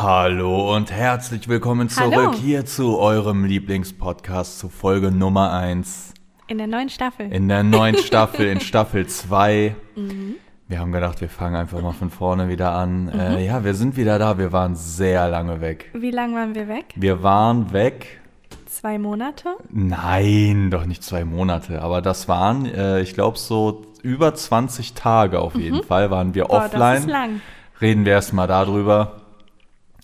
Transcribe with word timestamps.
Hallo 0.00 0.76
und 0.76 0.92
herzlich 0.92 1.48
willkommen 1.48 1.88
zurück 1.88 2.14
Hallo. 2.14 2.32
hier 2.34 2.64
zu 2.64 2.98
eurem 3.00 3.44
Lieblingspodcast 3.44 4.60
zu 4.60 4.68
Folge 4.68 5.10
Nummer 5.10 5.52
1 5.52 6.14
In 6.46 6.58
der 6.58 6.68
neuen 6.68 6.88
Staffel. 6.88 7.32
in 7.32 7.48
der 7.48 7.64
neuen 7.64 7.96
Staffel, 8.04 8.46
in 8.46 8.60
Staffel 8.60 9.08
2. 9.08 9.74
Mhm. 9.96 10.36
Wir 10.68 10.78
haben 10.78 10.92
gedacht, 10.92 11.20
wir 11.20 11.28
fangen 11.28 11.56
einfach 11.56 11.82
mal 11.82 11.90
von 11.94 12.10
vorne 12.10 12.48
wieder 12.48 12.70
an. 12.74 13.06
Mhm. 13.06 13.18
Äh, 13.18 13.46
ja, 13.46 13.64
wir 13.64 13.74
sind 13.74 13.96
wieder 13.96 14.20
da. 14.20 14.38
Wir 14.38 14.52
waren 14.52 14.76
sehr 14.76 15.28
lange 15.30 15.60
weg. 15.60 15.90
Wie 15.94 16.12
lange 16.12 16.36
waren 16.36 16.54
wir 16.54 16.68
weg? 16.68 16.94
Wir 16.94 17.24
waren 17.24 17.72
weg. 17.72 18.20
Zwei 18.66 18.98
Monate? 18.98 19.56
Nein, 19.70 20.70
doch 20.70 20.86
nicht 20.86 21.02
zwei 21.02 21.24
Monate. 21.24 21.82
Aber 21.82 22.02
das 22.02 22.28
waren, 22.28 22.66
äh, 22.66 23.00
ich 23.00 23.14
glaube, 23.14 23.36
so 23.36 23.82
über 24.02 24.32
20 24.32 24.94
Tage 24.94 25.40
auf 25.40 25.56
jeden 25.56 25.82
Fall 25.82 26.12
waren 26.12 26.34
wir 26.36 26.44
Mhm. 26.44 26.48
Boah, 26.48 26.64
offline. 26.66 26.80
das 26.94 27.00
ist 27.00 27.10
lang. 27.10 27.40
Reden 27.80 28.04
wir 28.04 28.12
erstmal 28.12 28.46
darüber. 28.46 29.17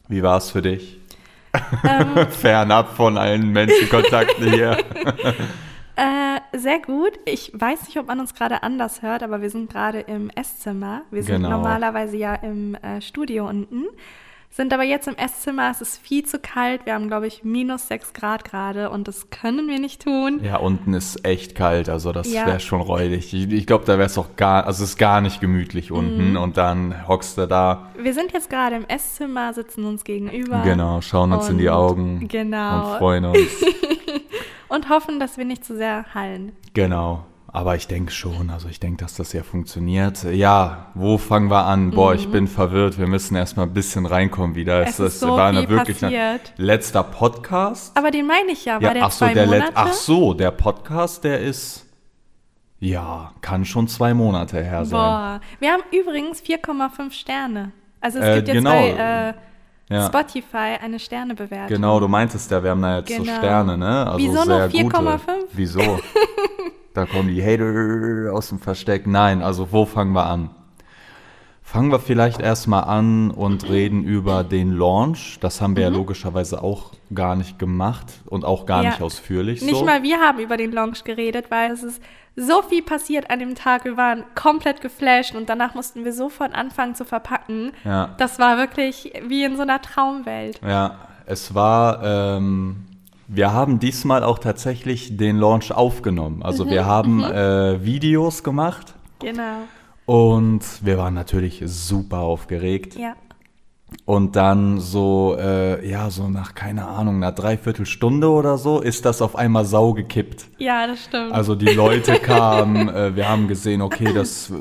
Wie 0.08 0.22
war 0.22 0.36
es 0.38 0.50
für 0.50 0.62
dich? 0.62 0.98
Ähm. 1.84 2.26
Fernab 2.30 2.96
von 2.96 3.16
allen 3.18 3.50
Menschenkontakten 3.50 4.52
hier. 4.52 4.76
Äh, 5.96 6.58
sehr 6.58 6.80
gut. 6.80 7.12
Ich 7.24 7.52
weiß 7.54 7.86
nicht, 7.86 7.96
ob 8.00 8.08
man 8.08 8.18
uns 8.18 8.34
gerade 8.34 8.64
anders 8.64 9.00
hört, 9.02 9.22
aber 9.22 9.42
wir 9.42 9.50
sind 9.50 9.70
gerade 9.70 10.00
im 10.00 10.28
Esszimmer. 10.30 11.02
Wir 11.12 11.22
sind 11.22 11.36
Genau. 11.36 11.50
normalerweise 11.50 12.16
ja 12.16 12.34
im 12.34 12.74
äh, 12.74 13.00
Studio 13.00 13.48
unten. 13.48 13.84
Sind 14.56 14.72
aber 14.72 14.84
jetzt 14.84 15.08
im 15.08 15.16
Esszimmer. 15.16 15.68
Es 15.72 15.80
ist 15.80 15.98
viel 16.00 16.24
zu 16.24 16.38
kalt. 16.38 16.86
Wir 16.86 16.94
haben, 16.94 17.08
glaube 17.08 17.26
ich, 17.26 17.42
minus 17.42 17.88
6 17.88 18.12
Grad 18.12 18.44
gerade 18.44 18.88
und 18.88 19.08
das 19.08 19.28
können 19.30 19.66
wir 19.66 19.80
nicht 19.80 20.02
tun. 20.04 20.38
Ja, 20.44 20.58
unten 20.58 20.94
ist 20.94 21.24
echt 21.26 21.56
kalt, 21.56 21.88
also 21.88 22.12
das 22.12 22.32
Ja. 22.32 22.46
wäre 22.46 22.60
schon 22.60 22.80
räudig. 22.80 23.34
Ich, 23.34 23.50
ich 23.52 23.66
glaube, 23.66 23.84
da 23.84 23.94
wäre 23.98 24.06
es 24.06 24.16
auch 24.16 24.36
gar, 24.36 24.64
also 24.64 24.84
es 24.84 24.90
ist 24.90 24.96
gar 24.96 25.20
nicht 25.20 25.40
gemütlich 25.40 25.90
unten 25.90 26.30
Mhm. 26.30 26.36
und 26.36 26.56
dann 26.56 27.08
hockst 27.08 27.36
du 27.36 27.48
da, 27.48 27.88
Wir 27.98 28.14
sind 28.14 28.32
jetzt 28.32 28.48
gerade 28.48 28.76
im 28.76 28.84
Esszimmer, 28.86 29.52
sitzen 29.54 29.84
uns 29.86 30.04
gegenüber. 30.04 30.62
genau, 30.62 31.00
schauen 31.00 31.32
uns 31.32 31.48
in 31.48 31.58
die 31.58 31.70
Augen 31.70 32.28
genau. 32.28 32.92
und 32.92 32.98
freuen 32.98 33.24
uns. 33.24 33.38
Und 34.68 34.88
hoffen, 34.88 35.20
dass 35.20 35.36
wir 35.36 35.44
nicht 35.44 35.64
zu 35.64 35.76
sehr 35.76 36.04
hallen. 36.14 36.52
genau. 36.72 37.24
Aber 37.54 37.76
ich 37.76 37.86
denke 37.86 38.10
schon, 38.10 38.50
also 38.50 38.68
ich 38.68 38.80
denke, 38.80 39.04
dass 39.04 39.14
das 39.14 39.32
ja 39.32 39.44
funktioniert. 39.44 40.24
Ja, 40.24 40.86
wo 40.94 41.18
fangen 41.18 41.48
wir 41.52 41.66
an? 41.66 41.92
Boah, 41.92 42.12
ich 42.12 42.28
bin 42.28 42.48
verwirrt. 42.48 42.98
Wir 42.98 43.06
müssen 43.06 43.36
erstmal 43.36 43.66
ein 43.66 43.72
bisschen 43.72 44.06
reinkommen 44.06 44.56
wieder. 44.56 44.80
Mhm. 44.80 44.86
Es 44.88 44.98
ist 44.98 45.20
so 45.20 45.36
war 45.36 45.46
eine 45.50 45.68
wirklich 45.68 46.04
ein 46.04 46.40
letzter 46.56 47.04
Podcast. 47.04 47.96
Aber 47.96 48.10
den 48.10 48.26
meine 48.26 48.50
ich 48.50 48.64
ja. 48.64 48.74
War 48.74 48.82
Ja, 48.82 48.94
der 48.94 49.04
ach 49.04 49.12
so, 49.12 49.18
zwei 49.24 49.34
der 49.34 49.46
Monate? 49.46 49.70
Ach 49.76 49.92
so, 49.92 50.34
der 50.34 50.50
Podcast, 50.50 51.22
der 51.22 51.42
ist 51.42 51.86
ja, 52.80 53.30
kann 53.40 53.64
schon 53.64 53.86
zwei 53.86 54.14
Monate 54.14 54.60
her 54.60 54.84
sein. 54.84 54.98
Boah. 54.98 55.40
Wir 55.60 55.70
haben 55.70 55.84
übrigens 55.92 56.42
4,5 56.42 57.12
Sterne. 57.12 57.70
Also 58.00 58.18
es 58.18 58.24
Äh, 58.24 58.34
gibt 58.34 58.48
jetzt 58.48 58.56
genau. 58.56 58.70
bei 58.72 59.34
äh, 59.90 59.94
Ja. 59.94 60.06
Spotify 60.08 60.76
eine 60.82 60.98
Sternebewertung. 60.98 61.68
Genau, 61.68 62.00
du 62.00 62.08
meintest 62.08 62.50
ja, 62.50 62.64
wir 62.64 62.70
haben 62.70 62.82
da 62.82 62.98
jetzt 62.98 63.14
so 63.16 63.22
Genau. 63.22 63.36
Sterne, 63.38 63.78
ne? 63.78 64.06
Also 64.08 64.18
Wieso 64.18 64.42
sehr 64.42 64.66
noch 64.66 64.74
4,5? 64.74 64.90
gute. 64.90 65.46
Wieso? 65.52 65.80
da 66.94 67.04
kommen 67.06 67.28
die 67.28 67.42
Hater 67.42 68.32
aus 68.32 68.48
dem 68.48 68.58
Versteck. 68.58 69.06
Nein, 69.06 69.42
also 69.42 69.70
wo 69.72 69.84
fangen 69.84 70.12
wir 70.12 70.26
an? 70.26 70.50
Fangen 71.66 71.90
wir 71.90 71.98
vielleicht 71.98 72.40
erstmal 72.40 72.84
an 72.84 73.30
und 73.30 73.68
reden 73.68 74.04
über 74.04 74.44
den 74.44 74.72
Launch. 74.72 75.38
Das 75.40 75.60
haben 75.60 75.76
wir 75.76 75.88
Mhm. 75.88 75.92
ja 75.94 75.98
logischerweise 75.98 76.62
auch 76.62 76.92
gar 77.14 77.36
nicht 77.36 77.58
gemacht 77.58 78.06
und 78.26 78.44
auch 78.44 78.64
gar 78.66 78.84
Ja. 78.84 78.90
nicht 78.90 79.02
ausführlich. 79.02 79.62
Nicht 79.62 79.78
so. 79.78 79.84
mal 79.84 80.02
wir 80.02 80.18
haben 80.20 80.38
über 80.38 80.56
den 80.56 80.72
Launch 80.72 81.04
geredet, 81.04 81.46
weil 81.50 81.72
es 81.72 81.82
ist 81.82 82.02
so 82.36 82.62
viel 82.62 82.82
passiert 82.82 83.30
an 83.30 83.38
dem 83.38 83.54
Tag. 83.54 83.84
Wir 83.86 83.96
waren 83.96 84.24
komplett 84.34 84.82
geflasht 84.82 85.34
und 85.34 85.48
danach 85.48 85.74
mussten 85.74 86.04
wir 86.04 86.12
sofort 86.12 86.54
anfangen 86.54 86.94
zu 86.94 87.04
verpacken. 87.04 87.72
Ja. 87.84 88.10
Das 88.18 88.38
war 88.38 88.56
wirklich 88.58 89.12
wie 89.26 89.44
in 89.44 89.56
so 89.56 89.62
einer 89.62 89.80
Traumwelt. 89.80 90.60
Ja, 90.66 90.98
es 91.26 91.54
war, 91.54 92.02
ähm, 92.04 92.84
wir 93.34 93.52
haben 93.52 93.78
diesmal 93.78 94.22
auch 94.24 94.38
tatsächlich 94.38 95.16
den 95.16 95.36
Launch 95.38 95.72
aufgenommen. 95.72 96.42
Also 96.42 96.64
Mhm, 96.64 96.70
wir 96.70 96.86
haben 96.86 97.22
äh, 97.24 97.84
Videos 97.84 98.42
gemacht 98.42 98.94
Genau. 99.20 99.62
und 100.06 100.62
wir 100.84 100.98
waren 100.98 101.14
natürlich 101.14 101.62
super 101.64 102.18
aufgeregt. 102.18 102.96
Ja. 102.96 103.14
Und 104.06 104.36
dann 104.36 104.80
so, 104.80 105.34
äh, 105.40 105.88
ja, 105.88 106.10
so 106.10 106.28
nach, 106.28 106.54
keine 106.54 106.86
Ahnung, 106.86 107.16
einer 107.16 107.32
Dreiviertelstunde 107.32 108.28
oder 108.28 108.58
so, 108.58 108.80
ist 108.80 109.06
das 109.06 109.22
auf 109.22 109.34
einmal 109.34 109.64
sau 109.64 109.94
gekippt. 109.94 110.44
Ja, 110.58 110.86
das 110.86 111.04
stimmt. 111.04 111.32
Also 111.32 111.54
die 111.54 111.72
Leute 111.72 112.12
kamen, 112.20 112.90
äh, 112.90 113.16
wir 113.16 113.26
haben 113.26 113.48
gesehen, 113.48 113.80
okay, 113.80 114.12
dass 114.12 114.50
äh, 114.50 114.54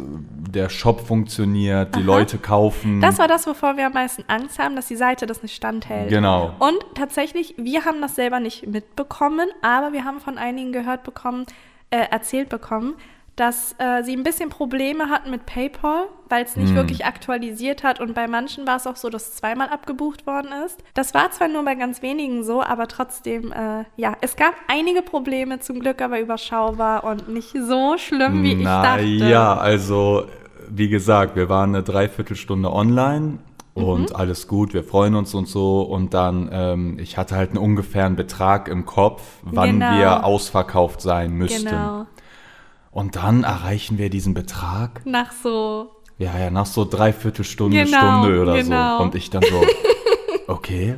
der 0.49 0.69
Shop 0.69 1.05
funktioniert, 1.05 1.93
die 1.93 2.01
Leute 2.01 2.37
kaufen. 2.37 3.01
das 3.01 3.19
war 3.19 3.27
das, 3.27 3.45
wovor 3.45 3.75
wir 3.75 3.87
am 3.87 3.93
meisten 3.93 4.23
Angst 4.27 4.59
haben, 4.59 4.77
dass 4.77 4.87
die 4.87 4.95
Seite 4.95 5.25
das 5.25 5.43
nicht 5.43 5.55
standhält. 5.55 6.07
Genau. 6.07 6.55
Und 6.59 6.77
tatsächlich, 6.95 7.53
wir 7.57 7.83
haben 7.83 7.99
das 7.99 8.15
selber 8.15 8.39
nicht 8.39 8.65
mitbekommen, 8.65 9.49
aber 9.61 9.91
wir 9.91 10.05
haben 10.05 10.21
von 10.21 10.37
einigen 10.37 10.71
gehört 10.71 11.03
bekommen, 11.03 11.45
äh, 11.89 11.97
erzählt 12.09 12.47
bekommen, 12.47 12.93
dass 13.35 13.73
äh, 13.79 14.03
sie 14.03 14.15
ein 14.15 14.23
bisschen 14.23 14.49
Probleme 14.49 15.09
hatten 15.09 15.31
mit 15.31 15.45
PayPal, 15.45 16.05
weil 16.29 16.43
es 16.45 16.55
nicht 16.55 16.69
Hm. 16.69 16.75
wirklich 16.75 17.05
aktualisiert 17.05 17.83
hat. 17.83 17.99
Und 17.99 18.13
bei 18.13 18.27
manchen 18.27 18.67
war 18.67 18.75
es 18.77 18.85
auch 18.85 18.95
so, 18.95 19.09
dass 19.09 19.29
es 19.29 19.35
zweimal 19.37 19.69
abgebucht 19.69 20.27
worden 20.27 20.49
ist. 20.65 20.83
Das 20.93 21.13
war 21.15 21.31
zwar 21.31 21.47
nur 21.47 21.63
bei 21.65 21.73
ganz 21.75 22.01
wenigen 22.03 22.43
so, 22.43 22.61
aber 22.61 22.87
trotzdem, 22.87 23.51
äh, 23.51 23.85
ja, 23.97 24.13
es 24.21 24.35
gab 24.35 24.53
einige 24.67 25.01
Probleme, 25.01 25.59
zum 25.59 25.79
Glück 25.79 26.01
aber 26.01 26.19
überschaubar 26.19 27.03
und 27.03 27.27
nicht 27.29 27.53
so 27.67 27.97
schlimm, 27.97 28.43
wie 28.43 28.53
ich 28.53 28.63
dachte. 28.63 29.01
Ja, 29.03 29.55
also 29.57 30.25
wie 30.69 30.89
gesagt, 30.89 31.35
wir 31.35 31.49
waren 31.49 31.69
eine 31.75 31.83
Dreiviertelstunde 31.83 32.71
online 32.71 33.39
Mhm. 33.75 33.83
und 33.83 34.15
alles 34.15 34.47
gut, 34.47 34.75
wir 34.75 34.83
freuen 34.83 35.15
uns 35.15 35.33
und 35.33 35.47
so. 35.47 35.81
Und 35.81 36.13
dann, 36.13 36.49
ähm, 36.53 36.97
ich 36.99 37.17
hatte 37.17 37.35
halt 37.35 37.49
einen 37.49 37.57
ungefähren 37.57 38.15
Betrag 38.15 38.67
im 38.67 38.85
Kopf, 38.85 39.23
wann 39.41 39.79
Genau. 39.79 39.97
wir 39.97 40.23
ausverkauft 40.23 41.01
sein 41.01 41.31
müssten. 41.33 41.69
Genau. 41.69 42.05
Und 42.93 43.15
dann 43.15 43.43
erreichen 43.43 43.97
wir 43.97 44.09
diesen 44.09 44.33
Betrag. 44.33 45.01
Nach 45.05 45.31
so 45.31 45.89
Ja, 46.19 46.37
ja, 46.37 46.51
nach 46.51 46.67
so 46.67 46.85
Dreiviertelstunde, 46.85 47.83
Genau, 47.85 47.97
Stunde 47.97 48.41
oder 48.41 48.55
genau. 48.61 48.97
so. 48.97 49.03
Und 49.03 49.15
ich 49.15 49.29
dann 49.29 49.43
so, 49.43 49.65
okay, 50.47 50.95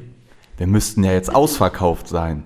wir 0.57 0.67
müssten 0.67 1.03
ja 1.03 1.13
jetzt 1.13 1.33
ausverkauft 1.33 2.07
sein. 2.07 2.45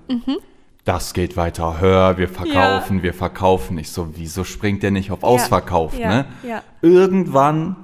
Das 0.84 1.12
geht 1.14 1.36
weiter, 1.36 1.80
hör, 1.80 2.16
wir 2.16 2.28
verkaufen, 2.28 3.02
wir 3.02 3.12
verkaufen. 3.12 3.76
Ich 3.78 3.90
so, 3.92 4.08
wieso 4.16 4.44
springt 4.44 4.82
der 4.82 4.90
nicht 4.92 5.10
auf 5.10 5.22
ausverkauft, 5.22 5.98
ja, 5.98 6.08
ne? 6.08 6.24
ja. 6.42 6.62
Irgendwann 6.80 7.76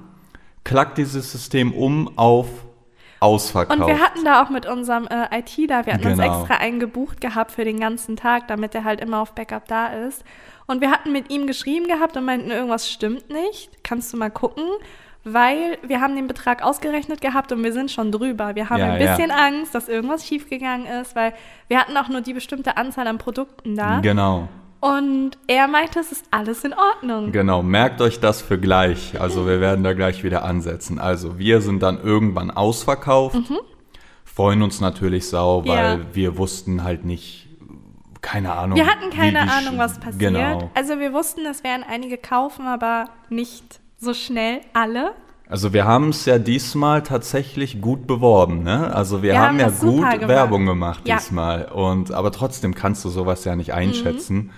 klackt 0.65 0.98
dieses 0.98 1.31
System 1.31 1.72
um 1.72 2.16
auf 2.16 2.48
ausverkauft. 3.21 3.81
Und 3.81 3.87
wir 3.87 3.98
hatten 4.00 4.25
da 4.25 4.43
auch 4.43 4.50
mit 4.50 4.66
unserem 4.66 5.06
äh, 5.09 5.38
ITler, 5.38 5.87
wir 5.87 5.94
hatten 5.94 6.06
uns 6.06 6.19
Genau. 6.19 6.41
extra 6.41 6.56
eingebucht 6.56 7.21
gehabt 7.21 7.53
für 7.53 7.65
den 7.65 7.81
ganzen 7.81 8.16
Tag, 8.16 8.48
damit 8.48 8.75
er 8.75 8.84
halt 8.84 9.00
immer 9.00 9.21
auf 9.21 9.34
Backup 9.34 9.66
da 9.69 9.88
ist. 9.88 10.25
Und 10.66 10.81
wir 10.81 10.91
hatten 10.91 11.12
mit 11.12 11.31
ihm 11.31 11.47
geschrieben 11.47 11.87
gehabt 11.87 12.16
und 12.16 12.25
meinten, 12.25 12.50
irgendwas 12.50 12.91
stimmt 12.91 13.31
nicht. 13.31 13.71
Kannst 13.84 14.12
du 14.12 14.16
mal 14.16 14.31
gucken? 14.31 14.65
Weil 15.25 15.78
wir 15.87 16.00
haben 16.00 16.15
den 16.15 16.28
Betrag 16.28 16.62
ausgerechnet 16.62 17.21
gehabt 17.21 17.50
und 17.50 17.62
wir 17.65 17.72
sind 17.72 17.91
schon 17.91 18.12
drüber. 18.12 18.54
Wir 18.54 18.71
haben 18.71 18.78
Ja, 18.81 18.93
ein 18.93 19.00
ja. 19.03 19.16
bisschen 19.16 19.31
Angst, 19.32 19.75
dass 19.75 19.88
irgendwas 19.88 20.25
schiefgegangen 20.27 20.87
ist, 20.87 21.16
weil 21.16 21.32
wir 21.69 21.78
hatten 21.81 21.97
auch 21.97 22.09
nur 22.09 22.21
die 22.21 22.32
bestimmte 22.32 22.77
Anzahl 22.77 23.06
an 23.09 23.19
Produkten 23.19 23.75
da. 23.75 23.99
Genau, 24.00 24.49
Und 24.78 25.32
er 25.49 25.66
meinte, 25.66 25.99
es 25.99 26.12
ist 26.12 26.27
alles 26.31 26.62
in 26.62 26.75
Ordnung. 26.75 27.33
genau. 27.33 27.62
Merkt 27.62 28.00
euch 28.00 28.21
das 28.21 28.41
für 28.43 28.59
gleich. 28.59 29.21
Also 29.21 29.47
wir 29.48 29.60
werden 29.60 29.83
da 29.83 29.94
gleich 29.94 30.22
wieder 30.22 30.44
ansetzen. 30.44 31.00
Also 31.00 31.38
wir 31.38 31.60
sind 31.60 31.83
dann 31.83 32.00
irgendwann 32.00 32.50
ausverkauft. 32.53 33.37
Freuen 34.25 34.62
uns 34.62 34.81
natürlich 34.81 35.28
sau, 35.28 35.65
weil 35.66 35.97
Mhm. 35.97 36.03
Ja. 36.03 36.06
wir 36.15 36.38
wussten 36.38 36.84
halt 36.84 37.04
nicht, 37.04 37.46
keine 38.27 38.53
Ahnung. 38.53 38.77
Wir 38.77 38.87
hatten 38.87 39.11
keine 39.11 39.41
wie- 39.41 39.47
wie 39.47 39.51
Ahnung, 39.51 39.79
was 39.79 39.99
passiert. 40.01 40.19
Genau. 40.19 40.71
Also 40.75 40.99
wir 40.99 41.13
wussten, 41.13 41.47
es 41.47 41.63
werden 41.63 41.85
einige 41.89 42.19
kaufen, 42.19 42.67
aber 42.67 43.05
nicht 43.31 43.81
so 43.99 44.13
schnell 44.15 44.61
alle. 44.75 45.13
Also 45.49 45.73
wir 45.73 45.85
haben 45.85 46.09
es 46.09 46.25
ja 46.27 46.39
diesmal 46.41 47.03
tatsächlich 47.05 47.81
gut 47.81 48.09
beworben, 48.09 48.65
ne? 48.65 48.93
Also 48.93 49.23
wir, 49.23 49.33
Wir 49.33 49.41
haben, 49.41 49.61
haben 49.61 49.61
ja 49.61 49.69
gut 49.71 50.01
gemacht. 50.11 50.28
Werbung 50.28 50.67
gemacht 50.67 51.03
Ja. 51.07 51.17
diesmal. 51.19 51.67
Und 51.67 52.11
aber 52.11 52.33
trotzdem 52.33 52.75
kannst 52.75 53.05
du 53.05 53.11
sowas 53.11 53.45
ja 53.45 53.55
nicht 53.55 53.73
einschätzen. 53.73 54.37
Mhm. 54.37 54.51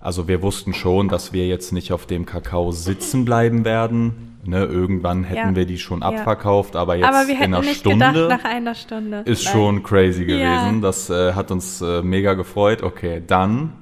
Also 0.00 0.26
wir 0.26 0.42
wussten 0.42 0.74
schon, 0.74 1.08
dass 1.08 1.32
wir 1.32 1.46
jetzt 1.46 1.72
nicht 1.72 1.92
auf 1.92 2.06
dem 2.06 2.26
Kakao 2.26 2.72
sitzen 2.72 3.24
bleiben 3.24 3.64
werden. 3.64 4.35
Ne? 4.46 4.64
Irgendwann 4.64 5.24
hätten 5.24 5.50
Ja. 5.50 5.56
wir 5.56 5.66
die 5.66 5.78
schon 5.78 6.00
Ja. 6.00 6.08
abverkauft, 6.08 6.76
aber 6.76 6.96
jetzt 6.96 7.06
aber 7.08 7.26
wir 7.28 7.34
in 7.40 7.54
einer 7.54 7.62
Stunde 7.62 8.06
gedacht, 8.12 8.28
nach 8.42 8.44
einer 8.50 8.74
Stunde. 8.74 9.22
ist 9.24 9.44
Nein. 9.44 9.52
schon 9.52 9.82
crazy 9.82 10.24
Ja. 10.24 10.36
gewesen. 10.62 10.82
Das 10.82 11.10
äh, 11.10 11.32
hat 11.34 11.50
uns 11.50 11.80
äh, 11.82 12.02
mega 12.02 12.34
gefreut. 12.34 12.82
Okay, 12.82 13.22
dann 13.26 13.72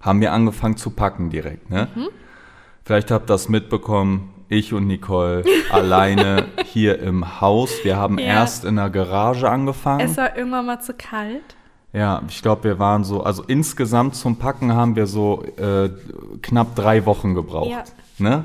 haben 0.00 0.20
wir 0.20 0.32
angefangen 0.32 0.76
zu 0.76 0.90
packen 0.90 1.30
direkt. 1.30 1.70
Ne? 1.70 1.88
Mhm. 1.94 2.08
Vielleicht 2.84 3.10
habt 3.10 3.24
ihr 3.24 3.34
das 3.34 3.48
mitbekommen. 3.48 4.30
Ich 4.48 4.72
und 4.72 4.86
Nicole 4.86 5.42
alleine 5.70 6.44
hier 6.64 7.00
im 7.00 7.40
Haus. 7.40 7.82
Wir 7.82 7.96
haben 7.96 8.18
Ja. 8.18 8.26
erst 8.26 8.64
in 8.64 8.76
der 8.76 8.90
Garage 8.90 9.48
angefangen. 9.50 10.00
Es 10.00 10.16
war 10.16 10.36
irgendwann 10.36 10.66
mal 10.66 10.80
zu 10.80 10.94
kalt. 10.94 11.56
Ja, 11.92 12.22
ich 12.28 12.42
glaube, 12.42 12.64
wir 12.64 12.78
waren 12.78 13.02
so, 13.04 13.22
also 13.22 13.42
insgesamt 13.46 14.14
zum 14.14 14.36
Packen 14.36 14.74
haben 14.74 14.94
wir 14.96 15.06
so 15.06 15.42
äh, 15.56 15.88
knapp 16.42 16.76
drei 16.76 17.06
Wochen 17.06 17.34
gebraucht. 17.34 17.70
Ja. 17.70 17.84
Ne? 18.18 18.44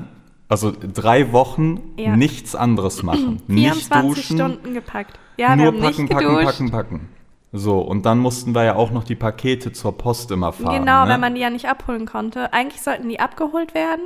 Also 0.52 0.70
drei 0.70 1.32
Wochen 1.32 1.80
Ja. 1.96 2.14
nichts 2.14 2.54
anderes 2.54 3.02
machen. 3.02 3.40
nicht 3.46 3.72
24 3.88 4.02
duschen, 4.02 4.36
Stunden 4.36 4.74
gepackt. 4.74 5.18
Ja, 5.38 5.56
nur 5.56 5.72
packen, 5.72 6.02
nicht 6.02 6.12
packen, 6.12 6.44
packen, 6.44 6.70
packen. 6.70 7.08
So, 7.52 7.80
und 7.80 8.04
dann 8.04 8.18
mussten 8.18 8.54
wir 8.54 8.62
ja 8.64 8.74
auch 8.74 8.90
noch 8.90 9.04
die 9.04 9.14
Pakete 9.14 9.72
zur 9.72 9.96
Post 9.96 10.30
immer 10.30 10.52
fahren. 10.52 10.80
Genau, 10.80 11.04
ne? 11.04 11.10
wenn 11.10 11.20
man 11.20 11.34
die 11.34 11.40
ja 11.40 11.48
nicht 11.48 11.70
abholen 11.70 12.04
konnte. 12.04 12.52
Eigentlich 12.52 12.82
sollten 12.82 13.08
die 13.08 13.18
abgeholt 13.18 13.72
werden, 13.72 14.04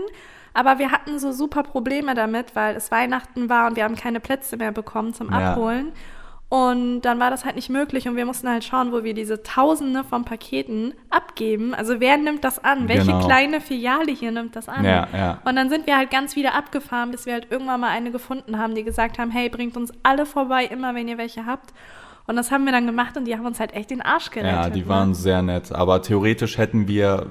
aber 0.55 0.79
wir 0.79 0.93
hatten 0.93 1.19
so 1.19 1.33
super 1.33 1.65
Probleme 1.65 2.15
damit, 2.15 2.55
weil 2.55 2.77
es 2.77 2.93
Weihnachten 2.93 3.49
war 3.49 3.67
und 3.67 3.75
wir 3.75 3.83
haben 3.83 3.97
keine 3.97 4.21
Plätze 4.21 4.57
mehr 4.57 4.71
bekommen 4.71 5.15
zum 5.15 5.33
Ja. 5.33 5.51
Abholen. 5.53 5.91
Und 6.49 7.01
dann 7.01 7.19
war 7.19 7.31
das 7.31 7.45
halt 7.45 7.57
nicht 7.57 7.71
möglich 7.71 8.07
und 8.07 8.15
wir 8.15 8.25
mussten 8.25 8.49
halt 8.49 8.63
schauen, 8.63 8.93
wo 8.93 9.03
wir 9.03 9.15
diese 9.15 9.43
Tausende 9.43 10.05
von 10.05 10.25
Paketen 10.25 10.95
abgeben. 11.11 11.75
Also 11.75 11.99
wer 11.99 12.17
nimmt 12.19 12.45
das 12.45 12.63
an? 12.63 12.89
Welche 12.89 13.07
Genau. 13.07 13.27
kleine 13.27 13.61
Filiale 13.61 14.13
hier 14.13 14.31
nimmt 14.31 14.55
das 14.55 14.69
an? 14.69 14.85
Ja, 14.85 15.09
ja. 15.13 15.39
Und 15.45 15.57
dann 15.57 15.71
sind 15.71 15.89
wir 15.89 15.97
halt 15.97 16.11
ganz 16.13 16.37
wieder 16.37 16.55
abgefahren, 16.55 17.11
bis 17.11 17.27
wir 17.27 17.33
halt 17.33 17.49
irgendwann 17.51 17.81
mal 17.81 17.89
eine 17.91 18.13
gefunden 18.13 18.59
haben, 18.59 18.77
die 18.77 18.85
gesagt 18.85 19.19
haben, 19.19 19.33
hey, 19.33 19.49
bringt 19.49 19.77
uns 19.77 19.93
alle 20.05 20.25
vorbei, 20.25 20.65
immer 20.67 20.95
wenn 20.95 21.09
ihr 21.09 21.19
welche 21.19 21.47
habt. 21.47 21.73
Und 22.29 22.37
das 22.37 22.53
haben 22.53 22.65
wir 22.65 22.73
dann 22.73 22.87
gemacht 22.87 23.17
und 23.17 23.25
die 23.25 23.35
haben 23.35 23.47
uns 23.47 23.59
halt 23.59 23.75
echt 23.75 23.91
den 23.91 24.03
Arsch 24.03 24.31
gerettet. 24.31 24.65
Ja, 24.65 24.71
die 24.71 24.83
ne? 24.83 24.89
waren 24.89 25.15
sehr 25.15 25.43
nett. 25.43 25.73
Aber 25.73 26.01
theoretisch 26.03 26.59
hätten 26.59 26.87
wir 26.87 27.27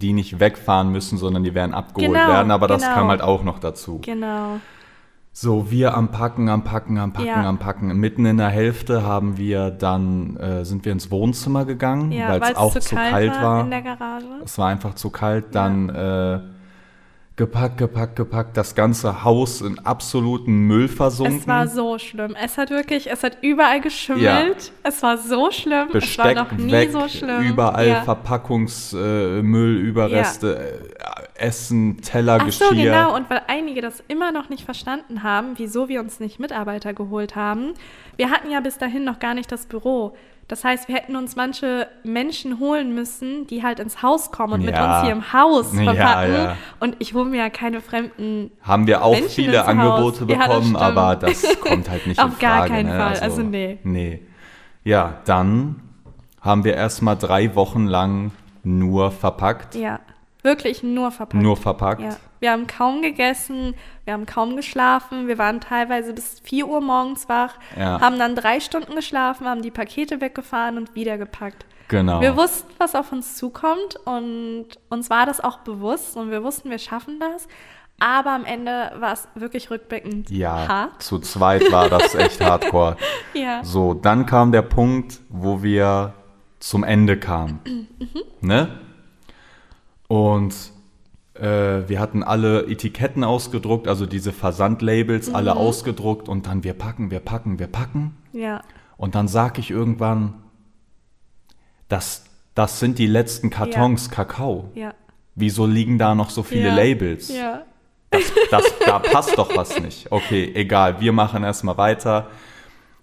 die 0.00 0.12
nicht 0.12 0.38
wegfahren 0.38 0.90
müssen, 0.92 1.16
sondern 1.16 1.44
die 1.44 1.54
wären 1.54 1.72
abgeholt 1.72 2.12
Genau, 2.12 2.28
werden. 2.28 2.50
Aber 2.50 2.68
das 2.68 2.82
genau. 2.82 2.94
kam 2.94 3.08
halt 3.08 3.22
auch 3.22 3.42
noch 3.42 3.58
dazu. 3.58 4.00
Genau. 4.02 4.60
So, 5.42 5.70
wir 5.70 5.96
am 5.96 6.10
Packen, 6.10 6.50
am 6.50 6.64
Packen, 6.64 6.98
am 6.98 7.14
Packen, 7.14 7.26
Ja. 7.26 7.48
am 7.48 7.56
Packen. 7.56 7.96
Mitten 7.96 8.26
in 8.26 8.36
der 8.36 8.50
Hälfte 8.50 9.04
haben 9.04 9.38
wir 9.38 9.70
dann, 9.70 10.36
äh, 10.36 10.66
sind 10.66 10.84
wir 10.84 10.92
ins 10.92 11.10
Wohnzimmer 11.10 11.64
gegangen, 11.64 12.12
Ja, 12.12 12.28
weil 12.28 12.42
es 12.52 12.56
auch 12.58 12.78
zu 12.78 12.94
kalt, 12.94 13.32
war. 13.40 13.64
in 13.64 13.70
der 13.70 13.80
Garage. 13.80 14.26
Es 14.44 14.58
war 14.58 14.68
einfach 14.68 14.96
zu 14.96 15.08
kalt. 15.08 15.54
Dann 15.54 15.88
äh, 15.88 16.40
gepackt, 17.36 17.78
gepackt, 17.78 18.16
gepackt. 18.16 18.58
Das 18.58 18.74
ganze 18.74 19.24
Haus 19.24 19.62
in 19.62 19.78
absoluten 19.78 20.66
Müll 20.66 20.88
versunken. 20.88 21.38
Es 21.38 21.48
war 21.48 21.66
so 21.68 21.96
schlimm. 21.98 22.36
Es 22.38 22.58
hat 22.58 22.68
wirklich, 22.68 23.10
es 23.10 23.22
hat 23.22 23.38
überall 23.40 23.80
geschimmelt. 23.80 24.72
Es 24.82 25.02
war 25.02 25.16
so 25.16 25.50
schlimm. 25.50 25.88
Besteck 25.90 26.26
es 26.32 26.36
war 26.36 26.44
noch 26.44 26.52
nie 26.52 26.70
weg, 26.70 26.92
so 26.92 27.08
schlimm. 27.08 27.44
überall 27.44 27.88
ja. 27.88 28.02
Verpackungsmüll, 28.02 29.76
äh, 29.78 29.80
Überreste, 29.80 30.58
äh, 30.58 31.29
Essen, 31.40 32.00
Teller, 32.02 32.38
Ach 32.40 32.44
Geschirr. 32.46 32.68
so, 32.68 32.74
genau. 32.74 33.14
Und 33.16 33.28
weil 33.30 33.42
einige 33.48 33.80
das 33.80 34.02
immer 34.08 34.30
noch 34.32 34.48
nicht 34.48 34.64
verstanden 34.64 35.22
haben, 35.22 35.52
wieso 35.56 35.88
wir 35.88 36.00
uns 36.00 36.20
nicht 36.20 36.38
Mitarbeiter 36.38 36.92
geholt 36.94 37.36
haben. 37.36 37.74
Wir 38.16 38.30
hatten 38.30 38.50
ja 38.50 38.60
bis 38.60 38.78
dahin 38.78 39.04
noch 39.04 39.18
gar 39.18 39.34
nicht 39.34 39.50
das 39.50 39.66
Büro. 39.66 40.14
Das 40.48 40.64
heißt, 40.64 40.88
wir 40.88 40.96
hätten 40.96 41.14
uns 41.14 41.36
manche 41.36 41.86
Menschen 42.02 42.58
holen 42.58 42.92
müssen, 42.92 43.46
die 43.46 43.62
halt 43.62 43.78
ins 43.78 44.02
Haus 44.02 44.32
kommen 44.32 44.54
und 44.54 44.64
mit 44.64 44.74
Ja. 44.74 44.96
uns 44.96 45.02
hier 45.04 45.12
im 45.12 45.32
Haus 45.32 45.72
Ja, 45.76 45.94
verpacken. 45.94 46.32
ja. 46.34 46.56
Und 46.80 46.96
ich 46.98 47.14
hole 47.14 47.26
mir 47.30 47.36
ja 47.38 47.50
keine 47.50 47.80
fremden 47.80 48.50
Haben 48.62 48.86
wir 48.88 49.04
auch 49.04 49.12
Menschen 49.12 49.30
viele 49.30 49.60
Haus. 49.60 49.68
Angebote 49.68 50.24
Ja, 50.28 50.36
das 50.38 50.46
bekommen, 50.48 50.62
stimmt. 50.64 50.76
aber 50.82 51.16
das 51.16 51.60
kommt 51.60 51.88
halt 51.88 52.06
nicht 52.08 52.20
Auf 52.20 52.32
in 52.32 52.38
gar 52.40 52.58
Frage. 52.58 52.70
keinen 52.72 52.88
ne? 52.88 52.98
Fall. 52.98 53.18
Also, 53.20 53.42
nee. 53.42 53.78
Nee. 53.84 54.22
Ja, 54.82 55.18
dann 55.24 55.76
haben 56.40 56.64
wir 56.64 56.74
erstmal 56.74 57.16
drei 57.16 57.54
Wochen 57.54 57.86
lang 57.86 58.32
nur 58.64 59.12
verpackt. 59.12 59.76
Ja, 59.76 60.00
wirklich 60.42 60.82
nur 60.82 61.10
verpackt. 61.10 61.42
Nur 61.42 61.56
verpackt. 61.56 62.02
Ja. 62.02 62.16
Wir 62.40 62.52
haben 62.52 62.66
kaum 62.66 63.02
gegessen, 63.02 63.74
wir 64.04 64.14
haben 64.14 64.24
kaum 64.26 64.56
geschlafen, 64.56 65.28
wir 65.28 65.36
waren 65.36 65.60
teilweise 65.60 66.14
bis 66.14 66.40
4 66.42 66.66
Uhr 66.68 66.80
morgens 66.80 67.28
wach, 67.28 67.54
Ja. 67.76 68.00
haben 68.00 68.18
dann 68.18 68.34
drei 68.34 68.60
Stunden 68.60 68.94
geschlafen, 68.94 69.46
haben 69.46 69.60
die 69.62 69.70
Pakete 69.70 70.20
weggefahren 70.20 70.78
und 70.78 70.94
wieder 70.94 71.18
gepackt. 71.18 71.66
Genau. 71.88 72.20
Wir 72.20 72.36
wussten, 72.36 72.72
was 72.78 72.94
auf 72.94 73.12
uns 73.12 73.36
zukommt 73.36 73.96
und 74.04 74.66
uns 74.88 75.10
war 75.10 75.26
das 75.26 75.40
auch 75.42 75.58
bewusst 75.58 76.16
und 76.16 76.30
wir 76.30 76.42
wussten, 76.44 76.70
wir 76.70 76.78
schaffen 76.78 77.18
das. 77.20 77.46
Aber 78.02 78.30
am 78.30 78.46
Ende 78.46 78.92
war 78.98 79.12
es 79.12 79.28
wirklich 79.34 79.70
rückblickend 79.70 80.30
ja, 80.30 80.66
hart. 80.66 81.02
zu 81.02 81.18
zweit 81.18 81.70
war 81.70 81.90
das 81.90 82.14
echt 82.14 82.40
hardcore. 82.44 82.96
Ja. 83.34 83.62
So, 83.62 83.92
dann 83.92 84.24
kam 84.24 84.52
der 84.52 84.62
Punkt, 84.62 85.20
wo 85.28 85.62
wir 85.62 86.14
zum 86.60 86.82
Ende 86.84 87.18
kamen. 87.18 87.60
Mhm. 87.66 87.86
Ne? 88.40 88.68
Und 90.10 90.72
äh, 91.34 91.88
wir 91.88 92.00
hatten 92.00 92.24
alle 92.24 92.66
Etiketten 92.66 93.22
ausgedruckt, 93.22 93.86
also 93.86 94.06
diese 94.06 94.32
Versandlabels, 94.32 95.28
Mhm. 95.28 95.36
alle 95.36 95.54
ausgedruckt 95.54 96.28
und 96.28 96.48
dann 96.48 96.64
wir 96.64 96.72
packen, 96.72 97.12
wir 97.12 97.20
packen, 97.20 97.60
wir 97.60 97.68
packen. 97.68 98.16
Ja. 98.32 98.60
Und 98.96 99.14
dann 99.14 99.28
sag 99.28 99.60
ich 99.60 99.70
irgendwann, 99.70 100.34
das, 101.86 102.24
das 102.56 102.80
sind 102.80 102.98
die 102.98 103.06
letzten 103.06 103.50
Kartons 103.50 104.10
Kakao. 104.10 104.72
Ja. 104.74 104.94
Wieso 105.36 105.64
liegen 105.64 105.96
da 105.96 106.16
noch 106.16 106.30
so 106.30 106.42
viele 106.42 106.70
ja. 106.70 106.74
Labels? 106.74 107.28
Ja. 107.28 107.62
Das, 108.10 108.32
das, 108.50 108.64
da 108.84 108.98
passt 108.98 109.38
doch 109.38 109.56
was 109.56 109.78
nicht. 109.80 110.10
Okay, 110.10 110.50
egal, 110.56 111.00
wir 111.00 111.12
machen 111.12 111.44
erstmal 111.44 111.78
weiter. 111.78 112.26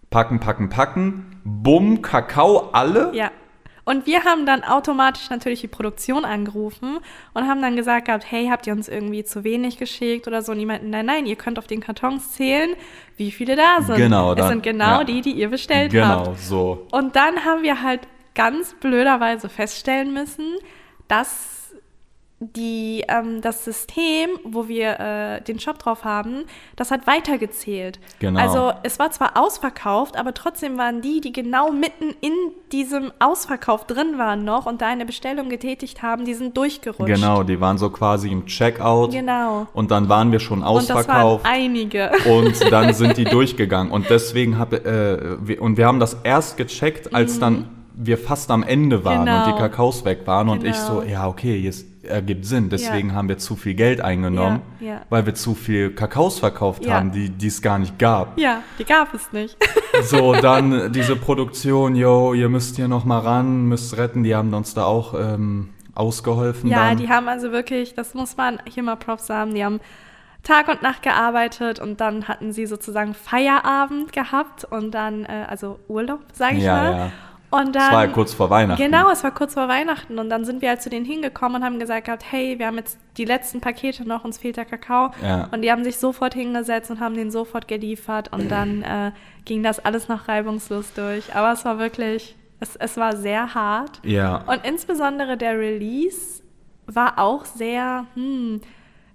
Packen, 0.09 0.41
packen, 0.41 0.67
packen. 0.67 1.39
Bumm, 1.45 2.01
Kakao, 2.01 2.69
alle. 2.73 3.15
Ja. 3.15 3.31
Und 3.87 4.05
wir 4.05 4.25
haben 4.25 4.45
dann 4.45 4.65
automatisch 4.65 5.29
natürlich 5.29 5.61
die 5.61 5.69
Produktion 5.69 6.25
angerufen 6.25 6.97
und 7.33 7.47
haben 7.47 7.61
dann 7.61 7.77
gesagt 7.77 8.07
gehabt, 8.07 8.25
hey, 8.29 8.49
habt 8.51 8.67
ihr 8.67 8.73
uns 8.73 8.89
irgendwie 8.89 9.23
zu 9.23 9.45
wenig 9.45 9.77
geschickt 9.77 10.27
oder 10.27 10.41
so? 10.41 10.51
Und 10.51 10.59
die 10.59 10.65
meinten, 10.65 10.89
nein, 10.89 11.05
nein, 11.05 11.25
ihr 11.25 11.37
könnt 11.37 11.57
auf 11.57 11.67
den 11.67 11.79
Kartons 11.79 12.33
zählen, 12.33 12.71
wie 13.15 13.31
viele 13.31 13.55
da 13.55 13.81
sind. 13.81 13.95
Genau, 13.95 14.31
Es 14.33 14.39
dann- 14.39 14.49
sind 14.49 14.63
genau 14.63 14.99
ja. 14.99 15.03
die, 15.05 15.21
die 15.21 15.31
ihr 15.31 15.47
bestellt 15.49 15.93
Genau, 15.93 16.25
habt. 16.27 16.39
so. 16.41 16.85
Und 16.91 17.15
dann 17.15 17.45
haben 17.45 17.63
wir 17.63 17.81
halt 17.81 18.01
ganz 18.35 18.73
blöderweise 18.81 19.47
feststellen 19.47 20.13
müssen, 20.13 20.57
dass 21.07 21.56
die, 22.39 23.03
ähm, 23.07 23.41
das 23.41 23.65
System, 23.65 24.29
wo 24.43 24.67
wir 24.67 24.99
äh, 24.99 25.41
den 25.41 25.59
Shop 25.59 25.79
drauf 25.79 26.03
haben, 26.03 26.43
das 26.75 26.91
hat 26.91 27.07
weitergezählt. 27.07 27.99
Genau. 28.19 28.39
Also 28.39 28.73
es 28.83 28.99
war 28.99 29.09
zwar 29.11 29.37
ausverkauft, 29.37 30.15
aber 30.17 30.35
trotzdem 30.35 30.77
waren 30.77 31.01
die, 31.01 31.19
die 31.19 31.33
genau 31.33 31.71
mitten 31.71 32.13
in 32.21 32.33
diesem 32.71 33.11
Ausverkauf 33.19 33.87
drin 33.87 34.19
waren 34.19 34.43
noch 34.43 34.67
und 34.67 34.81
da 34.83 34.87
eine 34.87 35.05
Bestellung 35.05 35.49
getätigt 35.49 36.03
haben, 36.03 36.25
die 36.25 36.35
sind 36.35 36.55
durchgerutscht. 36.57 37.07
Genau, 37.07 37.41
die 37.41 37.59
waren 37.59 37.79
so 37.79 37.89
quasi 37.89 38.29
im 38.31 38.45
Checkout. 38.45 39.11
Genau. 39.13 39.65
Und 39.73 39.89
dann 39.89 40.07
waren 40.07 40.31
wir 40.31 40.39
schon 40.39 40.61
Und 40.61 40.77
das 40.77 40.89
waren 40.89 40.97
ausverkauft. 40.99 41.45
einige. 41.47 42.11
Und 42.29 42.71
dann 42.71 42.93
sind 42.93 43.17
die 43.17 43.23
durchgegangen. 43.23 43.91
Und 43.91 44.09
deswegen 44.11 44.59
habe 44.59 44.77
äh, 44.85 45.37
wir, 45.47 45.61
und 45.61 45.77
wir 45.77 45.87
haben 45.87 45.99
das 45.99 46.17
erst 46.23 46.57
gecheckt, 46.57 47.15
als 47.15 47.39
dann 47.39 47.69
wir 47.95 48.19
fast 48.19 48.51
am 48.51 48.61
Ende 48.61 49.03
waren 49.03 49.21
Mhm. 49.21 49.25
Genau. 49.25 49.45
und 49.45 49.53
die 49.55 49.59
Kakaos 49.59 50.05
weg 50.05 50.19
waren. 50.25 50.49
Und 50.49 50.63
ich 50.63 50.73
Genau. 50.73 51.01
so, 51.01 51.01
ja, 51.01 51.27
okay, 51.27 51.55
jetzt 51.57 51.85
ergibt 52.07 52.45
Sinn. 52.45 52.69
Deswegen 52.69 53.13
haben 53.13 53.29
wir 53.29 53.37
zu 53.37 53.55
viel 53.55 53.73
Geld 53.73 54.01
eingenommen, 54.01 54.61
Ja, 54.79 54.87
ja. 54.87 55.01
weil 55.09 55.25
wir 55.25 55.35
zu 55.35 55.55
viel 55.55 55.91
Kakaos 55.91 56.39
verkauft 56.39 56.85
Ja. 56.85 56.95
haben, 56.95 57.11
die 57.11 57.29
die 57.29 57.47
es 57.47 57.61
gar 57.61 57.77
nicht 57.79 57.99
gab. 57.99 58.37
Ja, 58.39 58.61
die 58.79 58.85
gab 58.85 59.13
es 59.13 59.31
nicht. 59.31 59.57
So, 60.03 60.33
dann 60.33 60.91
diese 60.93 61.15
Produktion, 61.15 61.95
yo, 61.95 62.33
ihr 62.35 62.49
müsst 62.49 62.75
hier 62.75 62.87
noch 62.87 63.03
mal 63.03 63.17
ran, 63.19 63.65
müsst 63.65 63.97
retten. 63.97 64.23
Die 64.23 64.35
haben 64.35 64.53
uns 64.53 64.75
da 64.75 64.85
auch 64.85 65.15
ähm, 65.19 65.69
ausgeholfen. 65.95 66.69
Ja, 66.69 66.89
dann. 66.89 66.97
die 66.97 67.09
haben 67.09 67.27
also 67.27 67.51
wirklich, 67.51 67.95
das 67.95 68.13
muss 68.13 68.37
man 68.37 68.59
hier 68.67 68.83
mal 68.83 68.95
Props 68.95 69.29
haben, 69.31 69.55
die 69.55 69.65
haben 69.65 69.79
Tag 70.43 70.67
und 70.67 70.83
Nacht 70.83 71.01
gearbeitet 71.01 71.79
und 71.79 71.99
dann 71.99 72.27
hatten 72.27 72.53
sie 72.53 72.67
sozusagen 72.67 73.15
Feierabend 73.15 74.13
gehabt 74.13 74.65
und 74.65 74.91
dann, 74.91 75.25
äh, 75.25 75.45
also 75.49 75.79
Urlaub, 75.87 76.19
sage 76.31 76.57
ich 76.57 76.63
Ja, 76.63 76.75
mal. 76.75 77.11
Und 77.49 77.67
dann, 77.67 77.73
Das 77.73 77.91
war 77.91 78.05
ja 78.05 78.11
kurz 78.11 78.33
vor 78.33 78.49
Weihnachten. 78.49 78.81
Genau, 78.81 79.09
es 79.09 79.23
war 79.23 79.31
kurz 79.31 79.53
vor 79.53 79.69
Weihnachten 79.69 80.19
und 80.19 80.29
dann 80.29 80.43
sind 80.43 80.61
wir 80.61 80.69
halt 80.69 80.81
zu 80.81 80.89
denen 80.89 81.05
hingekommen 81.05 81.57
und 81.57 81.63
haben 81.63 81.79
gesagt 81.79 82.05
gehabt, 82.05 82.25
hey, 82.29 82.59
wir 82.59 82.67
haben 82.67 82.75
jetzt 82.75 82.97
die 83.15 83.23
letzten 83.23 83.61
Pakete 83.61 84.05
noch, 84.05 84.25
uns 84.25 84.37
fehlt 84.37 84.57
der 84.57 84.65
Kakao. 84.65 85.11
Ja. 85.21 85.47
Und 85.51 85.61
die 85.61 85.71
haben 85.71 85.85
sich 85.85 85.97
sofort 85.97 86.33
hingesetzt 86.33 86.91
und 86.91 86.99
haben 86.99 87.15
den 87.15 87.31
sofort 87.31 87.67
geliefert 87.69 88.33
und 88.33 88.51
dann 88.51 88.83
äh, 88.83 89.11
ging 89.45 89.63
das 89.63 89.79
alles 89.79 90.09
noch 90.09 90.27
reibungslos 90.27 90.93
durch. 90.93 91.35
Aber 91.35 91.53
es 91.53 91.63
war 91.63 91.79
wirklich, 91.79 92.35
es, 92.59 92.75
es 92.75 92.97
war 92.97 93.15
sehr 93.15 93.53
hart. 93.53 94.01
Ja. 94.03 94.43
Und 94.47 94.65
insbesondere 94.65 95.37
der 95.37 95.57
Release 95.57 96.43
war 96.85 97.17
auch 97.17 97.45
sehr 97.45 98.05
hm, 98.15 98.59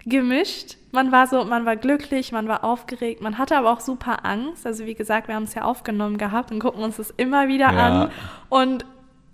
gemischt. 0.05 0.77
Man 0.93 1.11
war 1.11 1.25
so, 1.25 1.43
man 1.43 1.65
war 1.65 1.75
glücklich, 1.75 2.31
man 2.31 2.47
war 2.47 2.63
aufgeregt, 2.63 3.19
man 3.21 3.39
hatte 3.39 3.57
aber 3.57 3.71
auch 3.73 3.79
super 3.79 4.23
Angst. 4.25 4.65
Also 4.67 4.85
wie 4.85 4.93
gesagt, 4.93 5.27
wir 5.27 5.33
haben 5.35 5.43
es 5.43 5.55
ja 5.55 5.63
aufgenommen 5.63 6.17
gehabt 6.19 6.51
und 6.51 6.59
gucken 6.59 6.83
uns 6.83 6.97
das 6.97 7.09
immer 7.17 7.47
wieder 7.47 7.73
Ja. 7.73 8.03
an. 8.03 8.11
Und 8.49 8.85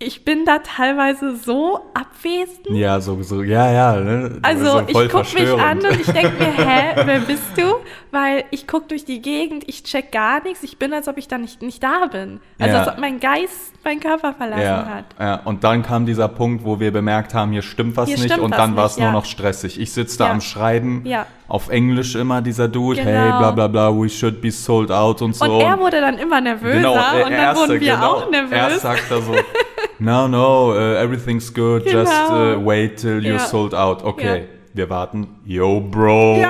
ich 0.02 0.24
bin 0.24 0.46
da 0.46 0.60
teilweise 0.60 1.36
so 1.36 1.80
abwesend. 1.92 2.70
Ja, 2.70 2.98
so, 3.02 3.22
so, 3.22 3.42
ja, 3.42 3.70
ja. 3.70 4.00
Ne? 4.00 4.38
Also 4.40 4.64
so 4.64 4.80
ich 4.86 5.10
gucke 5.10 5.34
mich 5.38 5.52
an 5.62 5.78
und 5.80 6.00
ich 6.00 6.06
denke 6.06 6.32
mir, 6.38 6.52
hä, 6.66 6.92
wer 7.04 7.18
bist 7.20 7.42
du? 7.58 7.74
Weil 8.10 8.44
ich 8.50 8.66
gucke 8.66 8.86
durch 8.88 9.04
die 9.04 9.20
Gegend, 9.20 9.64
ich 9.68 9.82
check 9.84 10.10
gar 10.10 10.42
nichts. 10.42 10.62
Ich 10.62 10.78
bin, 10.78 10.94
als 10.94 11.06
ob 11.08 11.18
ich 11.18 11.28
da 11.28 11.36
nicht, 11.36 11.60
nicht 11.60 11.82
da 11.82 12.06
bin. 12.10 12.40
Also 12.58 12.72
Ja. 12.74 12.80
als 12.84 12.88
ob 12.88 12.98
mein 12.98 13.20
Geist 13.20 13.74
meinen 13.84 14.00
Körper 14.00 14.32
verlassen 14.32 14.62
ja, 14.62 14.86
hat. 14.86 15.04
ja, 15.18 15.34
und 15.44 15.64
dann 15.64 15.82
kam 15.82 16.06
dieser 16.06 16.28
Punkt, 16.28 16.64
wo 16.64 16.80
wir 16.80 16.90
bemerkt 16.92 17.34
haben, 17.34 17.52
hier 17.52 17.60
stimmt 17.60 17.98
was 17.98 18.08
Hier 18.08 18.16
nicht 18.16 18.24
stimmt 18.32 18.40
und 18.42 18.52
was 18.52 18.56
dann 18.58 18.76
war 18.76 18.86
es 18.86 18.92
nicht, 18.96 19.00
nur 19.00 19.08
ja. 19.08 19.12
noch 19.12 19.26
stressig. 19.26 19.78
Ich 19.78 19.92
sitze 19.92 20.16
da 20.16 20.28
Ja. 20.28 20.32
am 20.32 20.40
Schreiben, 20.40 21.02
Ja. 21.04 21.26
Auf 21.50 21.68
Englisch 21.68 22.14
immer 22.14 22.40
dieser 22.40 22.68
Dude, 22.68 22.96
Genau. 23.02 23.10
hey, 23.10 23.28
bla 23.38 23.50
bla 23.50 23.66
bla, 23.66 23.90
we 23.90 24.08
should 24.08 24.40
be 24.40 24.50
sold 24.50 24.90
out 24.90 25.20
und 25.20 25.34
so. 25.34 25.44
Und 25.44 25.60
er 25.60 25.78
wurde 25.78 26.00
dann 26.00 26.16
immer 26.16 26.40
nervöser 26.40 26.76
genau, 26.76 26.94
äh, 26.94 27.24
und 27.24 27.30
dann 27.30 27.32
erste, 27.32 27.60
wurden 27.68 27.80
wir 27.80 27.94
genau, 27.94 28.12
auch 28.14 28.30
nervös. 28.30 28.52
Erst 28.52 28.80
sagt 28.82 29.10
er 29.10 29.20
so, 29.20 29.34
no, 29.98 30.28
no, 30.28 30.72
uh, 30.72 30.94
everything's 30.96 31.52
good, 31.52 31.84
just 31.84 32.10
Genau. 32.28 32.54
uh, 32.56 32.64
wait 32.64 32.96
till 32.98 33.18
you're 33.18 33.32
Ja. 33.32 33.38
sold 33.40 33.74
out. 33.74 34.04
Okay, 34.04 34.44
wir 34.74 34.88
warten. 34.88 35.26
Yo, 35.44 35.80
Bro, 35.80 36.44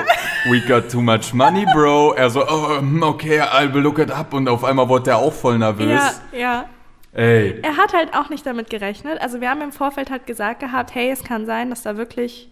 we 0.51 0.61
got 0.69 0.91
too 0.91 1.01
much 1.01 1.33
money, 1.33 1.65
Bro. 1.75 2.13
Er 2.17 2.29
so, 2.29 2.43
oh, 2.47 2.79
hm, 2.79 3.03
okay, 3.03 3.41
I'll 3.41 3.71
look 3.81 3.99
it 3.99 4.11
up. 4.11 4.35
Und 4.35 4.49
auf 4.49 4.63
einmal 4.65 4.87
wurde 4.89 5.11
er 5.13 5.19
auch 5.19 5.33
voll 5.33 5.57
nervös. 5.59 6.21
Ja, 6.33 6.39
ja. 6.39 6.65
Ey, 7.13 7.59
Er 7.63 7.77
hat 7.79 7.93
halt 7.95 8.15
auch 8.15 8.29
nicht 8.29 8.45
damit 8.47 8.69
gerechnet. 8.71 9.21
Also 9.21 9.41
wir 9.41 9.49
haben 9.51 9.63
im 9.63 9.73
Vorfeld 9.73 10.11
halt 10.11 10.27
gesagt 10.27 10.61
gehabt, 10.61 10.95
hey, 10.95 11.11
es 11.11 11.25
kann 11.25 11.45
sein, 11.47 11.71
dass 11.71 11.83
da 11.83 11.97
wirklich 11.97 12.51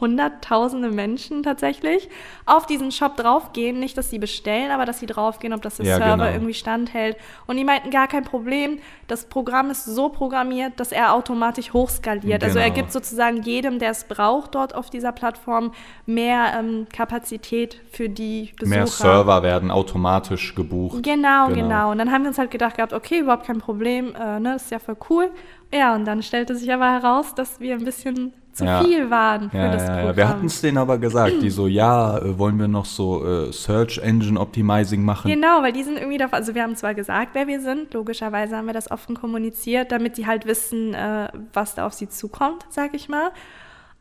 hunderttausende 0.00 0.90
Menschen 0.90 1.42
tatsächlich 1.42 2.08
auf 2.44 2.66
diesen 2.66 2.92
Shop 2.92 3.16
draufgehen. 3.16 3.78
Nicht, 3.80 3.96
dass 3.98 4.10
sie 4.10 4.18
bestellen, 4.18 4.70
aber 4.70 4.84
dass 4.84 4.98
sie 5.00 5.06
draufgehen, 5.06 5.52
ob 5.52 5.62
das 5.62 5.76
der 5.76 5.86
Ja, 5.86 5.96
Server 5.96 6.24
genau. 6.24 6.30
irgendwie 6.36 6.54
standhält. 6.54 7.16
Und 7.46 7.56
die 7.56 7.64
meinten, 7.64 7.90
gar 7.90 8.08
kein 8.08 8.24
Problem. 8.24 8.78
Das 9.08 9.24
Programm 9.26 9.70
ist 9.70 9.84
so 9.84 10.08
programmiert, 10.08 10.78
dass 10.80 10.92
er 10.92 11.14
automatisch 11.14 11.72
hochskaliert. 11.72 12.42
Also 12.44 12.58
er 12.58 12.66
Genau. 12.66 12.76
gibt 12.76 12.92
sozusagen 12.92 13.42
jedem, 13.42 13.78
der 13.78 13.90
es 13.90 14.04
braucht, 14.04 14.54
dort 14.54 14.74
auf 14.74 14.90
dieser 14.90 15.12
Plattform 15.12 15.72
mehr 16.06 16.54
ähm, 16.58 16.86
Kapazität 16.92 17.80
für 17.90 18.08
die 18.08 18.52
Besucher. 18.58 18.76
mehr 18.76 18.86
Server 18.86 19.42
werden 19.42 19.70
automatisch 19.70 20.54
gebucht. 20.54 21.02
Genau, 21.02 21.46
Genau. 21.48 21.54
genau, 21.54 21.90
Und 21.92 21.98
dann 21.98 22.12
haben 22.12 22.22
wir 22.22 22.28
uns 22.28 22.38
halt 22.38 22.50
gedacht 22.50 22.76
gehabt, 22.76 22.92
okay, 22.92 23.20
überhaupt 23.20 23.46
kein 23.46 23.58
Problem, 23.58 24.14
äh, 24.14 24.40
ne, 24.40 24.52
das 24.54 24.64
ist 24.64 24.70
ja 24.70 24.78
voll 24.78 24.96
cool. 25.10 25.30
Ja, 25.72 25.94
und 25.94 26.04
dann 26.04 26.22
stellte 26.22 26.54
sich 26.54 26.72
aber 26.72 26.90
heraus, 26.90 27.34
dass 27.34 27.60
wir 27.60 27.74
ein 27.74 27.84
bisschen 27.84 28.32
zu 28.56 28.64
Ja. 28.64 28.82
viel 28.82 29.10
waren 29.10 29.50
für 29.50 29.56
Ja, 29.58 29.70
das 29.72 29.84
Programm. 29.84 30.06
ja. 30.06 30.16
Wir 30.16 30.28
hatten 30.28 30.46
es 30.46 30.60
denen 30.60 30.78
aber 30.78 30.98
gesagt. 30.98 31.34
Die 31.42 31.50
so, 31.50 31.66
ja, 31.82 32.18
äh, 32.18 32.38
wollen 32.38 32.58
wir 32.58 32.68
noch 32.68 32.86
so 32.86 33.24
äh, 33.24 33.52
Search 33.52 33.98
Engine 33.98 34.40
Optimizing 34.40 35.04
machen? 35.04 35.30
Genau, 35.30 35.62
weil 35.62 35.72
die 35.72 35.82
sind 35.82 35.98
irgendwie 35.98 36.18
davon, 36.18 36.34
also 36.38 36.54
wir 36.54 36.62
haben 36.62 36.74
zwar 36.76 36.94
gesagt, 36.94 37.30
wer 37.34 37.46
wir 37.46 37.60
sind, 37.60 37.92
logischerweise 37.94 38.56
haben 38.56 38.66
wir 38.66 38.74
das 38.74 38.90
offen 38.90 39.14
kommuniziert, 39.16 39.92
damit 39.92 40.16
die 40.16 40.26
halt 40.26 40.46
wissen, 40.46 40.94
äh, 40.94 41.28
was 41.52 41.74
da 41.74 41.86
auf 41.86 41.92
sie 41.92 42.08
zukommt, 42.08 42.64
sag 42.70 42.94
ich 42.94 43.08
mal. 43.08 43.30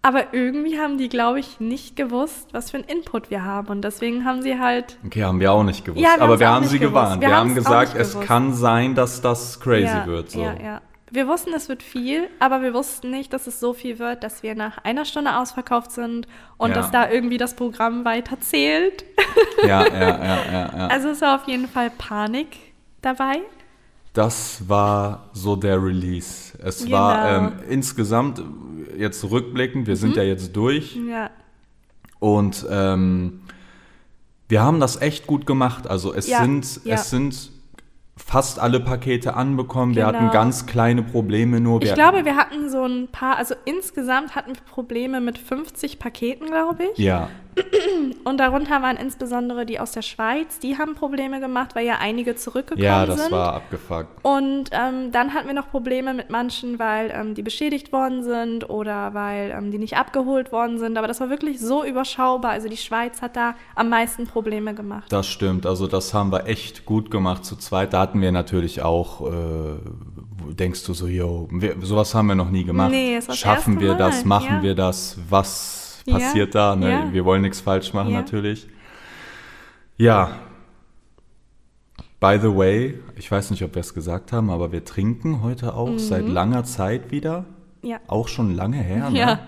Aber 0.01 0.33
irgendwie 0.33 0.77
haben 0.79 1.00
die, 1.00 1.09
glaube 1.09 1.39
ich, 1.39 1.59
nicht 1.59 1.95
gewusst, 1.95 2.50
was 2.51 2.69
für 2.69 2.77
einen 2.77 2.85
Input 2.85 3.31
wir 3.31 3.43
haben. 3.43 3.69
Und 3.69 3.81
deswegen 3.83 4.24
haben 4.24 4.43
sie 4.43 4.59
halt 4.59 5.00
Okay, 5.03 5.24
haben 5.24 5.39
wir 5.39 5.51
auch 5.51 5.63
nicht 5.63 5.83
gewusst. 5.83 6.03
Ja, 6.03 6.17
wir 6.17 6.21
aber 6.21 6.39
wir 6.39 6.47
haben 6.47 6.65
sie 6.65 6.77
gewusst. 6.77 6.93
gewarnt. 6.93 7.21
Wir 7.24 7.29
Wir, 7.29 7.35
haben 7.35 7.55
gesagt, 7.55 7.95
es 7.97 8.19
kann 8.19 8.53
sein, 8.53 8.93
dass 8.93 9.21
das 9.21 9.59
crazy 9.59 9.85
ja, 9.85 10.05
wird. 10.05 10.29
So. 10.29 10.41
Ja, 10.41 10.53
ja. 10.63 10.81
Wir 11.15 11.27
wussten, 11.27 11.53
es 11.53 11.69
wird 11.69 11.81
viel, 11.81 12.27
aber 12.39 12.62
wir 12.62 12.74
wussten 12.74 13.10
nicht, 13.10 13.31
dass 13.34 13.48
es 13.48 13.60
so 13.60 13.74
viel 13.74 14.00
wird, 14.00 14.24
dass 14.24 14.43
wir 14.43 14.53
nach 14.53 14.79
einer 14.79 15.05
Stunde 15.05 15.38
ausverkauft 15.38 15.91
sind 15.91 16.27
und 16.57 16.69
Ja. 16.69 16.75
dass 16.75 16.91
da 16.91 17.10
irgendwie 17.10 17.38
das 17.38 17.55
Programm 17.55 18.03
weiter 18.05 18.39
zählt. 18.41 19.05
ja, 19.65 19.86
ja, 19.88 19.93
ja, 19.93 20.17
ja, 20.51 20.77
ja. 20.77 20.88
Also 20.88 21.07
es 21.10 21.22
war 21.22 21.36
auf 21.41 21.48
jeden 21.48 21.67
Fall 21.69 21.89
Panik 21.98 22.57
dabei. 23.01 23.39
Das 24.13 24.67
war 24.67 25.29
so 25.34 25.55
der 25.55 25.81
Release. 25.84 26.57
Es 26.62 26.89
war 26.91 27.39
Genau. 27.39 27.48
ähm, 27.48 27.53
insgesamt, 27.69 28.41
jetzt 28.98 29.24
rückblickend, 29.29 29.88
wir 29.88 29.95
Mhm. 29.95 30.00
sind 30.00 30.15
ja 30.17 30.24
jetzt 30.24 30.55
durch 30.55 30.95
Ja, 30.95 31.29
und 32.19 32.65
ähm, 32.69 33.41
wir 34.48 34.62
haben 34.62 34.79
das 34.79 35.01
echt 35.01 35.27
gut 35.27 35.45
gemacht. 35.45 35.88
Also 35.88 36.13
es 36.13 36.27
Ja, 36.27 36.41
sind, 36.41 36.81
ja. 36.86 36.95
es 36.95 37.10
sind 37.10 37.51
fast 38.17 38.60
alle 38.60 38.79
Pakete 38.79 39.36
anbekommen. 39.36 39.95
Wir 39.95 40.05
Genau. 40.05 40.19
hatten 40.19 40.31
ganz 40.31 40.65
kleine 40.65 41.03
Probleme 41.03 41.60
nur. 41.60 41.81
ich 41.81 41.89
Wir 41.89 41.95
glaube, 41.95 42.24
wir 42.25 42.36
hatten 42.38 42.69
so 42.69 42.86
ein 42.86 43.07
paar, 43.10 43.38
also 43.38 43.55
insgesamt 43.65 44.36
hatten 44.36 44.55
wir 44.55 44.62
Probleme 44.63 45.19
mit 45.19 45.38
50 45.38 46.00
Paketen, 46.00 46.48
glaube 46.48 46.86
ich. 46.93 46.98
ja, 46.98 47.29
Und 48.24 48.39
darunter 48.39 48.81
waren 48.81 48.97
insbesondere 48.97 49.65
die 49.65 49.79
aus 49.79 49.91
der 49.91 50.01
Schweiz, 50.01 50.59
die 50.59 50.77
haben 50.77 50.95
Probleme 50.95 51.39
gemacht, 51.39 51.75
weil 51.75 51.85
ja 51.85 51.97
einige 52.00 52.35
zurückgekommen 52.35 52.83
ja, 52.83 53.05
das 53.05 53.21
sind. 53.21 53.31
war 53.31 53.53
abgefuckt. 53.53 54.24
Und 54.24 54.69
ähm, 54.71 55.12
dann 55.12 55.33
hatten 55.33 55.47
wir 55.47 55.53
noch 55.53 55.69
Probleme 55.69 56.13
mit 56.13 56.29
manchen, 56.29 56.79
weil 56.79 57.12
ähm, 57.13 57.33
die 57.33 57.43
beschädigt 57.43 57.93
worden 57.93 58.24
sind 58.24 58.69
oder 58.69 59.13
weil 59.13 59.51
ähm, 59.51 59.71
die 59.71 59.77
nicht 59.77 59.95
abgeholt 59.97 60.51
worden 60.51 60.79
sind. 60.79 60.97
Aber 60.97 61.07
das 61.07 61.19
war 61.19 61.29
wirklich 61.29 61.59
so 61.59 61.83
überschaubar. 61.83 62.51
Also 62.51 62.67
die 62.67 62.77
Schweiz 62.77 63.21
hat 63.21 63.35
da 63.35 63.55
am 63.75 63.89
meisten 63.89 64.27
Probleme 64.27 64.74
gemacht. 64.74 65.12
Das 65.12 65.27
stimmt, 65.27 65.65
also 65.65 65.88
das 65.88 66.13
haben 66.13 66.31
wir 66.31 66.47
echt 66.47 66.85
gut 66.85 67.12
gemacht 67.12 67.45
zu 67.45 67.55
zweit. 67.55 67.93
Da 67.93 68.01
hatten 68.01 68.21
wir 68.21 68.31
natürlich 68.31 68.81
auch, 68.81 69.21
äh, 69.31 70.53
denkst 70.53 70.83
du 70.85 70.93
so, 70.93 71.07
yo, 71.07 71.47
wir, 71.51 71.75
sowas 71.81 72.13
haben 72.15 72.27
wir 72.27 72.35
noch 72.35 72.50
nie 72.50 72.63
gemacht. 72.63 72.91
Nee, 72.91 73.17
ist 73.17 73.29
das 73.29 73.38
Schaffen 73.38 73.79
wir 73.79 73.95
das, 73.95 74.25
machen 74.25 74.57
ja. 74.57 74.63
wir 74.63 74.75
das, 74.75 75.17
was 75.29 75.85
Ja, 76.05 76.13
passiert 76.19 76.55
da? 76.55 76.75
Ne? 76.75 76.89
ja. 76.91 77.13
Wir 77.13 77.25
wollen 77.25 77.41
nichts 77.41 77.62
falsch 77.62 77.93
machen 77.93 78.12
Ja. 78.12 78.19
natürlich. 78.21 78.67
Ja. 79.97 80.39
By 82.19 82.38
the 82.41 82.55
way, 82.55 83.00
ich 83.15 83.29
weiß 83.29 83.51
nicht, 83.51 83.63
ob 83.63 83.75
wir 83.75 83.81
es 83.81 83.93
gesagt 83.93 84.31
haben, 84.31 84.50
aber 84.50 84.71
wir 84.71 84.83
trinken 84.83 85.41
heute 85.43 85.74
auch 85.74 85.89
Mhm. 85.91 86.00
seit 86.00 86.27
langer 86.27 86.63
Zeit 86.63 87.12
wieder. 87.12 87.45
Ja. 87.81 88.00
Auch 88.07 88.27
schon 88.27 88.55
lange 88.55 88.77
her. 88.77 89.09
Ne? 89.09 89.19
Ja. 89.19 89.39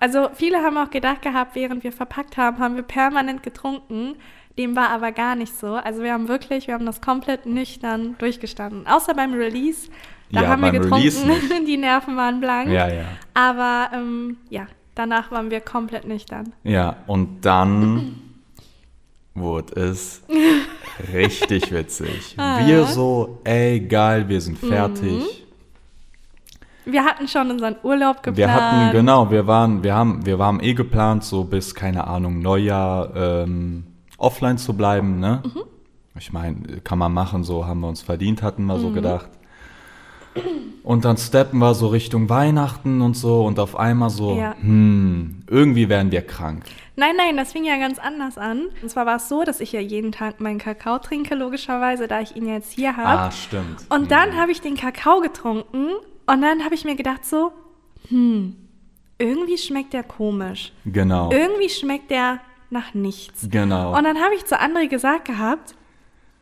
Also 0.00 0.28
viele 0.34 0.58
haben 0.58 0.76
auch 0.76 0.90
gedacht 0.90 1.22
gehabt, 1.22 1.54
während 1.54 1.82
wir 1.84 1.92
verpackt 1.92 2.36
haben, 2.36 2.58
haben 2.58 2.76
wir 2.76 2.82
permanent 2.82 3.42
getrunken. 3.42 4.14
Dem 4.58 4.76
war 4.76 4.90
aber 4.90 5.12
gar 5.12 5.36
nicht 5.36 5.56
so. 5.56 5.74
Also 5.74 6.02
wir 6.02 6.12
haben 6.12 6.28
wirklich, 6.28 6.66
wir 6.66 6.74
haben 6.74 6.86
das 6.86 7.00
komplett 7.00 7.46
nüchtern 7.46 8.16
durchgestanden. 8.18 8.86
Außer 8.86 9.14
beim 9.14 9.32
Release. 9.32 9.88
Da 10.30 10.42
Ja, 10.42 10.48
haben 10.48 10.62
wir 10.62 10.72
beim 10.72 10.82
getrunken, 10.82 11.64
die 11.66 11.76
Nerven 11.78 12.16
waren 12.16 12.40
blank. 12.40 12.68
Ja, 12.68 12.88
ja. 12.92 13.04
Aber 13.34 13.90
ähm, 13.94 14.36
ja, 14.50 14.66
danach 14.98 15.30
waren 15.30 15.50
wir 15.50 15.60
komplett 15.60 16.06
nüchtern. 16.06 16.52
Ja, 16.64 16.96
und 17.06 17.44
dann 17.44 18.16
wurde 19.34 19.80
es 19.80 20.22
richtig 21.12 21.70
witzig. 21.72 22.34
Ah. 22.36 22.66
Wir 22.66 22.84
so, 22.86 23.38
ey, 23.44 23.80
geil, 23.80 24.28
wir 24.28 24.40
sind 24.40 24.62
Mhm. 24.62 24.68
fertig. 24.68 25.44
Wir 26.84 27.04
hatten 27.04 27.28
schon 27.28 27.50
unseren 27.50 27.76
Urlaub 27.82 28.16
geplant. 28.22 28.36
Wir 28.38 28.52
hatten, 28.52 28.92
genau, 28.92 29.30
wir 29.30 29.46
waren, 29.46 29.82
wir 29.82 29.94
haben, 29.94 30.24
wir 30.24 30.38
waren 30.38 30.60
eh 30.62 30.72
geplant, 30.72 31.22
so 31.22 31.44
bis, 31.44 31.74
keine 31.74 32.06
Ahnung, 32.06 32.40
Neujahr 32.40 33.14
ähm, 33.14 33.84
offline 34.16 34.56
zu 34.58 34.72
bleiben, 34.74 35.20
ne? 35.20 35.42
Mhm. 35.44 35.60
Ich 36.18 36.32
meine, 36.32 36.56
kann 36.82 36.98
man 36.98 37.12
machen, 37.12 37.44
so 37.44 37.66
haben 37.66 37.80
wir 37.80 37.88
uns 37.88 38.00
verdient, 38.02 38.42
hatten 38.42 38.64
wir 38.64 38.76
Mhm. 38.76 38.80
so 38.80 38.90
gedacht. 38.90 39.28
Und 40.82 41.04
dann 41.04 41.16
steppen 41.18 41.58
wir 41.58 41.74
so 41.74 41.88
Richtung 41.88 42.28
Weihnachten 42.30 43.02
und 43.02 43.14
so 43.14 43.44
und 43.44 43.58
auf 43.58 43.76
einmal 43.76 44.08
so, 44.10 44.36
Ja. 44.36 44.54
hm, 44.60 45.42
irgendwie 45.48 45.88
werden 45.88 46.10
wir 46.12 46.22
krank. 46.22 46.64
Nein, 46.96 47.14
nein, 47.16 47.36
das 47.36 47.52
fing 47.52 47.64
ja 47.64 47.76
ganz 47.78 47.98
anders 47.98 48.38
an. 48.38 48.62
Und 48.82 48.88
zwar 48.90 49.06
war 49.06 49.16
es 49.16 49.28
so, 49.28 49.44
dass 49.44 49.60
ich 49.60 49.72
ja 49.72 49.80
jeden 49.80 50.10
Tag 50.12 50.40
meinen 50.40 50.58
Kakao 50.58 50.98
trinke, 50.98 51.34
logischerweise, 51.34 52.08
da 52.08 52.20
ich 52.20 52.34
ihn 52.36 52.48
jetzt 52.48 52.72
hier 52.72 52.96
habe. 52.96 53.20
Ah, 53.20 53.30
stimmt. 53.30 53.84
Und 53.90 54.10
dann 54.10 54.36
habe 54.36 54.50
ich 54.50 54.60
den 54.60 54.76
Kakao 54.76 55.20
getrunken 55.20 55.90
und 56.26 56.42
dann 56.42 56.64
habe 56.64 56.74
ich 56.74 56.84
mir 56.84 56.96
gedacht 56.96 57.24
so, 57.24 57.52
hm, 58.08 58.56
irgendwie 59.18 59.58
schmeckt 59.58 59.92
der 59.92 60.02
komisch. 60.02 60.72
Genau. 60.86 61.30
Irgendwie 61.30 61.68
schmeckt 61.68 62.10
der 62.10 62.40
nach 62.70 62.94
nichts. 62.94 63.46
Genau. 63.50 63.96
Und 63.96 64.04
dann 64.04 64.18
habe 64.18 64.34
ich 64.34 64.44
zu 64.46 64.60
André 64.60 64.88
gesagt 64.88 65.24
gehabt, 65.26 65.74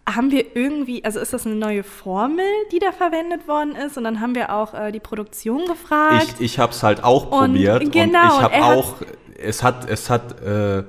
haben 0.09 0.31
wir 0.31 0.57
irgendwie, 0.57 1.05
also 1.05 1.19
ist 1.19 1.33
das 1.33 1.47
eine 1.47 1.57
neue 1.57 1.83
Formel, 1.83 2.45
die 2.71 2.79
da 2.79 2.93
verwendet 2.93 3.49
worden 3.49 3.75
ist? 3.75 3.99
Und 3.99 4.05
dann 4.05 4.21
haben 4.21 4.35
wir 4.35 4.53
auch 4.53 4.73
äh, 4.73 4.93
die 4.93 5.01
Produktion 5.01 5.67
gefragt. 5.67 6.37
Ich, 6.39 6.53
ich 6.53 6.59
habe 6.59 6.73
es 6.73 6.83
halt 6.83 7.03
auch 7.03 7.31
Und 7.33 7.53
probiert 7.53 7.93
genau, 7.93 8.21
und 8.21 8.27
ich 8.27 8.37
und 8.37 8.43
habe 8.43 8.65
auch, 8.65 8.95
es 9.37 9.63
hat, 9.65 9.91
es 9.91 10.09
hat, 10.09 10.41
äh, 10.43 10.85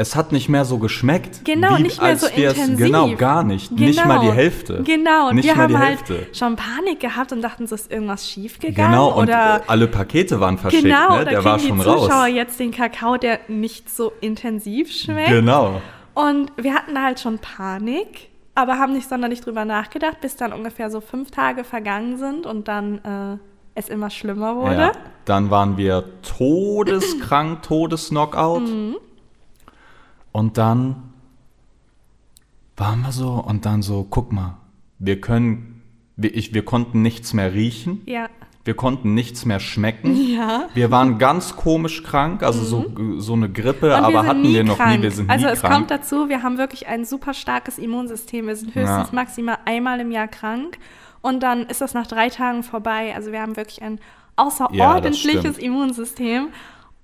es 0.00 0.14
hat 0.14 0.30
nicht 0.30 0.48
mehr 0.48 0.64
so 0.64 0.78
geschmeckt. 0.78 1.44
Genau, 1.44 1.78
wie, 1.78 1.82
nicht 1.82 2.00
mehr 2.00 2.10
als 2.10 2.20
so 2.20 2.28
intensiv. 2.28 2.78
Genau, 2.78 3.16
gar 3.16 3.42
nicht. 3.42 3.72
Nicht 3.72 4.04
mal 4.06 4.20
die 4.20 4.30
Hälfte. 4.30 4.82
Genau, 4.84 5.30
und 5.30 5.36
nicht 5.36 5.46
wir 5.46 5.56
mal 5.56 5.62
haben 5.62 5.72
die 5.72 5.78
halt 5.78 6.08
Hälfte. 6.08 6.26
schon 6.32 6.54
Panik 6.54 7.00
gehabt 7.00 7.32
und 7.32 7.42
dachten, 7.42 7.64
es 7.64 7.72
ist 7.72 7.90
irgendwas 7.90 8.28
schiefgegangen. 8.28 8.92
Genau, 8.92 9.08
und 9.08 9.24
oder 9.24 9.56
äh, 9.56 9.60
alle 9.66 9.88
Pakete 9.88 10.38
waren 10.38 10.56
verschickt, 10.58 10.84
genau, 10.84 11.18
ne? 11.18 11.24
Der 11.24 11.44
war 11.44 11.58
die 11.58 11.66
schon 11.66 11.80
Zuschauer 11.80 12.10
raus. 12.10 12.28
jetzt 12.30 12.60
den 12.60 12.70
Kakao, 12.70 13.16
der 13.16 13.40
nicht 13.48 13.90
so 13.90 14.12
intensiv 14.20 14.92
schmeckt. 14.92 15.30
Genau. 15.30 15.80
Und 16.18 16.50
wir 16.56 16.74
hatten 16.74 16.96
da 16.96 17.04
halt 17.04 17.20
schon 17.20 17.38
Panik, 17.38 18.28
aber 18.56 18.80
haben 18.80 18.92
nicht 18.92 19.08
sonderlich 19.08 19.40
drüber 19.40 19.64
nachgedacht, 19.64 20.20
bis 20.20 20.34
dann 20.34 20.52
ungefähr 20.52 20.90
so 20.90 21.00
fünf 21.00 21.30
Tage 21.30 21.62
vergangen 21.62 22.18
sind 22.18 22.44
und 22.44 22.66
dann 22.66 22.98
äh, 23.04 23.38
es 23.76 23.88
immer 23.88 24.10
schlimmer 24.10 24.56
wurde. 24.56 24.80
Ja. 24.80 24.92
Dann 25.26 25.50
waren 25.50 25.76
wir 25.76 26.06
todeskrank, 26.22 27.62
Todesknockout. 27.68 28.62
Mhm. 28.62 28.96
Und 30.32 30.58
dann 30.58 31.12
waren 32.76 33.02
wir 33.02 33.12
so 33.12 33.34
und 33.34 33.64
dann 33.64 33.82
so, 33.82 34.04
guck 34.10 34.32
mal, 34.32 34.56
wir 34.98 35.20
können, 35.20 35.84
wir, 36.16 36.34
ich, 36.34 36.52
wir 36.52 36.64
konnten 36.64 37.00
nichts 37.00 37.32
mehr 37.32 37.54
riechen. 37.54 38.02
Ja. 38.06 38.28
Wir 38.68 38.74
konnten 38.76 39.14
nichts 39.14 39.46
mehr 39.46 39.60
schmecken. 39.60 40.14
Ja. 40.14 40.66
Wir 40.74 40.90
waren 40.90 41.16
ganz 41.16 41.56
komisch 41.56 42.02
krank, 42.02 42.42
also 42.42 42.62
so, 42.62 42.84
so 43.16 43.32
eine 43.32 43.48
Grippe, 43.48 43.86
Mhm. 43.86 44.04
Aber 44.04 44.26
hatten 44.26 44.42
wir 44.42 44.62
noch 44.62 44.76
krank. 44.76 44.98
nie. 44.98 45.02
Wir 45.04 45.10
sind 45.10 45.30
also 45.30 45.46
nie 45.46 45.52
es 45.52 45.60
krank. 45.60 45.72
kommt 45.74 45.90
dazu, 45.90 46.28
wir 46.28 46.42
haben 46.42 46.58
wirklich 46.58 46.86
ein 46.86 47.06
super 47.06 47.32
starkes 47.32 47.78
Immunsystem. 47.78 48.46
Wir 48.46 48.56
sind 48.56 48.74
höchstens 48.74 49.08
Ja. 49.08 49.14
maximal 49.14 49.56
einmal 49.64 50.00
im 50.00 50.10
Jahr 50.10 50.28
krank 50.28 50.76
und 51.22 51.42
dann 51.42 51.62
ist 51.64 51.80
das 51.80 51.94
nach 51.94 52.06
drei 52.06 52.28
Tagen 52.28 52.62
vorbei. 52.62 53.14
Also 53.16 53.32
wir 53.32 53.40
haben 53.40 53.56
wirklich 53.56 53.80
ein 53.80 54.00
außerordentliches 54.36 55.40
stimmt. 55.40 55.58
Immunsystem. 55.58 56.48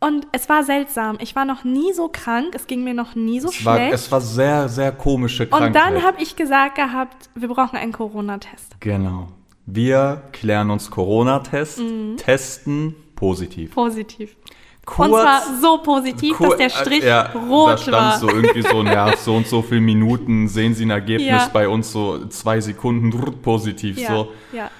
Und 0.00 0.26
es 0.32 0.50
war 0.50 0.64
seltsam. 0.64 1.16
Ich 1.20 1.34
war 1.34 1.46
noch 1.46 1.64
nie 1.64 1.94
so 1.94 2.08
krank. 2.12 2.48
Es 2.54 2.66
ging 2.66 2.84
mir 2.84 2.92
noch 2.92 3.14
nie 3.14 3.40
so 3.40 3.48
es, 3.48 3.64
war, 3.64 3.76
schlecht. 3.76 3.94
es 3.94 4.12
war 4.12 4.20
sehr, 4.20 4.68
sehr 4.68 4.92
komische 4.92 5.46
Krankheit. 5.46 5.68
und 5.68 5.76
dann 5.76 6.02
habe 6.02 6.22
ich 6.22 6.36
gesagt 6.36 6.74
gehabt, 6.74 7.30
wir 7.34 7.48
brauchen 7.48 7.76
einen 7.78 7.92
Corona-Test. 7.92 8.76
Genau. 8.80 9.28
Wir 9.66 10.22
klären 10.32 10.70
uns 10.70 10.90
Corona-Test, 10.90 11.78
Mhm. 11.80 12.16
testen 12.18 12.94
positiv. 13.16 13.74
Positiv. 13.74 14.36
kurz. 14.84 15.08
und 15.08 15.14
zwar 15.18 15.40
so 15.62 15.78
positiv, 15.78 16.36
dass 16.36 16.56
der 16.58 16.68
Strich 16.68 17.02
äh, 17.04 17.08
ja, 17.08 17.22
rot 17.32 17.70
da 17.70 17.78
stand 17.78 17.94
war. 17.96 18.18
so 18.18 18.28
irgendwie 18.28 18.60
so, 18.60 18.82
ja, 18.82 19.16
so 19.16 19.34
und 19.36 19.46
so 19.46 19.62
viele 19.62 19.80
Minuten 19.80 20.46
sehen 20.48 20.74
Sie 20.74 20.84
ein 20.84 20.90
Ergebnis 20.90 21.26
Ja. 21.26 21.50
bei 21.52 21.66
uns 21.68 21.90
so 21.90 22.26
zwei 22.26 22.60
Sekunden 22.60 23.10
positiv 23.40 23.98
ja, 23.98 24.08
so. 24.08 24.32
ja, 24.52 24.70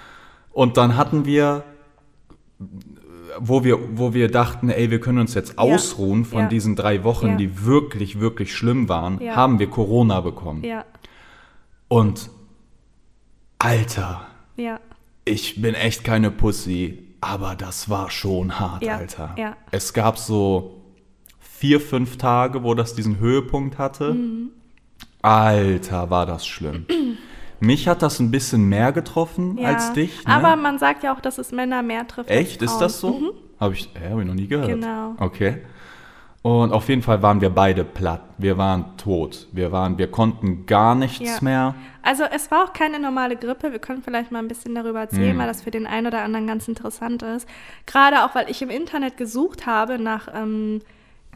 Und 0.52 0.76
dann 0.76 0.98
hatten 0.98 1.24
wir, 1.24 1.64
wo 3.38 3.64
wir, 3.64 3.78
wo 3.98 4.12
wir 4.12 4.30
dachten, 4.30 4.68
ey, 4.68 4.90
wir 4.90 5.00
können 5.00 5.18
uns 5.20 5.32
jetzt 5.32 5.58
ausruhen 5.58 6.26
von 6.26 6.50
diesen 6.50 6.76
drei 6.76 7.02
Wochen, 7.02 7.38
die 7.38 7.64
wirklich, 7.64 8.20
wirklich 8.20 8.54
schlimm 8.54 8.90
waren, 8.90 9.18
haben 9.34 9.58
wir 9.58 9.68
Corona 9.70 10.20
bekommen. 10.20 10.62
ja, 10.64 10.84
Und 11.88 12.28
Alter, 13.58 14.26
ja. 14.56 14.80
ich 15.24 15.60
bin 15.60 15.74
echt 15.74 16.04
keine 16.04 16.30
Pussy, 16.30 17.08
aber 17.20 17.54
das 17.54 17.88
war 17.88 18.10
schon 18.10 18.58
hart, 18.60 18.82
Ja, 18.82 18.96
Alter. 18.96 19.34
ja. 19.38 19.56
Es 19.70 19.92
gab 19.92 20.18
so 20.18 20.82
vier, 21.40 21.80
fünf 21.80 22.18
Tage, 22.18 22.62
wo 22.62 22.74
das 22.74 22.94
diesen 22.94 23.18
Höhepunkt 23.18 23.78
hatte. 23.78 24.14
Mhm. 24.14 24.50
Alter, 25.22 26.10
war 26.10 26.26
das 26.26 26.46
schlimm. 26.46 26.86
Mich 27.60 27.88
hat 27.88 28.02
das 28.02 28.20
ein 28.20 28.30
bisschen 28.30 28.68
mehr 28.68 28.92
getroffen 28.92 29.56
ja. 29.56 29.68
als 29.68 29.92
dich. 29.94 30.24
Ne? 30.26 30.34
Aber 30.34 30.56
man 30.56 30.78
sagt 30.78 31.02
ja 31.02 31.14
auch, 31.14 31.20
dass 31.20 31.38
es 31.38 31.50
Männer 31.52 31.82
mehr 31.82 32.06
trifft. 32.06 32.30
als 32.30 32.38
Echt? 32.38 32.62
Ist 32.62 32.78
das 32.78 33.00
so? 33.00 33.32
Habe 33.58 33.74
ich, 33.74 33.88
äh, 33.94 34.10
hab 34.10 34.18
ich 34.18 34.26
noch 34.26 34.34
nie 34.34 34.46
gehört. 34.48 34.68
Genau. 34.68 35.14
Okay. 35.18 35.62
Und 36.46 36.72
auf 36.74 36.90
jeden 36.90 37.00
Fall 37.00 37.22
waren 37.22 37.40
wir 37.40 37.48
beide 37.48 37.84
platt. 37.84 38.20
Wir 38.36 38.58
waren 38.58 38.98
tot. 38.98 39.46
Wir 39.52 39.72
waren, 39.72 39.96
wir 39.96 40.10
konnten 40.10 40.66
gar 40.66 40.94
nichts 40.94 41.36
Ja. 41.36 41.38
mehr. 41.40 41.74
Also 42.02 42.24
es 42.30 42.50
war 42.50 42.64
auch 42.64 42.74
keine 42.74 42.98
normale 42.98 43.34
Grippe. 43.36 43.72
Wir 43.72 43.78
können 43.78 44.02
vielleicht 44.02 44.30
mal 44.30 44.40
ein 44.40 44.48
bisschen 44.48 44.74
darüber 44.74 45.00
Hm. 45.00 45.08
erzählen, 45.08 45.38
weil 45.38 45.46
das 45.46 45.62
für 45.62 45.70
den 45.70 45.86
einen 45.86 46.06
oder 46.08 46.20
anderen 46.22 46.46
ganz 46.46 46.68
interessant 46.68 47.22
ist. 47.22 47.48
Gerade 47.86 48.24
auch, 48.24 48.34
weil 48.34 48.50
ich 48.50 48.60
im 48.60 48.68
Internet 48.68 49.16
gesucht 49.16 49.64
habe 49.64 49.98
nach, 49.98 50.28
ähm, 50.34 50.82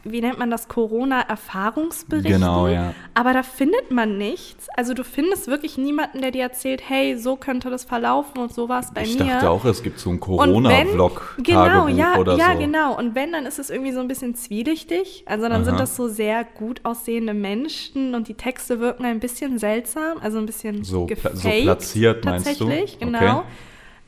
wie 0.03 0.21
nennt 0.21 0.39
man 0.39 0.49
das, 0.49 0.67
Corona-Erfahrungsberichten. 0.67 2.31
Genau, 2.39 2.67
ja. 2.67 2.93
Aber 3.13 3.33
da 3.33 3.43
findet 3.43 3.91
man 3.91 4.17
nichts. 4.17 4.67
Also 4.75 4.93
du 4.93 5.03
findest 5.03 5.47
wirklich 5.47 5.77
niemanden, 5.77 6.21
der 6.21 6.31
dir 6.31 6.43
erzählt, 6.43 6.81
hey, 6.87 7.17
so 7.17 7.35
könnte 7.35 7.69
das 7.69 7.83
verlaufen 7.83 8.39
und 8.39 8.53
so 8.53 8.69
war 8.69 8.79
es 8.79 8.91
bei 8.93 9.03
ich 9.03 9.17
mir. 9.17 9.25
dachte 9.25 9.49
auch, 9.49 9.65
es 9.65 9.83
gibt 9.83 9.99
so 9.99 10.09
einen 10.09 10.19
Corona-Vlog, 10.19 11.37
genau, 11.43 11.87
ja, 11.87 12.15
oder 12.17 12.35
ja, 12.37 12.53
so. 12.53 12.59
genau. 12.59 12.97
Und 12.97 13.15
wenn, 13.15 13.31
dann 13.31 13.45
ist 13.45 13.59
es 13.59 13.69
irgendwie 13.69 13.91
so 13.91 13.99
ein 13.99 14.07
bisschen 14.07 14.35
zwielichtig. 14.35 15.23
Also 15.25 15.43
dann 15.43 15.53
Aha. 15.53 15.63
sind 15.63 15.79
das 15.79 15.95
so 15.95 16.07
sehr 16.07 16.43
gut 16.43 16.81
aussehende 16.83 17.33
Menschen 17.33 18.15
und 18.15 18.27
die 18.27 18.35
Texte 18.35 18.79
wirken 18.79 19.05
ein 19.05 19.19
bisschen 19.19 19.57
seltsam, 19.59 20.17
also 20.21 20.37
ein 20.37 20.45
bisschen 20.45 20.83
So 20.83 21.05
gefaked, 21.05 21.37
so 21.37 21.49
platziert, 21.49 22.25
meinst 22.25 22.59
du? 22.59 22.65
tatsächlich, 22.65 22.95
Okay. 22.95 23.05
genau. 23.05 23.43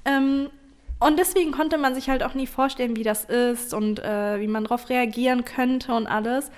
Ähm, 0.06 0.50
und 1.02 1.18
deswegen 1.18 1.52
konnte 1.52 1.80
man 1.80 1.96
sich 1.96 2.10
halt 2.10 2.22
auch 2.22 2.36
nie 2.36 2.46
vorstellen, 2.46 2.96
wie 2.96 3.04
das 3.04 3.26
ist 3.26 3.74
und 3.74 4.00
äh, 4.00 4.40
wie 4.40 4.48
man 4.48 4.66
darauf 4.66 4.88
reagieren 4.88 5.46
könnte 5.46 5.94
und 5.94 6.06
alles. 6.06 6.52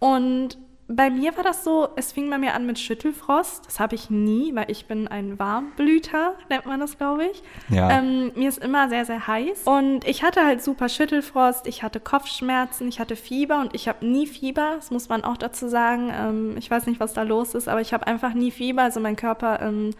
Und 0.00 0.58
bei 0.88 1.10
mir 1.10 1.34
war 1.36 1.44
das 1.44 1.64
so, 1.64 1.88
es 1.96 2.12
fing 2.12 2.28
bei 2.28 2.36
mir 2.36 2.54
an 2.54 2.66
mit 2.66 2.78
Schüttelfrost. 2.78 3.64
Das 3.64 3.80
habe 3.80 3.94
ich 3.94 4.10
nie, 4.10 4.54
weil 4.54 4.68
ich 4.68 4.86
bin 4.86 5.08
ein 5.08 5.38
Warmblüter, 5.38 6.34
nennt 6.50 6.66
man 6.66 6.80
das, 6.80 6.98
glaube 6.98 7.26
ich. 7.26 7.42
Ja. 7.68 7.98
Ähm, 7.98 8.32
mir 8.34 8.48
ist 8.48 8.62
immer 8.62 8.88
sehr, 8.88 9.04
sehr 9.04 9.26
heiß. 9.26 9.62
Und 9.64 10.04
ich 10.06 10.24
hatte 10.24 10.44
halt 10.44 10.62
super 10.62 10.88
Schüttelfrost, 10.88 11.66
ich 11.68 11.82
hatte 11.82 12.00
Kopfschmerzen, 12.00 12.88
ich 12.88 13.00
hatte 13.00 13.16
Fieber 13.16 13.60
und 13.60 13.74
ich 13.74 13.88
habe 13.88 14.04
nie 14.04 14.26
Fieber, 14.26 14.72
das 14.74 14.90
muss 14.90 15.08
man 15.08 15.24
auch 15.24 15.36
dazu 15.36 15.68
sagen. 15.68 16.12
Ähm, 16.12 16.56
ich 16.58 16.70
weiß 16.70 16.86
nicht, 16.86 17.00
was 17.00 17.14
da 17.14 17.22
los 17.22 17.54
ist, 17.54 17.68
aber 17.68 17.80
ich 17.80 17.94
habe 17.94 18.06
einfach 18.06 18.34
nie 18.34 18.50
Fieber. 18.50 18.82
Also 18.82 18.98
mein 18.98 19.16
Körper 19.16 19.62
ähm, 19.62 19.90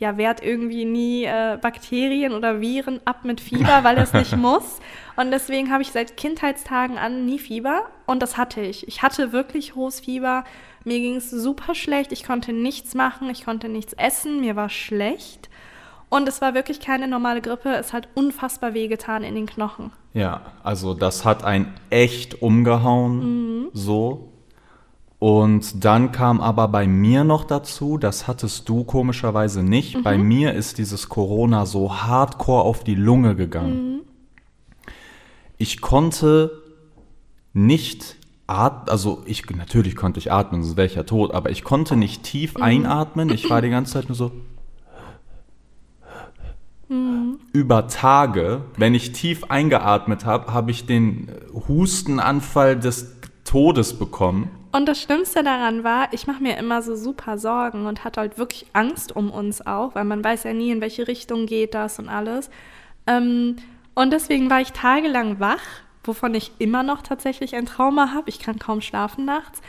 ja, 0.00 0.16
wehrt 0.16 0.42
irgendwie 0.42 0.84
nie 0.84 1.24
äh, 1.24 1.56
Bakterien 1.60 2.32
oder 2.32 2.60
Viren 2.60 3.00
ab 3.04 3.24
mit 3.24 3.40
Fieber, 3.40 3.84
weil 3.84 3.98
es 3.98 4.12
nicht 4.12 4.36
muss. 4.36 4.80
Und 5.16 5.30
deswegen 5.30 5.70
habe 5.70 5.82
ich 5.82 5.92
seit 5.92 6.16
Kindheitstagen 6.16 6.98
an 6.98 7.26
nie 7.26 7.38
Fieber. 7.38 7.82
Und 8.06 8.22
das 8.22 8.36
hatte 8.36 8.60
ich. 8.62 8.88
Ich 8.88 9.02
hatte 9.02 9.30
wirklich 9.32 9.74
hohes 9.76 10.00
Fieber. 10.00 10.44
Mir 10.84 10.98
ging 10.98 11.16
es 11.16 11.30
super 11.30 11.74
schlecht. 11.74 12.10
Ich 12.12 12.24
konnte 12.24 12.52
nichts 12.52 12.94
machen. 12.94 13.28
Ich 13.30 13.44
konnte 13.44 13.68
nichts 13.68 13.92
essen. 13.92 14.40
Mir 14.40 14.56
war 14.56 14.70
schlecht. 14.70 15.50
Und 16.08 16.26
es 16.26 16.40
war 16.40 16.54
wirklich 16.54 16.80
keine 16.80 17.06
normale 17.06 17.40
Grippe. 17.42 17.68
Es 17.68 17.92
hat 17.92 18.08
unfassbar 18.14 18.72
wehgetan 18.74 19.22
in 19.22 19.34
den 19.34 19.46
Knochen. 19.46 19.92
Ja, 20.14 20.40
also 20.64 20.94
das 20.94 21.24
hat 21.24 21.44
einen 21.44 21.72
echt 21.90 22.42
umgehauen, 22.42 23.60
Mhm. 23.64 23.68
so. 23.74 24.32
Und 25.20 25.84
dann 25.84 26.12
kam 26.12 26.40
aber 26.40 26.66
bei 26.68 26.86
mir 26.86 27.24
noch 27.24 27.44
dazu, 27.44 27.98
das 27.98 28.26
hattest 28.26 28.68
du 28.70 28.84
komischerweise 28.84 29.62
nicht, 29.62 29.98
Mhm. 29.98 30.02
bei 30.02 30.16
mir 30.16 30.54
ist 30.54 30.78
dieses 30.78 31.10
Corona 31.10 31.66
so 31.66 31.94
hardcore 31.94 32.62
auf 32.62 32.84
die 32.84 32.94
Lunge 32.94 33.36
gegangen. 33.36 33.96
Mhm. 33.96 34.00
Ich 35.58 35.82
konnte 35.82 36.50
nicht 37.52 38.16
atmen, 38.46 38.88
also 38.88 39.22
ich, 39.26 39.48
natürlich 39.50 39.94
konnte 39.94 40.18
ich 40.18 40.32
atmen, 40.32 40.62
sonst 40.62 40.78
wäre 40.78 40.86
ich 40.86 40.94
ja 40.94 41.02
tot, 41.02 41.34
aber 41.34 41.50
ich 41.50 41.64
konnte 41.64 41.96
nicht 41.96 42.22
tief 42.22 42.54
Mhm. 42.56 42.62
einatmen, 42.62 43.28
ich 43.28 43.50
war 43.50 43.60
die 43.60 43.68
ganze 43.70 43.92
Zeit 43.92 44.08
nur 44.08 44.16
so 44.16 44.32
Mhm. 46.88 47.36
über 47.52 47.88
Tage, 47.88 48.62
wenn 48.78 48.94
ich 48.94 49.12
tief 49.12 49.44
eingeatmet 49.50 50.24
habe, 50.24 50.54
habe 50.54 50.70
ich 50.70 50.86
den 50.86 51.28
Hustenanfall 51.68 52.78
des 52.78 53.16
Todes 53.44 53.92
bekommen. 53.98 54.48
Und 54.72 54.86
das 54.86 55.02
Schlimmste 55.02 55.42
daran 55.42 55.82
war, 55.82 56.12
ich 56.12 56.26
mache 56.26 56.42
mir 56.42 56.56
immer 56.56 56.80
so 56.80 56.94
super 56.94 57.38
Sorgen 57.38 57.86
und 57.86 58.04
hatte 58.04 58.20
halt 58.20 58.38
wirklich 58.38 58.66
Angst 58.72 59.14
um 59.16 59.30
uns 59.30 59.66
auch, 59.66 59.94
weil 59.96 60.04
man 60.04 60.22
weiß 60.22 60.44
ja 60.44 60.52
nie, 60.52 60.70
in 60.70 60.80
welche 60.80 61.08
Richtung 61.08 61.46
geht 61.46 61.74
das 61.74 61.98
und 61.98 62.08
alles. 62.08 62.50
Ähm, 63.06 63.56
und 63.94 64.12
deswegen 64.12 64.48
war 64.48 64.60
ich 64.60 64.72
tagelang 64.72 65.40
wach, 65.40 65.62
wovon 66.04 66.34
ich 66.34 66.52
immer 66.58 66.84
noch 66.84 67.02
tatsächlich 67.02 67.56
ein 67.56 67.66
Trauma 67.66 68.12
habe. 68.14 68.28
Ich 68.28 68.38
kann 68.38 68.60
kaum 68.60 68.80
schlafen 68.80 69.24
nachts. 69.24 69.60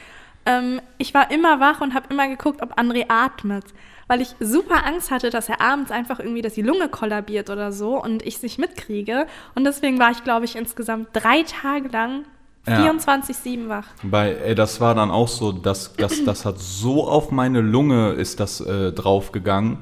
Ähm, 0.46 0.82
ich 1.00 1.14
war 1.14 1.32
immer 1.32 1.60
wach 1.60 1.82
und 1.82 1.96
habe 1.96 2.08
immer 2.10 2.28
geguckt, 2.28 2.62
ob 2.62 2.78
André 2.80 3.06
atmet, 3.10 3.66
weil 4.08 4.22
ich 4.22 4.36
super 4.40 4.86
Angst 4.86 5.10
hatte, 5.10 5.32
dass 5.32 5.50
er 5.50 5.62
abends 5.62 5.92
einfach 5.92 6.20
irgendwie, 6.20 6.42
dass 6.44 6.54
die 6.54 6.62
Lunge 6.62 6.90
kollabiert 6.90 7.50
oder 7.50 7.72
so 7.72 8.02
und 8.02 8.24
ich 8.24 8.36
es 8.36 8.44
nicht 8.44 8.60
mitkriege. 8.60 9.26
Und 9.56 9.64
deswegen 9.64 9.98
war 10.00 10.12
ich, 10.12 10.24
glaube 10.24 10.46
ich, 10.46 10.56
insgesamt 10.56 11.10
drei 11.14 11.44
Tage 11.44 11.90
lang 11.90 12.26
Ja. 12.68 12.92
24-7 12.92 13.70
wach. 13.70 13.88
Bei, 14.04 14.34
ey, 14.34 14.54
das 14.56 14.80
war 14.80 14.94
dann 14.96 15.10
auch 15.12 15.28
so, 15.28 15.52
dass, 15.52 15.94
dass 15.94 16.24
das 16.24 16.46
hat 16.46 16.60
so 16.60 17.08
auf 17.08 17.32
meine 17.32 17.62
Lunge 17.62 18.12
ist 18.12 18.40
das 18.40 18.62
äh, 18.62 18.92
draufgegangen. 18.92 19.78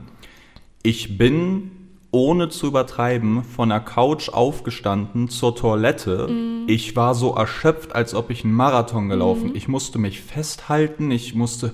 Ich 0.81 1.17
bin 1.17 1.71
ohne 2.11 2.49
zu 2.49 2.67
übertreiben 2.67 3.43
von 3.43 3.69
der 3.69 3.81
Couch 3.81 4.29
aufgestanden 4.29 5.29
zur 5.29 5.55
Toilette. 5.55 6.27
Ich 6.67 6.95
war 6.95 7.13
so 7.15 7.35
erschöpft, 7.35 7.93
als 7.93 8.15
ob 8.15 8.29
ich 8.31 8.43
einen 8.45 8.53
Marathon 8.53 9.09
gelaufen. 9.09 9.51
Ich 9.55 9.67
musste 9.67 9.99
mich 9.99 10.21
festhalten, 10.21 11.11
ich 11.11 11.35
musste 11.35 11.73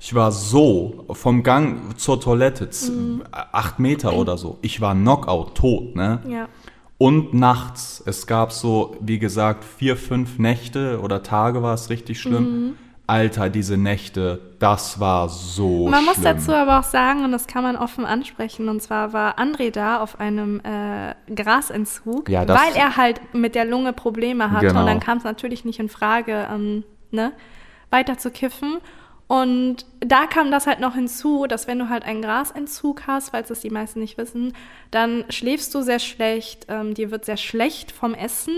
ich 0.00 0.14
war 0.14 0.32
so 0.32 1.04
vom 1.12 1.44
Gang 1.44 1.96
zur 1.96 2.20
Toilette, 2.20 2.70
z- 2.70 2.92
acht 3.30 3.78
Meter 3.78 4.14
oder 4.14 4.36
so. 4.36 4.58
Ich 4.60 4.80
war 4.80 4.94
Knockout, 4.96 5.54
tot, 5.54 5.94
ne? 5.94 6.20
Ja. 6.28 6.48
Und 7.02 7.34
nachts. 7.34 8.00
Es 8.06 8.28
gab 8.28 8.52
so, 8.52 8.96
wie 9.00 9.18
gesagt, 9.18 9.64
vier, 9.64 9.96
fünf 9.96 10.38
Nächte 10.38 11.00
oder 11.02 11.24
Tage 11.24 11.60
war 11.60 11.74
es 11.74 11.90
richtig 11.90 12.20
schlimm. 12.20 12.76
Alter, 13.08 13.50
diese 13.50 13.76
Nächte, 13.76 14.38
das 14.60 15.00
war 15.00 15.28
so 15.28 15.88
Man 15.88 16.04
muss 16.04 16.14
schlimm. 16.14 16.36
dazu 16.36 16.52
aber 16.52 16.78
auch 16.78 16.84
sagen, 16.84 17.24
und 17.24 17.32
das 17.32 17.48
kann 17.48 17.64
man 17.64 17.74
offen 17.76 18.04
ansprechen, 18.04 18.68
und 18.68 18.80
zwar 18.80 19.12
war 19.12 19.40
André 19.40 19.72
da 19.72 20.00
auf 20.00 20.20
einem 20.20 20.60
äh, 20.60 21.16
Grasentzug, 21.34 22.28
Ja, 22.28 22.46
weil 22.46 22.76
er 22.76 22.96
halt 22.96 23.34
mit 23.34 23.56
der 23.56 23.64
Lunge 23.64 23.92
Probleme 23.92 24.52
hatte. 24.52 24.68
Genau. 24.68 24.82
Und 24.82 24.86
dann 24.86 25.00
kam 25.00 25.18
es 25.18 25.24
natürlich 25.24 25.64
nicht 25.64 25.80
in 25.80 25.88
Frage, 25.88 26.46
ähm, 26.54 26.84
ne, 27.10 27.32
weiter 27.90 28.16
zu 28.16 28.30
kiffen. 28.30 28.78
Und 29.26 29.86
da 30.00 30.26
kam 30.26 30.50
das 30.50 30.66
halt 30.66 30.80
noch 30.80 30.94
hinzu, 30.94 31.46
dass 31.48 31.66
wenn 31.66 31.78
du 31.78 31.88
halt 31.88 32.04
einen 32.04 32.20
Grasentzug 32.20 33.06
hast, 33.06 33.30
falls 33.30 33.48
es 33.50 33.60
die 33.60 33.70
meisten 33.70 34.00
nicht 34.00 34.18
wissen, 34.18 34.52
dann 34.90 35.24
schläfst 35.30 35.74
du 35.74 35.82
sehr 35.82 36.00
schlecht, 36.00 36.66
ähm, 36.68 36.94
dir 36.94 37.10
wird 37.10 37.24
sehr 37.24 37.38
schlecht 37.38 37.92
vom 37.92 38.14
Essen 38.14 38.54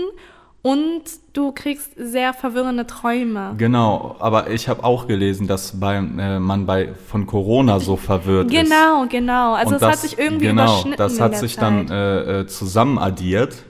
und 0.65 1.03
du 1.33 1.51
kriegst 1.51 1.91
sehr 1.95 2.33
verwirrende 2.33 2.87
Träume. 2.87 3.53
Genau, 3.55 4.15
aber 4.17 4.49
ich 4.49 4.67
habe 4.67 4.83
auch 4.83 5.05
gelesen, 5.05 5.45
dass 5.45 5.79
bei, 5.79 5.97
äh, 5.97 6.39
man 6.39 6.65
bei 6.65 6.95
von 6.95 7.27
Corona 7.27 7.79
so 7.79 7.97
verwirrt 7.97 8.51
ist. 8.51 8.63
Genau, 8.63 9.05
genau. 9.07 9.53
Also 9.53 9.75
es 9.75 9.81
hat 9.83 9.99
sich 9.99 10.17
irgendwie 10.17 10.47
genau, 10.47 10.63
überschnitten. 10.63 10.97
Das 10.97 11.17
in 11.17 11.23
hat 11.23 11.33
der 11.33 11.39
sich 11.39 11.55
Zeit. 11.57 11.63
dann 11.63 11.91
äh, 11.91 12.39
äh, 12.39 12.47
zusammen 12.47 12.97
addiert 12.97 13.63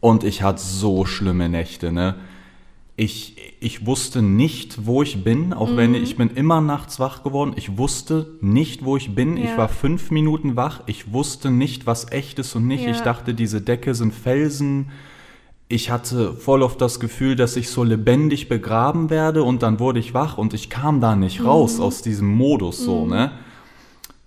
und 0.00 0.24
ich 0.24 0.42
hatte 0.42 0.60
so 0.60 1.06
schlimme 1.06 1.48
Nächte, 1.48 1.90
ne? 1.90 2.16
Ich, 2.96 3.36
ich 3.58 3.86
wusste 3.86 4.22
nicht, 4.22 4.86
wo 4.86 5.02
ich 5.02 5.24
bin, 5.24 5.52
auch 5.52 5.70
Mhm. 5.70 5.76
wenn 5.76 5.94
ich 5.96 6.16
bin 6.16 6.30
immer 6.30 6.60
nachts 6.60 7.00
wach 7.00 7.24
geworden. 7.24 7.54
Ich 7.56 7.76
wusste 7.76 8.30
nicht, 8.40 8.84
wo 8.84 8.96
ich 8.96 9.14
bin. 9.16 9.36
Ich 9.36 9.46
Ja. 9.50 9.56
war 9.56 9.68
fünf 9.68 10.12
Minuten 10.12 10.54
wach. 10.54 10.82
Ich 10.86 11.12
wusste 11.12 11.50
nicht, 11.50 11.86
was 11.88 12.12
echt 12.12 12.38
ist 12.38 12.54
und 12.54 12.68
nicht. 12.68 12.84
Ja. 12.84 12.92
Ich 12.92 13.00
dachte, 13.00 13.34
diese 13.34 13.60
Decke 13.60 13.96
sind 13.96 14.14
Felsen. 14.14 14.90
Ich 15.66 15.90
hatte 15.90 16.34
voll 16.34 16.62
oft 16.62 16.80
das 16.80 17.00
Gefühl, 17.00 17.34
dass 17.34 17.56
ich 17.56 17.68
so 17.68 17.82
lebendig 17.82 18.48
begraben 18.48 19.10
werde 19.10 19.42
und 19.42 19.64
dann 19.64 19.80
wurde 19.80 19.98
ich 19.98 20.14
wach 20.14 20.38
und 20.38 20.54
ich 20.54 20.70
kam 20.70 21.00
da 21.00 21.16
nicht 21.16 21.40
Mhm. 21.40 21.46
raus 21.46 21.80
aus 21.80 22.00
diesem 22.02 22.28
Modus 22.28 22.78
so, 22.78 23.06
ne? 23.06 23.32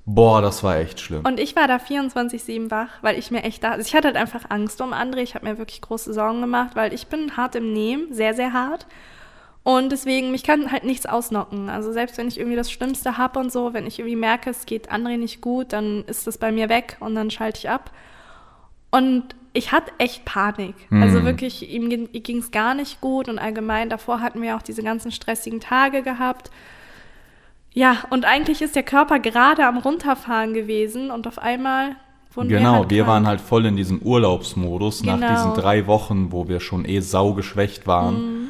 Boah, 0.09 0.41
das 0.41 0.63
war 0.63 0.77
echt 0.77 1.01
schlimm. 1.01 1.25
Und 1.25 1.37
ich 1.37 1.57
war 1.57 1.67
da 1.67 1.75
24-7 1.75 2.71
wach, 2.71 2.87
weil 3.01 3.19
ich 3.19 3.29
mir 3.29 3.43
echt 3.43 3.61
da, 3.65 3.71
also 3.71 3.85
ich 3.85 3.93
hatte 3.93 4.07
halt 4.07 4.15
einfach 4.15 4.45
Angst 4.47 4.79
um 4.79 4.93
André. 4.93 5.17
Ich 5.17 5.35
habe 5.35 5.45
mir 5.45 5.57
wirklich 5.57 5.81
große 5.81 6.13
Sorgen 6.13 6.39
gemacht, 6.39 6.77
weil 6.77 6.93
ich 6.93 7.07
bin 7.07 7.35
hart 7.35 7.55
im 7.55 7.73
Nehmen, 7.73 8.13
sehr, 8.13 8.33
sehr 8.33 8.53
hart. 8.53 8.87
Und 9.63 9.91
deswegen, 9.91 10.31
mich 10.31 10.43
kann 10.43 10.71
halt 10.71 10.85
nichts 10.85 11.05
ausnocken. 11.05 11.67
Also 11.67 11.91
selbst 11.91 12.17
wenn 12.17 12.29
ich 12.29 12.39
irgendwie 12.39 12.55
das 12.55 12.71
Schlimmste 12.71 13.17
habe 13.17 13.37
und 13.37 13.51
so, 13.51 13.73
wenn 13.73 13.85
ich 13.85 13.99
irgendwie 13.99 14.15
merke, 14.15 14.49
es 14.49 14.65
geht 14.65 14.89
André 14.89 15.17
nicht 15.17 15.41
gut, 15.41 15.73
dann 15.73 16.05
ist 16.05 16.25
das 16.25 16.37
bei 16.37 16.53
mir 16.53 16.69
weg 16.69 16.95
und 17.01 17.13
dann 17.13 17.29
schalte 17.29 17.59
ich 17.59 17.69
ab. 17.69 17.91
Und 18.91 19.35
ich 19.51 19.73
hatte 19.73 19.91
echt 19.97 20.23
Panik. 20.23 20.75
Mhm. 20.89 21.03
Also 21.03 21.25
wirklich, 21.25 21.69
ihm 21.69 21.89
ging 21.89 22.37
es 22.37 22.51
gar 22.51 22.75
nicht 22.75 23.01
gut 23.01 23.27
und 23.27 23.39
allgemein 23.39 23.89
davor 23.89 24.21
hatten 24.21 24.41
wir 24.41 24.55
auch 24.55 24.61
diese 24.61 24.83
ganzen 24.83 25.11
stressigen 25.11 25.59
Tage 25.59 26.01
gehabt. 26.01 26.49
Ja, 27.73 27.97
und 28.09 28.25
eigentlich 28.25 28.61
ist 28.61 28.75
der 28.75 28.83
Körper 28.83 29.19
gerade 29.19 29.65
am 29.65 29.77
Runterfahren 29.77 30.53
gewesen 30.53 31.11
und 31.11 31.27
auf 31.27 31.37
einmal 31.39 31.95
wurden 32.33 32.49
genau, 32.49 32.71
wir 32.73 32.77
halt 32.79 32.89
wir 32.89 33.07
waren 33.07 33.27
halt 33.27 33.41
voll 33.41 33.65
in 33.65 33.75
diesem 33.75 33.99
Urlaubsmodus 34.01 35.03
nach 35.03 35.19
Genau. 35.19 35.31
diesen 35.31 35.53
drei 35.53 35.87
Wochen, 35.87 36.31
wo 36.31 36.47
wir 36.47 36.59
schon 36.59 36.85
eh 36.85 36.99
saugeschwächt 36.99 37.85
waren. 37.87 38.15
Mhm. 38.15 38.49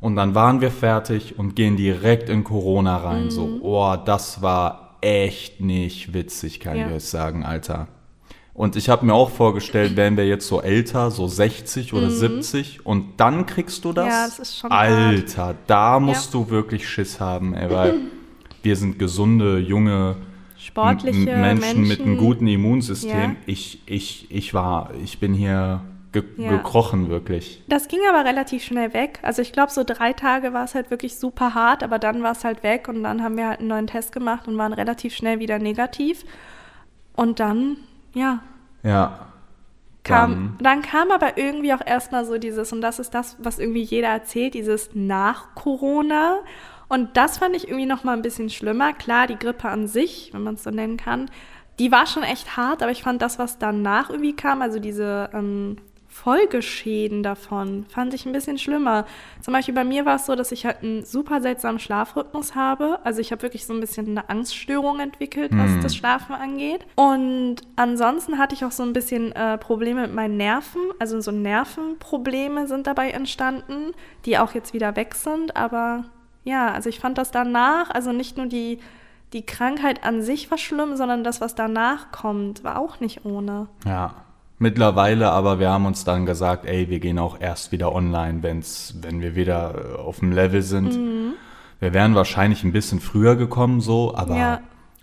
Und 0.00 0.16
dann 0.16 0.34
waren 0.34 0.60
wir 0.60 0.70
fertig 0.70 1.38
und 1.38 1.56
gehen 1.56 1.76
direkt 1.76 2.28
in 2.28 2.44
Corona 2.44 2.98
rein. 2.98 3.24
Mhm. 3.24 3.30
So, 3.30 3.58
oh, 3.62 3.96
das 4.04 4.42
war 4.42 4.96
echt 5.00 5.60
nicht 5.60 6.12
witzig, 6.14 6.60
kann 6.60 6.76
Ja. 6.76 6.88
ich 6.88 6.94
euch 6.94 7.04
sagen, 7.04 7.44
Alter. 7.44 7.88
Und 8.52 8.74
ich 8.74 8.88
habe 8.88 9.04
mir 9.04 9.12
auch 9.12 9.30
vorgestellt, 9.30 9.96
wären 9.96 10.16
wir 10.16 10.26
jetzt 10.26 10.48
so 10.48 10.62
älter, 10.62 11.10
so 11.10 11.26
60 11.28 11.92
oder 11.92 12.10
70 12.10 12.86
und 12.86 13.18
dann 13.18 13.44
kriegst 13.44 13.84
du 13.84 13.92
das. 13.92 14.06
Mhm. 14.06 14.10
Ja, 14.10 14.24
das 14.26 14.38
ist 14.38 14.58
schon 14.58 14.70
Alter, 14.72 15.54
da 15.66 16.00
musst 16.00 16.32
du 16.32 16.48
wirklich 16.48 16.88
Schiss 16.88 17.20
haben, 17.20 17.52
ey, 17.54 17.70
weil 17.70 17.94
wir 18.66 18.76
sind 18.76 18.98
gesunde, 18.98 19.58
junge 19.58 20.16
sportliche 20.58 21.30
M- 21.30 21.40
Menschen, 21.40 21.86
mit 21.86 22.00
einem 22.00 22.16
guten 22.18 22.46
Immunsystem. 22.48 23.30
Ja. 23.30 23.36
Ich, 23.46 23.80
ich, 23.86 24.26
ich 24.30 24.52
war, 24.54 24.90
ich 25.04 25.20
bin 25.20 25.32
hier 25.34 25.82
ge 26.12 26.24
Ja. 26.36 26.50
gekrochen, 26.50 27.08
wirklich. 27.08 27.62
Das 27.68 27.86
ging 27.88 28.00
aber 28.10 28.24
relativ 28.28 28.64
schnell 28.64 28.92
weg. 28.92 29.20
Also 29.22 29.40
ich 29.42 29.52
glaube, 29.52 29.70
so 29.70 29.84
drei 29.84 30.12
Tage 30.12 30.52
war 30.52 30.64
es 30.64 30.74
halt 30.74 30.90
wirklich 30.90 31.16
super 31.16 31.54
hart, 31.54 31.82
aber 31.84 31.98
dann 31.98 32.22
war 32.22 32.32
es 32.32 32.44
halt 32.44 32.62
weg 32.62 32.88
und 32.88 33.02
dann 33.04 33.22
haben 33.22 33.36
wir 33.36 33.46
halt 33.48 33.60
einen 33.60 33.68
neuen 33.68 33.86
Test 33.86 34.12
gemacht 34.12 34.48
und 34.48 34.58
waren 34.58 34.72
relativ 34.72 35.14
schnell 35.14 35.38
wieder 35.38 35.58
negativ. 35.58 36.24
Und 37.14 37.38
dann, 37.38 37.76
ja, 38.14 38.40
Ja. 38.82 39.26
kam, 40.04 40.56
dann 40.60 40.82
kam 40.82 41.10
aber 41.10 41.38
irgendwie 41.38 41.72
auch 41.72 41.84
erstmal 41.86 42.24
so 42.24 42.38
dieses, 42.38 42.72
und 42.72 42.80
das 42.80 42.98
ist 42.98 43.10
das, 43.14 43.36
was 43.38 43.58
irgendwie 43.58 43.82
jeder 43.82 44.08
erzählt, 44.08 44.54
dieses 44.54 44.90
nach 44.94 45.54
Corona. 45.54 46.38
Und 46.88 47.16
das 47.16 47.38
fand 47.38 47.56
ich 47.56 47.66
irgendwie 47.68 47.86
noch 47.86 48.04
mal 48.04 48.12
ein 48.12 48.22
bisschen 48.22 48.48
schlimmer. 48.50 48.92
Klar, 48.92 49.26
die 49.26 49.38
Grippe 49.38 49.68
an 49.68 49.88
sich, 49.88 50.30
wenn 50.32 50.42
man 50.42 50.54
es 50.54 50.62
so 50.64 50.70
nennen 50.70 50.96
kann, 50.96 51.30
die 51.78 51.92
war 51.92 52.06
schon 52.06 52.22
echt 52.22 52.56
hart, 52.56 52.82
aber 52.82 52.92
ich 52.92 53.02
fand 53.02 53.20
das, 53.22 53.38
was 53.38 53.58
danach 53.58 54.08
irgendwie 54.08 54.34
kam, 54.34 54.62
also 54.62 54.78
diese 54.78 55.28
ähm, 55.34 55.76
Folgeschäden 56.08 57.22
davon, 57.22 57.84
fand 57.88 58.14
ich 58.14 58.24
ein 58.24 58.32
bisschen 58.32 58.56
schlimmer. 58.58 59.04
Zum 59.42 59.52
Beispiel 59.52 59.74
bei 59.74 59.84
mir 59.84 60.06
war 60.06 60.16
es 60.16 60.26
so, 60.26 60.34
dass 60.34 60.52
ich 60.52 60.64
halt 60.64 60.82
einen 60.82 61.04
super 61.04 61.40
seltsamen 61.42 61.78
Schlafrhythmus 61.78 62.54
habe. 62.54 62.98
Also 63.04 63.20
ich 63.20 63.32
habe 63.32 63.42
wirklich 63.42 63.66
so 63.66 63.74
ein 63.74 63.80
bisschen 63.80 64.08
eine 64.08 64.28
Angststörung 64.30 65.00
entwickelt, 65.00 65.50
was 65.54 65.70
Mhm. 65.70 65.82
das 65.82 65.94
Schlafen 65.94 66.34
angeht. 66.34 66.86
Und 66.94 67.56
ansonsten 67.76 68.38
hatte 68.38 68.54
ich 68.54 68.64
auch 68.64 68.70
so 68.72 68.82
ein 68.82 68.92
bisschen 68.92 69.32
äh, 69.32 69.58
Probleme 69.58 70.02
mit 70.02 70.14
meinen 70.14 70.36
Nerven. 70.36 70.80
Also 70.98 71.20
so 71.20 71.30
Nervenprobleme 71.30 72.66
sind 72.66 72.86
dabei 72.86 73.10
entstanden, 73.10 73.92
die 74.24 74.38
auch 74.38 74.52
jetzt 74.54 74.72
wieder 74.74 74.96
weg 74.96 75.14
sind. 75.14 75.56
Aber 75.56 76.04
ja, 76.46 76.72
also 76.72 76.88
ich 76.88 77.00
fand 77.00 77.18
das 77.18 77.30
danach, 77.30 77.90
also 77.90 78.12
nicht 78.12 78.36
nur 78.36 78.46
die, 78.46 78.78
die 79.32 79.44
Krankheit 79.44 80.04
an 80.04 80.22
sich 80.22 80.50
war 80.50 80.58
schlimm, 80.58 80.96
sondern 80.96 81.24
das, 81.24 81.40
was 81.40 81.54
danach 81.54 82.12
kommt, 82.12 82.64
war 82.64 82.78
auch 82.78 83.00
nicht 83.00 83.24
ohne. 83.26 83.66
Ja. 83.84 84.14
Mittlerweile 84.58 85.30
aber, 85.32 85.58
wir 85.58 85.68
haben 85.68 85.84
uns 85.84 86.04
dann 86.04 86.24
gesagt, 86.24 86.64
ey, 86.64 86.88
wir 86.88 86.98
gehen 86.98 87.18
auch 87.18 87.38
erst 87.40 87.72
wieder 87.72 87.92
online, 87.94 88.42
wenn's, 88.42 88.94
wenn 89.02 89.20
wir 89.20 89.34
wieder 89.34 89.74
äh, 89.74 89.98
auf 89.98 90.20
dem 90.20 90.32
Level 90.32 90.62
sind. 90.62 90.96
Mhm. 90.96 91.34
Wir 91.78 91.92
wären 91.92 92.14
wahrscheinlich 92.14 92.64
ein 92.64 92.72
bisschen 92.72 93.00
früher 93.00 93.36
gekommen, 93.36 93.82
so, 93.82 94.14
aber 94.16 94.34
Ja. 94.36 94.60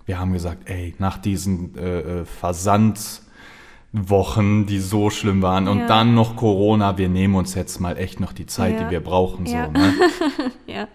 wir 0.07 0.19
haben 0.19 0.33
gesagt, 0.33 0.67
ey, 0.69 0.95
nach 0.97 1.19
diesen 1.19 1.77
äh, 1.77 1.99
äh, 2.21 2.25
Versandwochen, 3.93 4.65
die 4.65 4.79
so 4.79 5.09
schlimm 5.09 5.41
waren, 5.41 5.67
und 5.67 5.79
Ja. 5.81 5.87
dann 5.87 6.15
noch 6.15 6.35
Corona, 6.35 6.97
wir 6.97 7.09
nehmen 7.09 7.35
uns 7.35 7.53
jetzt 7.53 7.79
mal 7.79 7.97
echt 7.97 8.19
noch 8.19 8.33
die 8.33 8.45
Zeit, 8.47 8.73
Ja. 8.79 8.83
die 8.85 8.91
wir 8.91 9.03
brauchen, 9.03 9.45
so, 9.45 9.55
Ja. 9.55 9.67
ne? 9.67 9.93
Ja, 10.67 10.87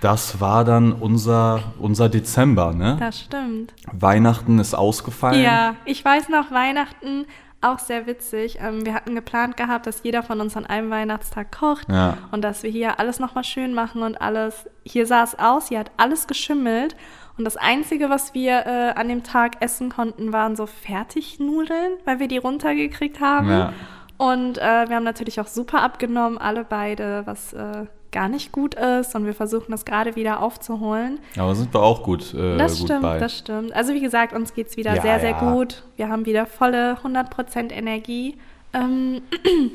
das 0.00 0.40
war 0.40 0.64
dann 0.64 0.92
unser, 0.92 1.60
unser 1.80 2.08
Dezember, 2.08 2.72
ne? 2.72 2.96
das 3.00 3.20
stimmt. 3.22 3.74
Weihnachten 3.92 4.58
ist 4.60 4.74
ausgefallen. 4.74 5.42
Ja, 5.42 5.74
ich 5.84 6.04
weiß 6.04 6.28
noch, 6.28 6.50
Weihnachten 6.52 7.26
auch 7.60 7.78
sehr 7.78 8.06
witzig. 8.06 8.58
Ähm, 8.60 8.84
wir 8.84 8.94
hatten 8.94 9.14
geplant 9.14 9.56
gehabt, 9.56 9.86
dass 9.86 10.02
jeder 10.04 10.22
von 10.22 10.40
uns 10.40 10.56
an 10.56 10.66
einem 10.66 10.90
Weihnachtstag 10.90 11.50
kocht 11.50 11.86
und 12.30 12.42
dass 12.42 12.62
wir 12.62 12.70
hier 12.70 13.00
alles 13.00 13.18
nochmal 13.18 13.44
schön 13.44 13.72
machen 13.74 14.02
und 14.02 14.20
alles. 14.20 14.68
Hier 14.84 15.06
sah 15.06 15.24
es 15.24 15.36
aus, 15.38 15.68
hier 15.68 15.78
hat 15.80 15.90
alles 15.96 16.26
geschimmelt. 16.26 16.94
Und 17.36 17.44
das 17.44 17.56
Einzige, 17.56 18.10
was 18.10 18.32
wir 18.34 18.64
äh, 18.66 18.92
an 18.98 19.08
dem 19.08 19.24
Tag 19.24 19.56
essen 19.60 19.88
konnten, 19.90 20.32
waren 20.32 20.54
so 20.54 20.66
Fertignudeln, 20.66 21.94
weil 22.04 22.20
wir 22.20 22.28
die 22.28 22.38
runtergekriegt 22.38 23.20
haben. 23.20 23.50
Ja. 23.50 23.72
Und 24.16 24.58
äh, 24.58 24.88
wir 24.88 24.94
haben 24.96 25.04
natürlich 25.04 25.40
auch 25.40 25.48
super 25.48 25.82
abgenommen, 25.82 26.38
alle 26.38 26.64
beide, 26.64 27.22
was 27.26 27.52
äh, 27.52 27.86
gar 28.12 28.28
nicht 28.28 28.52
gut 28.52 28.76
ist. 28.76 29.14
Und 29.16 29.26
wir 29.26 29.34
versuchen 29.34 29.72
das 29.72 29.84
gerade 29.84 30.14
wieder 30.14 30.40
aufzuholen. 30.40 31.18
Aber 31.36 31.54
sind 31.56 31.74
wir 31.74 31.82
auch 31.82 32.04
gut, 32.04 32.32
äh, 32.32 32.56
Das 32.56 32.78
gut 32.78 32.86
stimmt, 32.86 33.02
bei. 33.02 33.18
das 33.18 33.36
stimmt. 33.36 33.74
Also 33.74 33.92
wie 33.92 34.00
gesagt, 34.00 34.32
uns 34.32 34.54
geht 34.54 34.68
es 34.68 34.76
wieder 34.76 34.94
Ja, 34.94 35.02
sehr, 35.02 35.18
sehr 35.20 35.30
ja. 35.30 35.52
gut. 35.52 35.82
Wir 35.96 36.08
haben 36.08 36.26
wieder 36.26 36.46
volle 36.46 36.96
100% 37.02 37.72
Energie. 37.72 38.36
Ähm, 38.72 39.22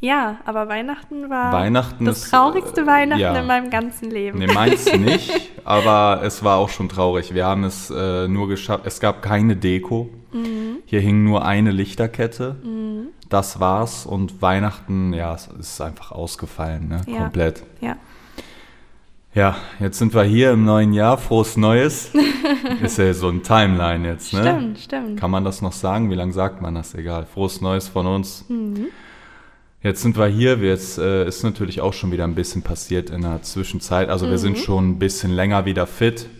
ja, 0.00 0.38
aber 0.44 0.68
Weihnachten 0.68 1.28
war 1.28 1.52
Weihnachten 1.52 2.04
das 2.06 2.24
ist, 2.24 2.30
traurigste 2.30 2.82
äh, 2.82 2.86
Weihnachten 2.86 3.20
ja. 3.20 3.38
in 3.38 3.46
meinem 3.46 3.70
ganzen 3.70 4.10
Leben. 4.10 4.38
Nee, 4.38 4.46
meins 4.46 4.92
nicht, 4.98 5.50
aber 5.64 6.22
es 6.24 6.42
war 6.42 6.56
auch 6.56 6.70
schon 6.70 6.88
traurig. 6.88 7.34
Wir 7.34 7.46
haben 7.46 7.64
es 7.64 7.90
äh, 7.90 8.26
nur 8.26 8.48
geschafft, 8.48 8.86
es 8.86 9.00
gab 9.00 9.22
keine 9.22 9.56
Deko. 9.56 10.10
Mhm. 10.32 10.78
Hier 10.86 11.00
hing 11.00 11.24
nur 11.24 11.44
eine 11.44 11.70
Lichterkette. 11.70 12.56
Das 13.28 13.60
war's 13.60 14.06
und 14.06 14.42
Weihnachten, 14.42 15.12
ja, 15.12 15.34
es 15.34 15.46
ist 15.46 15.80
einfach 15.80 16.10
ausgefallen, 16.10 16.88
ne? 16.88 17.02
Ja. 17.06 17.18
Komplett. 17.18 17.62
Ja. 17.80 17.96
Ja, 19.32 19.54
jetzt 19.78 19.98
sind 19.98 20.12
wir 20.12 20.24
hier 20.24 20.50
im 20.50 20.64
neuen 20.64 20.92
Jahr. 20.92 21.16
Frohes 21.16 21.56
Neues. 21.56 22.10
ist 22.82 22.98
ja 22.98 23.14
so 23.14 23.28
ein 23.28 23.44
Timeline 23.44 24.08
jetzt, 24.08 24.32
ne? 24.32 24.40
Stimmt, 24.40 24.78
stimmt. 24.80 25.20
Kann 25.20 25.30
man 25.30 25.44
das 25.44 25.62
noch 25.62 25.72
sagen? 25.72 26.10
Wie 26.10 26.16
lange 26.16 26.32
sagt 26.32 26.60
man 26.60 26.74
das? 26.74 26.94
Egal. 26.96 27.26
Frohes 27.26 27.60
Neues 27.60 27.86
von 27.86 28.08
uns. 28.08 28.44
Mhm. 28.48 28.86
Jetzt 29.82 30.02
sind 30.02 30.18
wir 30.18 30.26
hier. 30.26 30.56
Jetzt 30.58 30.98
äh, 30.98 31.26
ist 31.26 31.42
natürlich 31.42 31.80
auch 31.80 31.92
schon 31.94 32.12
wieder 32.12 32.24
ein 32.24 32.34
bisschen 32.34 32.62
passiert 32.62 33.08
in 33.10 33.22
der 33.22 33.42
Zwischenzeit. 33.42 34.08
Also 34.10 34.28
wir 34.28 34.38
sind 34.38 34.58
schon 34.58 34.90
ein 34.90 34.98
bisschen 34.98 35.30
länger 35.32 35.64
wieder 35.64 35.86
fit 35.86 36.28
Mhm. 36.28 36.36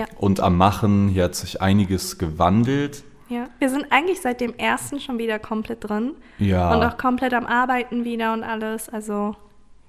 Ja. 0.00 0.06
und 0.18 0.40
am 0.40 0.56
Machen. 0.56 1.08
Hier 1.08 1.24
hat 1.24 1.34
sich 1.36 1.62
einiges 1.62 2.18
gewandelt. 2.18 3.04
Ja. 3.28 3.48
Wir 3.60 3.70
sind 3.70 3.86
eigentlich 3.90 4.20
seit 4.20 4.40
dem 4.40 4.54
ersten 4.58 4.98
schon 5.00 5.18
wieder 5.18 5.38
komplett 5.38 5.88
drin. 5.88 6.12
Ja, 6.38 6.74
Und 6.74 6.82
auch 6.84 6.98
komplett 6.98 7.32
am 7.32 7.46
Arbeiten 7.46 8.04
wieder 8.04 8.32
und 8.32 8.42
alles. 8.42 8.88
Also, 8.88 9.36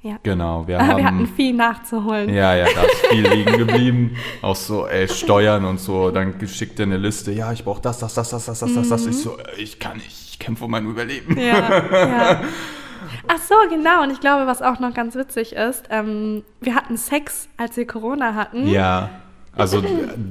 ja. 0.06 0.20
genau. 0.22 0.68
Wir, 0.68 0.78
wir 0.80 0.88
haben, 0.88 1.06
hatten 1.06 1.28
viel 1.28 1.54
nachzuholen. 1.54 2.34
Ja, 2.34 2.56
ja, 2.56 2.66
da 2.74 2.84
ist 2.84 3.08
viel 3.08 3.28
liegen 3.28 3.58
geblieben. 3.58 4.16
Auch 4.42 4.56
so, 4.56 4.88
ey, 4.88 5.08
Steuern 5.08 5.66
und 5.66 5.80
so. 5.80 6.12
Dann 6.12 6.36
schickt 6.48 6.80
er 6.80 6.84
eine 6.84 6.98
Liste. 6.98 7.32
Ja, 7.32 7.52
ich 7.52 7.64
brauche 7.64 7.82
das, 7.82 7.98
das, 7.98 8.14
das, 8.14 8.30
das, 8.30 8.46
das, 8.46 8.60
das, 8.60 8.74
das, 8.74 8.90
das. 8.90 9.06
Ich 9.08 9.18
so, 9.18 9.38
äh, 9.38 9.56
ich 9.58 9.80
kann 9.80 9.98
nicht. 9.98 10.30
Ich 10.30 10.40
kämpfe 10.40 10.66
um 10.66 10.72
mein 10.72 10.86
Überleben. 10.86 11.38
Ja, 11.40 11.84
ja. 11.92 12.42
Ach 13.28 13.40
so, 13.40 13.56
genau. 13.70 14.04
Und 14.04 14.12
ich 14.12 14.20
glaube, 14.20 14.46
was 14.46 14.62
auch 14.62 14.80
noch 14.80 14.94
ganz 14.94 15.16
witzig 15.16 15.54
ist, 15.54 15.86
ähm, 15.90 16.44
wir 16.62 16.76
hatten 16.76 16.98
Sex, 16.98 17.50
als 17.58 17.76
wir 17.78 17.88
Corona 17.88 18.36
hatten. 18.36 18.68
Ja, 18.68 19.10
also 19.58 19.82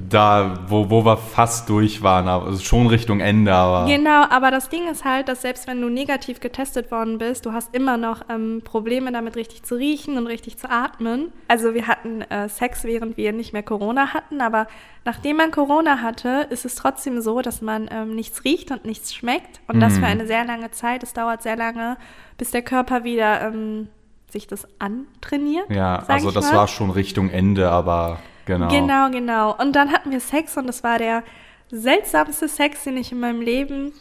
da, 0.09 0.59
wo, 0.69 0.91
wo 0.91 1.05
wir 1.05 1.17
fast 1.17 1.69
durch 1.69 2.03
waren, 2.03 2.29
aber 2.29 2.47
also 2.47 2.63
schon 2.63 2.87
Richtung 2.87 3.21
Ende, 3.21 3.53
aber 3.55 3.87
Genau, 3.87 4.25
aber 4.29 4.51
das 4.51 4.69
Ding 4.69 4.89
ist 4.91 5.05
halt, 5.05 5.29
dass 5.29 5.43
selbst 5.43 5.67
wenn 5.67 5.81
du 5.81 5.89
negativ 5.89 6.41
getestet 6.41 6.91
worden 6.91 7.19
bist, 7.19 7.47
du 7.47 7.53
hast 7.53 7.75
immer 7.75 7.97
noch 7.97 8.23
ähm, 8.29 8.63
Probleme 8.65 9.11
damit 9.13 9.37
richtig 9.37 9.63
zu 9.63 9.77
riechen 9.77 10.19
und 10.19 10.27
richtig 10.27 10.59
zu 10.59 10.71
atmen. 10.71 11.33
Also 11.49 11.75
wir 11.75 11.87
hatten 11.87 12.23
äh, 12.23 12.49
Sex, 12.49 12.85
während 12.85 13.17
wir 13.17 13.33
nicht 13.33 13.53
mehr 13.53 13.63
Corona 13.63 14.13
hatten, 14.15 14.41
aber 14.41 14.67
nachdem 15.05 15.37
man 15.39 15.51
Corona 15.51 16.01
hatte, 16.03 16.47
ist 16.51 16.65
es 16.65 16.75
trotzdem 16.75 17.21
so, 17.21 17.41
dass 17.41 17.63
man 17.63 17.89
ähm, 17.91 18.15
nichts 18.15 18.45
riecht 18.45 18.71
und 18.71 18.85
nichts 18.85 19.15
schmeckt 19.15 19.61
und 19.69 19.81
das 19.81 19.95
Mhm. 19.95 20.01
für 20.01 20.07
eine 20.07 20.27
sehr 20.27 20.45
lange 20.45 20.71
Zeit. 20.71 21.03
Es 21.03 21.13
dauert 21.15 21.43
sehr 21.43 21.57
lange, 21.57 21.97
bis 22.37 22.51
der 22.51 22.63
Körper 22.63 23.05
wieder 23.05 23.41
ähm, 23.43 23.89
sich 24.31 24.47
das 24.47 24.67
antrainiert. 24.81 25.71
ja, 25.71 26.03
also 26.09 26.31
das 26.31 26.51
mal. 26.51 26.59
war 26.59 26.69
schon 26.69 26.91
Richtung 26.91 27.31
Ende, 27.31 27.71
aber 27.71 28.19
genau. 28.47 28.69
Genau, 28.69 29.11
genau. 29.11 29.57
Und 29.57 29.75
dann 29.75 29.93
hatten 29.93 30.11
wir 30.11 30.21
Sex 30.21 30.57
und 30.57 30.69
es 30.69 30.83
war 30.83 30.99
der 30.99 31.23
seltsamste 31.71 32.49
Sex, 32.49 32.85
den 32.85 32.97
ich 32.97 33.13
in 33.13 33.21
meinem 33.21 33.41
Leben 33.41 33.93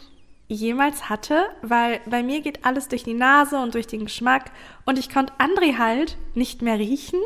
jemals 0.48 1.08
hatte, 1.08 1.46
weil 1.62 2.00
bei 2.06 2.22
mir 2.22 2.40
geht 2.42 2.64
alles 2.64 2.88
durch 2.88 3.02
die 3.02 3.14
Nase 3.14 3.58
und 3.58 3.74
durch 3.74 3.86
den 3.86 4.04
Geschmack 4.04 4.50
und 4.84 4.98
ich 4.98 5.12
konnte 5.12 5.32
André 5.38 5.78
halt 5.78 6.16
nicht 6.34 6.60
mehr 6.62 6.78
riechen 6.78 7.18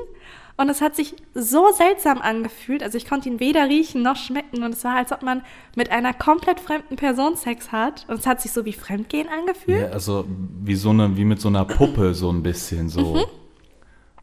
Und 0.60 0.68
es 0.70 0.80
hat 0.80 0.96
sich 0.96 1.14
so 1.34 1.70
seltsam 1.70 2.20
angefühlt. 2.20 2.82
Also 2.82 2.98
ich 2.98 3.08
konnte 3.08 3.28
ihn 3.28 3.38
weder 3.38 3.68
riechen 3.68 4.02
noch 4.02 4.16
schmecken. 4.16 4.64
Und 4.64 4.74
es 4.74 4.82
war, 4.82 4.96
als 4.96 5.12
ob 5.12 5.22
man 5.22 5.42
mit 5.76 5.92
einer 5.92 6.12
komplett 6.12 6.58
fremden 6.58 6.96
Person 6.96 7.36
Sex 7.36 7.70
hat. 7.70 8.04
Und 8.08 8.18
es 8.18 8.26
hat 8.26 8.40
sich 8.40 8.50
so 8.50 8.64
wie 8.64 8.72
Fremdgehen 8.72 9.28
angefühlt. 9.28 9.82
Ja, 9.82 9.90
also 9.90 10.24
wie 10.64 10.74
so 10.74 10.90
eine, 10.90 11.16
wie 11.16 11.24
mit 11.24 11.40
so 11.40 11.46
einer 11.46 11.64
Puppe 11.64 12.12
so 12.12 12.28
ein 12.32 12.42
bisschen 12.42 12.88
so. 12.88 13.14
Mhm. 13.14 13.24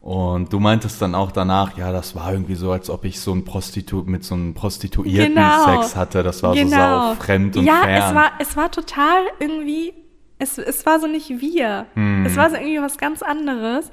Und 0.06 0.54
du 0.54 0.60
meintest 0.60 1.02
dann 1.02 1.16
auch 1.16 1.32
danach, 1.32 1.76
ja, 1.80 1.92
das 1.92 2.14
war 2.16 2.32
irgendwie 2.32 2.54
so, 2.54 2.72
als 2.72 2.92
ob 2.92 3.06
ich 3.06 3.20
so 3.20 3.34
ein 3.34 3.44
Prostitu 3.44 4.04
mit 4.06 4.24
so 4.24 4.36
einem 4.36 4.54
Prostituierten 4.54 5.34
Genau. 5.34 5.66
Sex 5.82 5.96
hatte. 5.96 6.22
Das 6.22 6.44
war 6.44 6.56
so 6.56 6.68
sau 6.68 7.16
fremd 7.16 7.58
und 7.58 7.66
ja, 7.66 7.82
fern. 7.82 8.04
es 8.10 8.14
war, 8.16 8.32
es 8.38 8.56
war 8.56 8.70
total 8.70 9.24
irgendwie, 9.40 9.96
es, 10.38 10.60
es 10.60 10.86
war 10.86 11.00
so 11.00 11.08
nicht 11.08 11.30
wir. 11.42 11.88
Hm. 11.96 12.24
Es 12.24 12.38
war 12.38 12.52
so 12.52 12.56
irgendwie 12.56 12.84
was 12.84 13.00
ganz 13.00 13.24
anderes. 13.24 13.92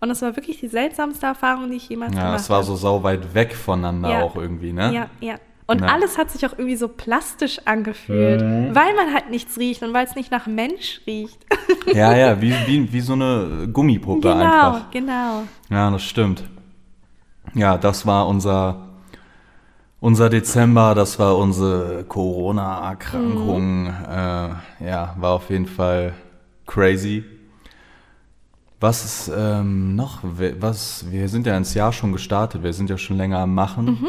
Und 0.00 0.10
es 0.10 0.20
war 0.20 0.36
wirklich 0.36 0.60
die 0.60 0.68
seltsamste 0.68 1.24
Erfahrung, 1.24 1.70
die 1.70 1.76
ich 1.76 1.88
jemals 1.88 2.14
ja, 2.14 2.24
gemacht 2.24 2.40
es 2.40 2.50
war 2.50 2.58
habe. 2.58 2.66
so 2.66 2.76
sau 2.76 3.02
weit 3.02 3.32
weg 3.32 3.54
voneinander 3.54 4.10
Ja. 4.10 4.22
auch 4.22 4.36
irgendwie, 4.36 4.74
ne? 4.74 4.92
Ja, 4.92 5.06
ja. 5.20 5.36
Und 5.66 5.80
Ja. 5.80 5.86
alles 5.86 6.18
hat 6.18 6.30
sich 6.30 6.44
auch 6.46 6.52
irgendwie 6.52 6.76
so 6.76 6.88
plastisch 6.88 7.60
angefühlt, 7.64 8.42
Mhm. 8.42 8.74
weil 8.74 8.94
man 8.94 9.14
halt 9.14 9.30
nichts 9.30 9.58
riecht 9.58 9.82
und 9.82 9.94
weil 9.94 10.04
es 10.04 10.14
nicht 10.14 10.30
nach 10.30 10.46
Mensch 10.46 11.00
riecht. 11.06 11.38
Ja, 11.94 12.14
ja, 12.16 12.40
wie, 12.40 12.52
wie, 12.66 12.92
wie 12.92 13.00
so 13.00 13.12
eine 13.14 13.68
Gummipuppe 13.72 14.28
genau, 14.28 14.40
einfach. 14.74 14.90
genau. 14.90 15.42
Ja, 15.70 15.90
das 15.90 16.02
stimmt. 16.02 16.44
Ja, 17.54 17.78
das 17.78 18.04
war 18.06 18.26
unser, 18.26 18.88
unser 20.00 20.28
Dezember, 20.28 20.94
das 20.94 21.18
war 21.18 21.36
unsere 21.38 22.04
Corona-Erkrankung. 22.04 23.86
Äh, 23.86 24.48
ja, 24.86 25.14
war 25.18 25.32
auf 25.32 25.50
jeden 25.50 25.66
Fall 25.66 26.14
crazy. 26.66 27.24
Was 28.80 29.04
ist 29.04 29.32
ähm, 29.34 29.94
noch? 29.94 30.18
Was, 30.22 31.06
wir 31.10 31.28
sind 31.28 31.46
ja 31.46 31.56
ins 31.56 31.74
Jahr 31.74 31.92
schon 31.92 32.12
gestartet, 32.12 32.62
wir 32.62 32.72
sind 32.72 32.90
ja 32.90 32.98
schon 32.98 33.16
länger 33.16 33.38
am 33.38 33.54
Machen. 33.54 34.08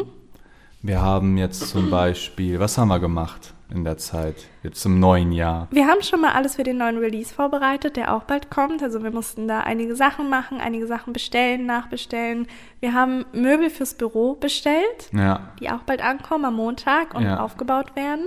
Wir 0.86 1.02
haben 1.02 1.36
jetzt 1.36 1.68
zum 1.70 1.90
Beispiel, 1.90 2.60
was 2.60 2.78
haben 2.78 2.86
wir 2.88 3.00
gemacht 3.00 3.54
in 3.74 3.82
der 3.82 3.98
Zeit, 3.98 4.36
jetzt 4.62 4.84
im 4.86 5.00
neuen 5.00 5.32
Jahr? 5.32 5.66
Wir 5.72 5.88
haben 5.88 6.00
schon 6.00 6.20
mal 6.20 6.30
alles 6.34 6.54
für 6.54 6.62
den 6.62 6.76
neuen 6.78 6.98
Release 6.98 7.34
vorbereitet, 7.34 7.96
der 7.96 8.14
auch 8.14 8.22
bald 8.22 8.50
kommt. 8.52 8.84
Also 8.84 9.02
wir 9.02 9.10
mussten 9.10 9.48
da 9.48 9.62
einige 9.62 9.96
Sachen 9.96 10.30
machen, 10.30 10.60
einige 10.60 10.86
Sachen 10.86 11.12
bestellen, 11.12 11.66
nachbestellen. 11.66 12.46
Wir 12.78 12.94
haben 12.94 13.24
Möbel 13.32 13.68
fürs 13.68 13.94
Büro 13.94 14.34
bestellt, 14.34 15.10
Ja, 15.12 15.48
die 15.58 15.70
auch 15.70 15.82
bald 15.82 16.04
ankommen 16.04 16.44
am 16.44 16.54
Montag 16.54 17.14
und 17.14 17.24
Ja. 17.24 17.40
aufgebaut 17.40 17.96
werden. 17.96 18.26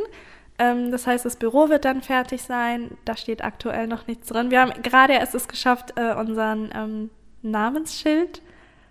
Ähm, 0.58 0.92
das 0.92 1.08
heißt, 1.08 1.24
das 1.24 1.38
Büro 1.38 1.70
wird 1.70 1.86
dann 1.86 2.02
fertig 2.02 2.42
sein. 2.42 2.98
Da 3.06 3.16
steht 3.16 3.42
aktuell 3.42 3.88
noch 3.88 4.06
nichts 4.08 4.28
drin. 4.28 4.52
Wir 4.52 4.60
haben 4.60 4.74
gerade 4.84 5.14
erst 5.14 5.34
es 5.34 5.48
geschafft, 5.48 5.94
äh, 5.96 6.14
unseren 6.14 6.72
ähm, 6.76 7.10
Namensschild. 7.42 8.42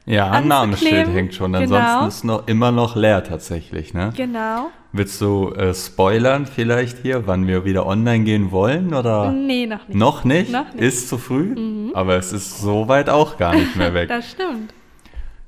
Ja 0.08 0.30
ein 0.30 0.48
Namensschild 0.48 1.08
hängt 1.08 1.34
schon, 1.34 1.52
genau. 1.52 1.76
ansonsten 1.76 2.06
ist 2.08 2.24
noch 2.24 2.46
immer 2.48 2.72
noch 2.72 2.96
leer 2.96 3.22
tatsächlich, 3.24 3.94
ne? 3.94 4.12
Genau. 4.16 4.70
Willst 4.92 5.20
du 5.20 5.52
äh, 5.52 5.74
spoilern 5.74 6.46
vielleicht 6.46 6.98
hier, 7.02 7.26
wann 7.26 7.46
wir 7.46 7.64
wieder 7.66 7.86
online 7.86 8.24
gehen 8.24 8.50
wollen 8.50 8.94
oder 8.94 9.30
Nee, 9.30 9.66
noch 9.66 9.86
nicht. 9.86 9.96
noch 9.98 10.24
nicht? 10.24 10.50
Noch 10.50 10.72
nicht. 10.72 10.82
Ist 10.82 11.08
zu 11.10 11.18
früh, 11.18 11.54
aber 11.94 12.16
es 12.16 12.32
ist 12.32 12.60
soweit 12.60 13.10
auch 13.10 13.36
gar 13.36 13.54
nicht 13.54 13.76
mehr 13.76 13.92
weg. 13.94 14.08
Das 14.08 14.30
stimmt. 14.30 14.72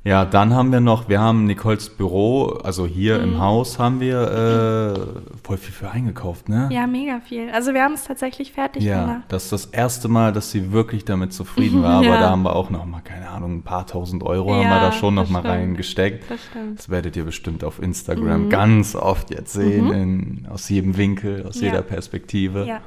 Ja, 0.02 0.24
dann 0.24 0.54
haben 0.54 0.72
wir 0.72 0.80
noch, 0.80 1.10
wir 1.10 1.20
haben 1.20 1.44
Nicoles 1.44 1.90
Büro, 1.90 2.46
also 2.64 2.86
hier 2.86 3.18
Mhm. 3.18 3.24
im 3.34 3.40
Haus 3.40 3.78
haben 3.78 4.00
wir 4.00 4.20
äh, 4.22 5.36
voll 5.46 5.58
viel 5.58 5.74
für 5.74 5.90
eingekauft, 5.90 6.48
ne? 6.48 6.68
Ja, 6.72 6.86
mega 6.86 7.20
viel. 7.20 7.50
Also 7.50 7.74
wir 7.74 7.82
haben 7.84 7.92
es 7.92 8.04
tatsächlich 8.04 8.52
fertig 8.52 8.82
Ja, 8.82 9.02
gemacht. 9.04 9.22
das 9.28 9.44
ist 9.44 9.52
das 9.52 9.64
erste 9.66 10.08
Mal, 10.08 10.32
dass 10.32 10.50
sie 10.50 10.72
wirklich 10.72 11.04
damit 11.04 11.34
zufrieden 11.34 11.82
war, 11.82 12.02
Ja. 12.02 12.12
aber 12.12 12.20
da 12.20 12.30
haben 12.30 12.42
wir 12.44 12.56
auch 12.56 12.70
noch 12.70 12.86
mal, 12.86 13.00
keine 13.02 13.28
Ahnung, 13.28 13.56
ein 13.58 13.62
paar 13.62 13.86
tausend 13.86 14.22
Euro 14.22 14.54
haben 14.54 14.62
Ja, 14.62 14.70
wir 14.76 14.80
da 14.80 14.92
schon 14.92 15.14
noch 15.14 15.24
das 15.24 15.30
mal 15.32 15.40
stimmt. 15.40 15.54
reingesteckt. 15.54 16.30
Das 16.30 16.40
stimmt. 16.46 16.78
Das 16.78 16.88
werdet 16.88 17.16
ihr 17.16 17.24
bestimmt 17.24 17.62
auf 17.62 17.82
Instagram 17.82 18.48
ganz 18.48 18.94
oft 18.96 19.30
jetzt 19.30 19.52
sehen, 19.52 19.90
in, 19.92 20.46
aus 20.50 20.68
jedem 20.70 20.96
Winkel, 20.96 21.46
aus 21.46 21.56
Mhm. 21.56 21.62
Ja. 21.62 21.68
jeder 21.72 21.82
Perspektive. 21.82 22.64
Ja. 22.66 22.80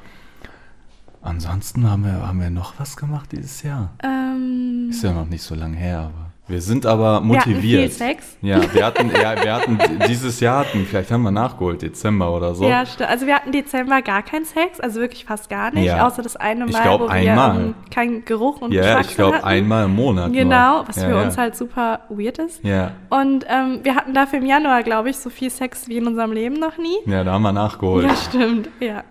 Ansonsten 1.22 1.88
haben 1.90 2.04
wir, 2.04 2.26
haben 2.26 2.40
wir 2.40 2.50
noch 2.50 2.74
was 2.78 2.96
gemacht 2.96 3.32
dieses 3.32 3.62
Jahr. 3.62 3.94
Ähm, 4.02 4.88
Ist 4.90 5.02
ja 5.02 5.12
noch 5.12 5.26
nicht 5.28 5.42
so 5.42 5.54
lange 5.54 5.76
her, 5.76 6.00
aber 6.12 6.23
wir 6.46 6.60
sind 6.60 6.84
aber 6.84 7.22
Wir 7.22 7.38
hatten 7.40 7.50
motiviert. 7.52 7.80
viel 7.84 7.90
Sex. 7.90 8.36
Ja, 8.42 8.60
wir 8.74 8.84
hatten, 8.84 9.10
ja, 9.10 9.42
wir 9.42 9.54
hatten 9.54 9.78
dieses 10.08 10.40
Jahr 10.40 10.58
hatten, 10.66 10.84
vielleicht 10.84 11.10
haben 11.10 11.22
wir 11.22 11.30
nachgeholt, 11.30 11.80
Dezember 11.80 12.30
oder 12.36 12.54
so. 12.54 12.64
Ja, 12.68 12.82
sti- 12.82 13.04
also 13.06 13.26
wir 13.26 13.34
hatten 13.36 13.50
Dezember 13.50 14.02
gar 14.02 14.22
keinen 14.22 14.44
Sex, 14.44 14.78
also 14.78 15.00
wirklich 15.00 15.24
fast 15.24 15.48
gar 15.48 15.72
nicht, 15.72 15.86
Ja. 15.86 16.06
außer 16.06 16.20
das 16.22 16.36
eine 16.36 16.66
Ich 16.66 16.72
Mal, 16.72 16.82
glaub, 16.82 17.00
wo 17.00 17.04
wir 17.06 17.10
einmal. 17.12 17.56
ähm, 17.60 17.74
keinen 17.90 18.24
Geruch 18.26 18.60
und 18.60 18.72
Ja, 18.74 18.82
Geschmack 18.82 19.06
ich 19.08 19.14
glaube 19.16 19.42
einmal 19.44 19.86
im 19.86 19.94
Monat. 19.94 20.30
nur. 20.32 20.36
Genau, 20.42 20.82
was 20.86 20.96
ja, 20.96 21.04
für 21.08 21.14
ja. 21.16 21.22
uns 21.22 21.38
halt 21.38 21.56
super 21.56 22.00
weird 22.10 22.38
ist. 22.38 22.62
Ja. 22.62 22.90
Und 23.08 23.46
ähm, 23.48 23.80
wir 23.82 23.94
hatten 23.94 24.12
dafür 24.12 24.38
im 24.40 24.46
Januar, 24.46 24.82
glaube 24.82 25.08
ich, 25.10 25.16
so 25.16 25.30
viel 25.30 25.48
Sex 25.50 25.88
wie 25.88 25.96
in 25.96 26.06
unserem 26.06 26.32
Leben 26.32 26.56
noch 26.60 26.76
nie. 26.76 26.96
ja, 27.06 27.24
da 27.24 27.32
haben 27.32 27.42
wir 27.42 27.52
nachgeholt. 27.52 28.06
Ja, 28.06 28.14
stimmt, 28.16 28.68
ja. 28.80 29.02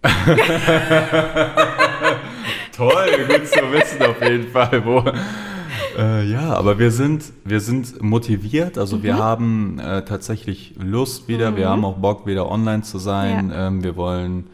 Toll, 2.76 3.08
gut 3.28 3.46
zu 3.48 3.60
wissen 3.72 4.02
auf 4.06 4.22
jeden 4.22 4.48
Fall. 4.50 4.80
Wo, 4.84 5.02
äh, 5.98 6.24
ja, 6.30 6.54
aber 6.54 6.78
wir 6.78 6.90
sind, 6.90 7.24
wir 7.44 7.60
sind 7.60 8.00
motiviert. 8.02 8.78
Also 8.78 8.96
Mhm. 8.98 9.02
wir 9.02 9.16
haben 9.18 9.78
äh, 9.78 10.04
tatsächlich 10.04 10.74
Lust 10.78 11.28
wieder. 11.28 11.56
Wir 11.56 11.68
haben 11.68 11.84
auch 11.84 11.96
Bock, 11.98 12.26
wieder 12.26 12.50
online 12.50 12.82
zu 12.82 12.98
sein. 12.98 13.50
Ja. 13.50 13.66
Ähm, 13.68 13.82
wir 13.82 13.96
wollen 13.96 14.46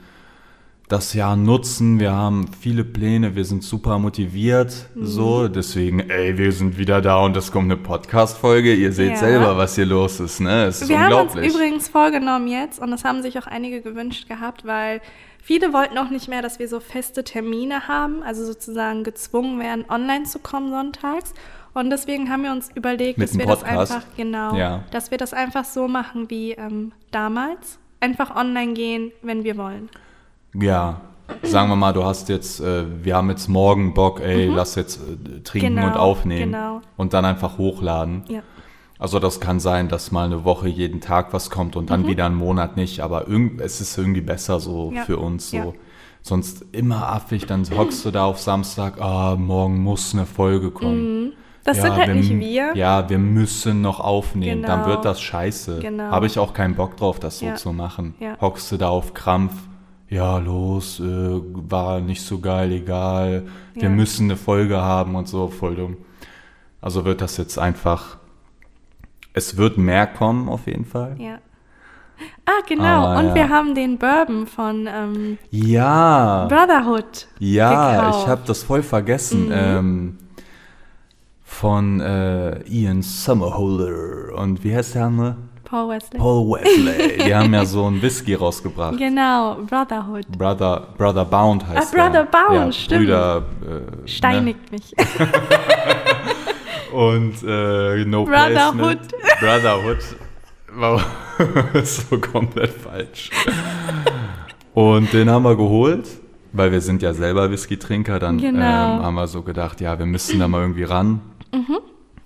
das 0.89 1.15
Jahr 1.15 1.35
nutzen. 1.37 1.99
Wir 1.99 2.13
haben 2.13 2.47
viele 2.61 2.85
Pläne. 2.85 3.35
Wir 3.35 3.45
sind 3.45 3.63
super 3.65 3.99
motiviert. 3.99 4.87
Mhm. 4.95 5.07
So, 5.07 5.49
deswegen, 5.49 6.01
ey, 6.11 6.37
wir 6.37 6.53
sind 6.53 6.77
wieder 6.79 7.01
da 7.01 7.19
und 7.19 7.37
es 7.37 7.51
kommt 7.51 7.65
eine 7.71 7.77
Podcast-Folge. 7.79 8.75
Ihr 8.75 8.93
seht 8.93 9.13
Ja. 9.13 9.17
selber, 9.17 9.57
was 9.57 9.75
hier 9.77 9.87
los 9.87 10.21
ist. 10.21 10.41
Ne? 10.41 10.65
Es 10.67 10.83
ist 10.83 10.89
Wir 10.89 11.01
haben 11.01 11.13
uns 11.15 11.35
unglaublich. 11.35 11.55
übrigens 11.55 11.89
vorgenommen 11.89 12.49
jetzt, 12.49 12.81
und 12.81 12.91
das 12.91 13.03
haben 13.05 13.23
sich 13.23 13.39
auch 13.39 13.47
einige 13.47 13.81
gewünscht 13.81 14.29
gehabt, 14.29 14.67
weil 14.67 15.01
viele 15.45 15.73
wollten 15.73 15.97
auch 15.99 16.11
nicht 16.11 16.29
mehr, 16.29 16.43
dass 16.43 16.59
wir 16.59 16.69
so 16.69 16.81
feste 16.81 17.23
Termine 17.23 17.87
haben, 17.87 18.23
also 18.23 18.45
sozusagen 18.45 19.05
gezwungen 19.05 19.61
werden, 19.61 19.85
online 19.89 20.25
zu 20.25 20.39
kommen 20.39 20.71
sonntags. 20.71 21.35
Und 21.75 21.91
deswegen 21.91 22.31
haben 22.31 22.45
wir 22.45 22.53
uns 22.53 22.71
überlegt, 22.75 23.19
Mit 23.19 23.29
dass 23.29 23.39
wir 23.39 23.47
das 23.47 23.63
einfach, 23.63 24.03
genau, 24.17 24.55
Ja. 24.55 24.85
dass 24.91 25.11
wir 25.11 25.19
das 25.19 25.35
einfach 25.35 25.65
so 25.65 25.89
machen 25.89 26.31
wie 26.31 26.53
ähm, 26.53 26.93
damals. 27.11 27.79
Einfach 28.01 28.35
online 28.37 28.75
gehen, 28.75 29.13
wenn 29.23 29.45
wir 29.45 29.57
wollen. 29.57 29.89
Ja, 30.55 31.01
sagen 31.43 31.69
wir 31.71 31.77
mal, 31.77 31.93
du 31.93 32.05
hast 32.05 32.29
jetzt, 32.29 32.61
äh, 32.61 32.85
wir 33.05 33.17
haben 33.17 33.31
jetzt 33.31 33.49
morgen 33.49 33.95
Bock, 33.95 34.21
ey, 34.21 34.47
lass 34.47 34.75
jetzt 34.77 35.01
äh, 35.01 35.41
trinken 35.43 35.77
Genau, 35.77 35.87
und 35.89 35.97
aufnehmen 35.97 36.53
genau. 36.53 36.81
und 36.97 37.13
dann 37.13 37.25
einfach 37.25 37.59
hochladen. 37.59 38.25
Ja. 38.29 38.43
Also 38.99 39.19
das 39.19 39.41
kann 39.41 39.59
sein, 39.61 39.89
dass 39.89 40.13
mal 40.13 40.25
eine 40.25 40.45
Woche 40.45 40.69
jeden 40.69 41.01
Tag 41.01 41.33
was 41.33 41.51
kommt 41.51 41.77
und 41.77 41.91
dann 41.91 42.07
wieder 42.07 42.27
einen 42.27 42.37
Monat 42.37 42.77
nicht, 42.77 43.01
aber 43.01 43.27
irgend, 43.29 43.61
es 43.61 43.81
ist 43.81 43.99
irgendwie 43.99 44.21
besser 44.21 44.61
so 44.61 44.91
Mhm. 44.91 44.97
Ja, 44.97 45.05
für 45.05 45.19
uns 45.19 45.51
so. 45.51 45.57
ja. 45.57 45.67
Sonst 46.23 46.65
immer 46.73 47.09
affig, 47.13 47.45
dann 47.47 47.65
hockst 47.77 48.05
du 48.05 48.11
da 48.11 48.25
auf 48.25 48.41
Samstag, 48.41 48.99
ah, 49.01 49.37
morgen 49.37 49.81
muss 49.83 50.15
eine 50.15 50.25
Folge 50.27 50.71
kommen. 50.71 51.25
Mhm. 51.27 51.33
Das 51.65 51.81
sind 51.81 51.95
halt 51.97 52.15
nicht 52.15 52.31
wir. 52.39 52.73
Ja, 52.77 53.09
wir 53.09 53.19
müssen 53.19 53.81
noch 53.81 53.99
aufnehmen, 54.01 54.63
dann 54.63 54.81
Genau. 54.85 54.91
wird 54.95 55.05
das 55.07 55.21
scheiße. 55.21 55.81
Genau. 55.81 56.05
Habe 56.05 56.27
ich 56.27 56.39
auch 56.39 56.53
keinen 56.55 56.75
Bock 56.77 56.97
drauf, 56.97 57.19
das 57.21 57.39
so 57.41 57.47
Ja. 57.47 57.55
zu 57.57 57.73
machen. 57.73 58.15
Ja. 58.21 58.37
Hockst 58.41 58.71
du 58.71 58.77
da 58.77 58.89
auf 58.91 59.13
Krampf, 59.15 59.55
ja, 60.11 60.39
los, 60.39 61.01
äh, 61.01 61.05
war 61.05 62.01
nicht 62.01 62.23
so 62.23 62.39
geil, 62.39 62.71
egal, 62.73 63.45
wir 63.75 63.83
Ja. 63.85 63.89
müssen 63.89 64.25
eine 64.27 64.37
Folge 64.37 64.81
haben 64.81 65.15
und 65.17 65.27
so, 65.27 65.49
voll 65.49 65.75
dumm. 65.77 65.97
Also 66.83 67.05
wird 67.07 67.21
das 67.23 67.37
jetzt 67.39 67.59
einfach, 67.59 68.19
es 69.35 69.57
wird 69.59 69.77
mehr 69.77 70.07
kommen 70.07 70.49
auf 70.49 70.67
jeden 70.67 70.87
Fall. 70.87 71.17
Ja. 71.19 71.39
Ah, 72.47 72.63
genau. 72.67 72.85
Aber 73.07 73.19
und 73.19 73.27
ja. 73.29 73.35
wir 73.35 73.49
haben 73.49 73.75
den 73.75 73.99
Bourbon 73.99 74.47
von 74.47 74.87
ähm, 74.91 75.39
Ja, 75.51 76.47
Brotherhood. 76.49 77.27
ja, 77.41 77.97
gekauft. 77.97 78.19
ich 78.23 78.29
habe 78.29 78.43
das 78.47 78.63
voll 78.63 78.83
vergessen. 78.83 79.47
Mhm. 79.47 79.53
Ähm, 79.53 80.19
von 81.43 82.01
äh, 82.01 82.63
Ian 82.69 83.03
Summerholder 83.03 84.37
und 84.39 84.63
wie 84.65 84.75
heißt 84.75 84.95
der 84.97 85.05
andere? 85.05 85.37
Paul 85.65 85.89
Wesley. 85.89 86.19
Paul 86.19 86.51
Wesley. 86.53 87.25
Die 87.25 87.35
haben 87.35 87.53
ja 87.55 87.65
so 87.65 87.87
einen 87.87 88.01
Whisky 88.03 88.35
rausgebracht. 88.35 88.97
Genau, 88.99 89.57
Brotherhood. 89.67 90.27
Brother, 90.37 90.89
Brother 90.97 91.25
Bound 91.25 91.67
heißt 91.67 91.95
Ah, 91.95 91.97
Brother 91.97 92.25
der. 92.25 92.39
Bound, 92.39 92.55
ja, 92.55 92.73
stimmt. 92.73 93.01
Brüder, 93.03 93.43
äh, 94.05 94.09
Steinigt 94.09 94.71
mich. 94.73 94.95
Und 96.95 97.35
äh, 97.47 98.05
No 98.05 98.25
Brotherhood. 98.25 99.09
Placement. 99.09 99.41
Brotherhood. 99.41 99.99
Wow. 100.77 101.05
ist 101.75 102.09
so 102.09 102.19
komplett 102.21 102.71
falsch. 102.71 103.31
Und 104.75 105.13
den 105.13 105.29
haben 105.31 105.43
wir 105.45 105.57
geholt, 105.57 106.09
weil 106.53 106.71
wir 106.73 106.81
sind 106.81 107.03
ja 107.03 107.13
selber 107.13 107.51
Whisky-Trinker. 107.51 108.19
Dann 108.19 108.39
Genau. 108.39 108.61
ähm, 108.61 109.03
haben 109.03 109.15
wir 109.15 109.27
so 109.27 109.43
gedacht, 109.43 109.81
ja, 109.81 109.99
wir 109.99 110.07
müssen 110.07 110.39
da 110.39 110.47
mal 110.49 110.61
irgendwie 110.63 110.85
ran. 110.85 111.21
Mhm. 111.53 111.79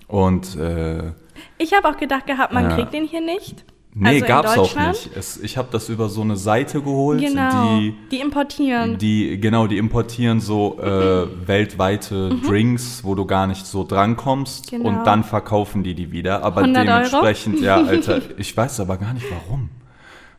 Und 0.07 0.57
äh, 0.57 1.13
Ich 1.59 1.73
habe 1.75 1.89
auch 1.89 1.97
gedacht 1.97 2.27
gehabt, 2.27 2.53
man 2.53 2.65
Ja. 2.69 2.75
kriegt 2.77 2.93
den 2.93 3.05
hier 3.05 3.21
nicht. 3.23 3.65
Nee, 4.01 4.09
Also 4.23 4.27
gab's 4.27 4.57
auch 4.59 4.77
nicht. 4.89 5.11
Es, 5.17 5.39
ich 5.39 5.57
habe 5.57 5.69
das 5.73 5.89
über 5.89 6.09
so 6.09 6.21
eine 6.23 6.37
Seite 6.37 6.81
geholt, 6.83 7.21
Genau. 7.21 7.79
die 7.79 7.97
die 8.11 8.21
importieren. 8.21 8.97
Die, 8.99 9.41
genau, 9.41 9.67
die 9.67 9.77
importieren 9.79 10.41
so 10.41 10.79
äh, 10.81 11.27
weltweite 11.49 12.31
Drinks, 12.47 13.03
wo 13.03 13.15
du 13.15 13.25
gar 13.27 13.47
nicht 13.47 13.67
so 13.67 13.85
drankommst 13.85 14.71
Mhm. 14.73 14.77
Genau. 14.79 14.89
und 14.91 15.05
dann 15.05 15.25
verkaufen 15.25 15.83
die 15.83 15.95
die 15.95 16.13
wieder. 16.13 16.43
Aber 16.45 16.61
100 16.61 16.87
Euro? 16.87 16.97
dementsprechend, 16.97 17.61
ja, 17.61 17.77
Alter, 17.83 18.21
ich 18.39 18.57
weiß 18.57 18.81
aber 18.81 18.97
gar 18.99 19.15
nicht 19.15 19.27
warum. 19.31 19.71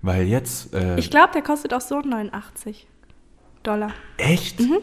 Weil 0.01 0.23
jetzt, 0.27 0.73
äh, 0.73 0.97
ich 0.97 1.09
glaube, 1.11 1.29
der 1.33 1.41
kostet 1.41 1.73
auch 1.73 1.81
so 1.81 1.99
89 1.99 2.87
Dollar. 3.63 3.91
echt? 4.17 4.59
Also 4.59 4.81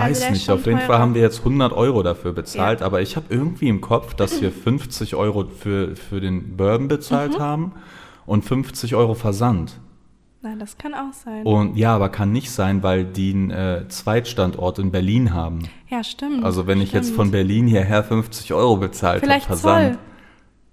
Weiß 0.00 0.20
ist 0.24 0.30
nicht, 0.30 0.50
auf 0.50 0.66
jeden. 0.66 0.78
Fall 0.80 0.98
haben 0.98 1.14
wir 1.14 1.22
jetzt 1.22 1.38
100 1.40 1.72
Euro 1.72 2.02
dafür 2.02 2.32
bezahlt, 2.32 2.80
Ja. 2.80 2.86
aber 2.86 3.00
ich 3.02 3.16
habe 3.16 3.26
irgendwie 3.30 3.68
im 3.68 3.80
Kopf, 3.80 4.14
dass 4.14 4.40
wir 4.42 4.50
50 4.52 5.14
Euro 5.14 5.44
für, 5.46 5.94
für 5.96 6.20
den 6.20 6.56
Bourbon 6.56 6.88
bezahlt 6.88 7.34
Mhm. 7.34 7.42
haben 7.42 7.72
und 8.26 8.44
50 8.44 8.94
Euro 8.94 9.14
Versand. 9.14 9.78
Nein, 10.42 10.58
das 10.58 10.78
kann 10.78 10.94
auch 10.94 11.12
sein. 11.12 11.44
Und 11.44 11.76
ja, 11.76 11.94
aber 11.94 12.08
kann 12.08 12.32
nicht 12.32 12.50
sein, 12.50 12.82
weil 12.82 13.04
die 13.04 13.32
einen 13.34 13.50
äh, 13.50 13.84
Zweitstandort 13.88 14.78
in 14.78 14.90
Berlin 14.90 15.34
haben. 15.34 15.68
ja, 15.90 16.02
stimmt. 16.02 16.44
Also 16.44 16.66
wenn 16.66 16.80
ich 16.80 16.92
jetzt 16.92 17.06
stimmt. 17.06 17.16
von 17.16 17.30
Berlin 17.30 17.66
hierher 17.66 18.02
50 18.02 18.52
Euro 18.54 18.76
bezahlt 18.78 19.22
habe, 19.28 19.40
Versand. 19.40 19.94
Zoll. 19.94 19.98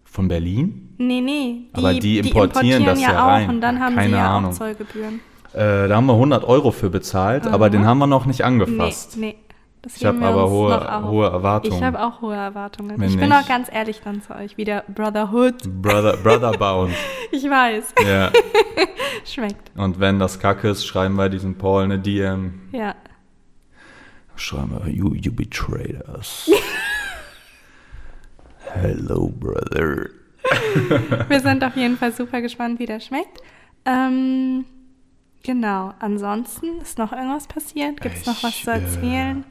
Von 0.06 0.28
Berlin? 0.30 0.96
Nee, 0.98 1.22
nee. 1.22 1.56
Aber 1.74 1.94
die 1.94 2.18
importieren 2.20 2.86
das 2.86 3.02
ja 3.02 3.22
auch 3.24 3.28
rein. 3.28 3.50
und 3.50 3.62
dann 3.62 3.80
haben 3.80 3.96
Keine 3.96 4.10
sie 4.10 4.16
ja 4.16 4.38
Ahnung. 4.38 4.52
auch 4.52 4.56
Zollgebühren. 4.56 5.20
Äh, 5.54 5.88
da 5.88 5.96
haben 5.96 6.06
wir 6.06 6.14
100 6.14 6.44
Euro 6.44 6.72
für 6.72 6.90
bezahlt, 6.90 7.48
aber 7.48 7.70
den 7.70 7.86
haben 7.86 7.98
wir 8.00 8.08
noch 8.08 8.26
nicht 8.26 8.44
angefasst. 8.44 9.16
Nee, 9.18 9.28
nee. 9.28 9.36
Das 9.82 9.96
Ich 9.96 10.06
habe 10.06 10.20
aber 10.26 10.50
hohe, 10.50 11.04
hohe 11.06 11.30
Erwartungen. 11.30 11.78
Ich 11.78 11.84
habe 11.84 12.02
auch 12.02 12.22
hohe 12.22 12.36
Erwartungen. 12.36 13.00
Wenn 13.00 13.10
ich 13.10 13.18
bin 13.18 13.32
auch 13.32 13.48
ganz 13.48 13.70
ehrlich 13.72 14.02
dann 14.04 14.22
zu 14.22 14.36
euch. 14.36 14.58
Wieder 14.58 14.84
Brotherhood. 14.88 15.56
Brother, 15.82 16.18
Brother 16.24 16.52
Bound. 16.52 16.94
Ich 17.32 17.44
weiß. 17.44 17.94
ja. 18.06 18.32
Schmeckt. 19.26 19.72
Und 19.78 20.00
wenn 20.00 20.20
das 20.20 20.40
kacke 20.40 20.70
ist, 20.70 20.86
schreiben 20.86 21.16
wir 21.16 21.30
diesen 21.30 21.58
Paul 21.58 21.84
eine 21.84 22.00
DM. 22.00 22.62
Ja. 22.72 22.96
Schreiben 24.36 24.78
wir, 24.84 24.92
you, 24.92 25.14
you 25.14 25.32
betrayed 25.32 26.02
us. 26.10 26.50
Hello, 28.74 29.32
brother. 29.40 30.10
Wir 31.30 31.40
sind 31.40 31.64
auf 31.64 31.76
jeden 31.76 31.98
Fall 31.98 32.12
super 32.12 32.42
gespannt, 32.42 32.80
wie 32.80 32.86
der 32.86 33.00
schmeckt. 33.00 33.42
Ähm, 33.86 34.66
genau. 35.48 35.94
Ansonsten 36.00 36.68
ist 36.82 37.00
noch 37.00 37.12
irgendwas 37.12 37.48
passiert? 37.48 38.00
Gibt 38.02 38.16
es 38.18 38.26
noch 38.28 38.44
was 38.44 38.62
zu 38.62 38.70
äh, 38.70 38.74
erzählen? 38.82 39.44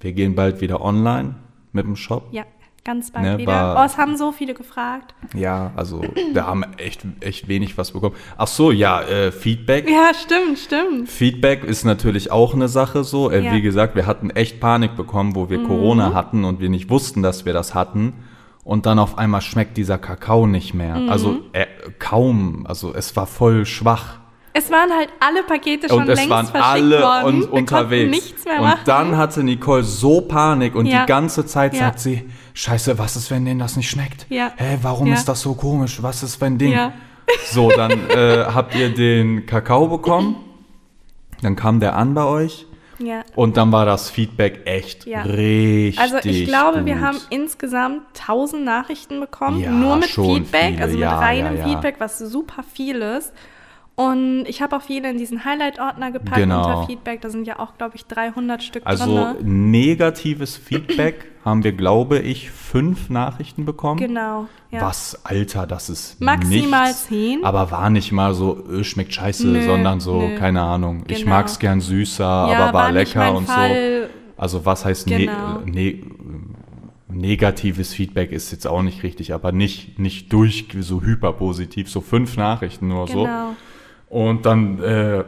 Wir 0.00 0.12
gehen 0.14 0.34
bald 0.34 0.62
wieder 0.62 0.80
online 0.80 1.34
mit 1.72 1.84
dem 1.84 1.96
Shop. 1.96 2.28
Ja, 2.32 2.44
ganz 2.84 3.10
bald 3.12 3.24
ne, 3.24 3.38
wieder. 3.38 3.52
war- 3.52 3.82
Oh, 3.82 3.84
es 3.84 3.96
haben 3.98 4.16
so 4.16 4.32
viele 4.32 4.54
gefragt. 4.54 5.14
Ja, 5.34 5.72
also 5.76 6.02
wir 6.32 6.46
haben 6.46 6.64
echt, 6.78 7.04
echt 7.20 7.46
wenig 7.48 7.76
was 7.78 7.92
bekommen. 7.92 8.14
Ach 8.38 8.46
so, 8.48 8.72
ja, 8.72 9.02
äh, 9.02 9.30
Feedback. 9.30 9.88
Ja, 9.88 10.12
stimmt, 10.14 10.58
stimmt. 10.58 11.08
Feedback 11.08 11.62
ist 11.64 11.84
natürlich 11.84 12.32
auch 12.32 12.54
eine 12.54 12.68
Sache 12.68 13.04
so. 13.04 13.30
Äh, 13.30 13.44
Ja. 13.44 13.52
Mhm. 13.52 13.56
Wie 13.56 13.62
gesagt, 13.62 13.94
wir 13.94 14.06
hatten 14.06 14.30
echt 14.30 14.58
Panik 14.60 14.96
bekommen, 14.96 15.34
wo 15.36 15.50
wir 15.50 15.62
Corona 15.62 16.14
hatten 16.14 16.44
und 16.44 16.60
wir 16.60 16.68
nicht 16.70 16.88
wussten, 16.90 17.22
dass 17.22 17.44
wir 17.44 17.52
das 17.52 17.74
hatten. 17.74 18.14
Und 18.64 18.86
dann 18.86 18.98
auf 19.00 19.18
einmal 19.18 19.40
schmeckt 19.40 19.76
dieser 19.76 19.98
Kakao 19.98 20.46
nicht 20.46 20.72
mehr. 20.74 20.96
Mhm. 20.96 21.08
Also 21.10 21.38
äh, 21.52 21.66
kaum. 21.98 22.64
Also 22.66 22.94
es 22.94 23.14
war 23.16 23.26
voll 23.26 23.66
schwach. 23.66 24.18
Es 24.54 24.70
waren 24.70 24.90
halt 24.92 25.08
alle 25.20 25.42
Pakete 25.44 25.88
schon 25.88 26.02
und 26.02 26.08
es 26.10 26.16
längst 26.18 26.30
waren 26.30 26.46
verschickt 26.46 26.66
alle 26.66 27.02
worden. 27.02 27.26
un 27.26 27.40
Wir 27.42 27.52
unterwegs. 27.52 28.02
konnten 28.02 28.10
nichts 28.10 28.44
mehr 28.44 28.56
und 28.56 28.62
machen. 28.62 28.80
dann 28.84 29.16
hatte 29.16 29.42
Nicole 29.42 29.82
so 29.82 30.20
Panik 30.20 30.74
und 30.74 30.86
Ja. 30.86 31.00
die 31.00 31.06
ganze 31.06 31.46
Zeit 31.46 31.72
Ja. 31.74 31.80
sagt 31.80 32.00
sie, 32.00 32.28
Scheiße, 32.54 32.98
was 32.98 33.16
ist, 33.16 33.30
wenn 33.30 33.44
denen 33.46 33.60
das 33.60 33.76
nicht 33.76 33.88
schmeckt? 33.88 34.26
Ja. 34.28 34.52
Hä, 34.56 34.78
warum 34.82 35.06
Ja. 35.08 35.14
ist 35.14 35.26
das 35.26 35.40
so 35.40 35.54
komisch? 35.54 36.02
Was 36.02 36.22
ist, 36.22 36.38
wenn 36.42 36.58
Ding? 36.58 36.76
So, 37.50 37.70
dann 37.70 37.92
äh, 38.10 38.44
habt 38.52 38.74
ihr 38.74 38.92
den 38.92 39.46
Kakao 39.46 39.86
bekommen. 39.88 40.36
Dann 41.40 41.56
kam 41.56 41.80
der 41.80 41.96
an 41.96 42.12
bei 42.14 42.24
euch. 42.24 42.66
ja. 42.98 43.22
Und 43.34 43.56
dann 43.56 43.72
war 43.72 43.84
das 43.86 44.10
Feedback 44.10 44.60
echt 44.66 45.06
Ja. 45.06 45.22
richtig 45.22 45.98
Also 45.98 46.18
ich 46.22 46.44
glaube, 46.44 46.78
gut. 46.78 46.86
wir 46.86 47.00
haben 47.00 47.16
insgesamt 47.30 48.02
1000 48.14 48.64
Nachrichten 48.64 49.18
bekommen, 49.18 49.60
Ja, 49.60 49.70
nur 49.70 49.96
mit 49.96 50.04
Feedback, 50.10 50.72
viele. 50.74 50.82
also 50.82 50.98
mit 50.98 51.08
reinem. 51.08 51.64
Feedback, 51.64 51.96
was 51.98 52.18
super 52.18 52.62
viel 52.62 52.96
ist. 53.02 53.32
Und 53.94 54.46
ich 54.46 54.62
habe 54.62 54.74
auch 54.76 54.82
viele 54.82 55.10
in 55.10 55.18
diesen 55.18 55.44
Highlight-Ordner 55.44 56.12
gepackt 56.12 56.36
Genau. 56.38 56.66
unter 56.66 56.86
Feedback. 56.86 57.20
Da 57.20 57.28
sind 57.28 57.46
ja 57.46 57.58
auch, 57.58 57.76
glaube 57.76 57.94
ich, 57.96 58.06
300 58.06 58.62
Stück 58.62 58.82
Also 58.86 59.34
drin. 59.34 59.70
negatives 59.70 60.56
Feedback 60.56 61.26
haben 61.44 61.62
wir, 61.62 61.72
glaube 61.72 62.18
ich, 62.18 62.50
fünf 62.50 63.10
Nachrichten 63.10 63.66
bekommen. 63.66 63.98
Genau. 64.00 64.46
Ja. 64.70 64.80
Was, 64.80 65.20
Alter, 65.26 65.66
das 65.66 65.90
ist 65.90 66.20
Maximal 66.22 66.86
nichts. 66.88 67.06
zehn. 67.08 67.44
Aber 67.44 67.70
war 67.70 67.90
nicht 67.90 68.12
mal 68.12 68.32
so, 68.34 68.64
äh, 68.72 68.82
schmeckt 68.82 69.12
scheiße, 69.12 69.46
Nö, 69.46 69.62
sondern 69.62 70.00
so, 70.00 70.22
nö. 70.22 70.38
keine 70.38 70.62
Ahnung. 70.62 71.04
Ich 71.08 71.18
Genau. 71.24 71.30
mag's 71.36 71.58
gern 71.58 71.80
süßer, 71.82 72.24
Ja, 72.24 72.58
aber 72.68 72.72
war, 72.78 72.92
nicht 72.92 73.14
lecker 73.14 73.34
und 73.36 73.46
Fall. 73.46 74.08
so. 74.08 74.40
Also 74.40 74.64
was 74.64 74.86
heißt 74.86 75.06
ne 75.08 75.18
Genau. 75.26 75.60
ne 75.66 76.00
negatives 77.08 77.92
Feedback 77.92 78.32
ist 78.32 78.52
jetzt 78.52 78.66
auch 78.66 78.82
nicht 78.82 79.02
richtig, 79.02 79.34
aber 79.34 79.52
nicht, 79.52 79.98
nicht 79.98 80.32
durch 80.32 80.66
so 80.80 81.02
hyperpositiv, 81.02 81.90
so 81.90 82.00
fünf 82.00 82.36
Nachrichten 82.38 82.88
nur 82.88 83.06
so. 83.06 83.28
Und 84.12 84.44
dann 84.44 84.78
äh, 84.82 85.24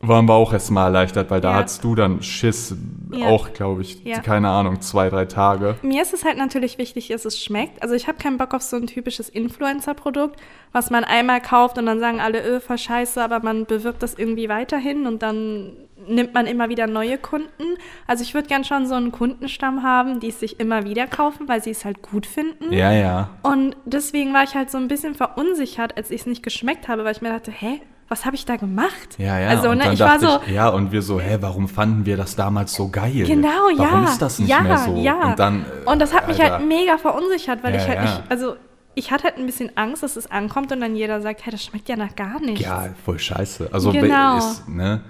waren 0.00 0.26
wir 0.26 0.32
auch 0.32 0.54
erstmal 0.54 0.86
erleichtert, 0.86 1.30
weil 1.30 1.42
da 1.42 1.50
Ja. 1.50 1.56
hattest 1.58 1.84
du 1.84 1.94
dann 1.94 2.22
Schiss, 2.22 2.74
Ja. 3.12 3.26
auch 3.26 3.52
glaube 3.52 3.82
ich, 3.82 4.02
Ja. 4.04 4.20
keine 4.20 4.48
Ahnung, 4.48 4.80
zwei, 4.80 5.10
drei 5.10 5.26
Tage. 5.26 5.74
Mir 5.82 6.00
ist 6.00 6.14
es 6.14 6.24
halt 6.24 6.38
natürlich 6.38 6.78
wichtig, 6.78 7.08
dass 7.08 7.26
es 7.26 7.38
schmeckt. 7.42 7.82
Also 7.82 7.94
ich 7.94 8.08
habe 8.08 8.16
keinen 8.16 8.38
Bock 8.38 8.54
auf 8.54 8.62
so 8.62 8.76
ein 8.76 8.86
typisches 8.86 9.28
Influencer-Produkt, 9.28 10.40
was 10.72 10.88
man 10.88 11.04
einmal 11.04 11.42
kauft 11.42 11.76
und 11.76 11.84
dann 11.84 12.00
sagen 12.00 12.20
alle, 12.20 12.42
öh, 12.42 12.60
voll 12.60 12.78
scheiße, 12.78 13.22
aber 13.22 13.40
man 13.40 13.66
bewirbt 13.66 14.02
das 14.02 14.14
irgendwie 14.14 14.48
weiterhin 14.48 15.06
und 15.06 15.22
dann 15.22 15.72
nimmt 16.08 16.34
man 16.34 16.46
immer 16.46 16.68
wieder 16.68 16.86
neue 16.86 17.18
Kunden. 17.18 17.76
Also 18.06 18.22
ich 18.22 18.34
würde 18.34 18.48
gern 18.48 18.64
schon 18.64 18.86
so 18.86 18.94
einen 18.94 19.12
Kundenstamm 19.12 19.82
haben, 19.82 20.20
die 20.20 20.28
es 20.28 20.40
sich 20.40 20.60
immer 20.60 20.84
wieder 20.84 21.06
kaufen, 21.06 21.48
weil 21.48 21.62
sie 21.62 21.70
es 21.70 21.84
halt 21.84 22.02
gut 22.02 22.26
finden. 22.26 22.72
Ja, 22.72 22.92
ja. 22.92 23.30
Und 23.42 23.76
deswegen 23.84 24.32
war 24.34 24.44
ich 24.44 24.54
halt 24.54 24.70
so 24.70 24.78
ein 24.78 24.88
bisschen 24.88 25.14
verunsichert, 25.14 25.96
als 25.96 26.10
ich 26.10 26.22
es 26.22 26.26
nicht 26.26 26.42
geschmeckt 26.42 26.88
habe, 26.88 27.04
weil 27.04 27.12
ich 27.12 27.22
mir 27.22 27.30
dachte, 27.30 27.50
hä, 27.50 27.80
was 28.08 28.24
habe 28.24 28.36
ich 28.36 28.46
da 28.46 28.56
gemacht? 28.56 29.16
Ja, 29.18 29.38
ja. 29.38 29.48
Also, 29.48 29.68
und 29.68 29.78
ne, 29.78 29.84
dann 29.84 29.92
ich 29.92 30.00
war 30.00 30.18
so, 30.18 30.40
ja, 30.50 30.68
und 30.70 30.92
wir 30.92 31.02
so, 31.02 31.20
hä, 31.20 31.38
warum 31.40 31.68
fanden 31.68 32.06
wir 32.06 32.16
das 32.16 32.36
damals 32.36 32.72
so 32.74 32.88
geil? 32.88 33.24
Genau, 33.26 33.68
ja. 33.70 33.78
Warum 33.78 34.04
ist 34.04 34.22
das 34.22 34.38
nicht 34.38 34.48
ja, 34.48 34.60
mehr 34.60 34.78
so? 34.78 34.96
Ja. 34.96 35.30
Und 35.30 35.38
dann, 35.38 35.66
äh, 35.84 35.90
Und 35.90 36.00
das 36.00 36.14
hat 36.14 36.26
mich 36.26 36.40
Alter, 36.40 36.54
halt 36.58 36.66
mega 36.66 36.96
verunsichert, 36.96 37.62
weil 37.62 37.74
Ja, 37.74 37.80
ich 37.82 37.86
halt 37.88 37.98
ja. 37.98 38.04
nicht, 38.04 38.22
also 38.30 38.56
ich 38.94 39.10
hatte 39.12 39.24
halt 39.24 39.36
ein 39.36 39.46
bisschen 39.46 39.76
Angst, 39.76 40.02
dass 40.02 40.16
es 40.16 40.30
ankommt 40.30 40.72
und 40.72 40.80
dann 40.80 40.96
jeder 40.96 41.20
sagt, 41.20 41.44
hey, 41.44 41.52
das 41.52 41.62
schmeckt 41.62 41.88
ja 41.88 41.96
nach 41.96 42.16
gar 42.16 42.40
nichts. 42.40 42.62
Ja, 42.62 42.86
voll 43.04 43.18
scheiße. 43.18 43.68
Also 43.72 43.92
Genau. 43.92 44.38
ist, 44.38 44.66
ne, 44.68 45.02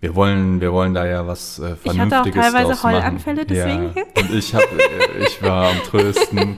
wir 0.00 0.14
wollen, 0.14 0.60
wir 0.60 0.72
wollen 0.72 0.94
da 0.94 1.06
ja 1.06 1.26
was 1.26 1.58
äh, 1.58 1.62
Ich 1.62 1.68
hatte 1.70 1.80
auch 1.90 1.94
Vernünftiges 1.94 2.42
teilweise 2.42 2.66
draus 2.72 2.82
machen. 2.82 2.94
Heulanfälle 2.96 3.46
deswegen. 3.46 3.92
Ja. 3.94 4.22
Und 4.22 4.30
ich 4.34 4.54
hab, 4.54 4.62
äh, 4.62 5.24
ich 5.26 5.42
war 5.42 5.70
am 5.70 5.78
trösten. 5.84 6.56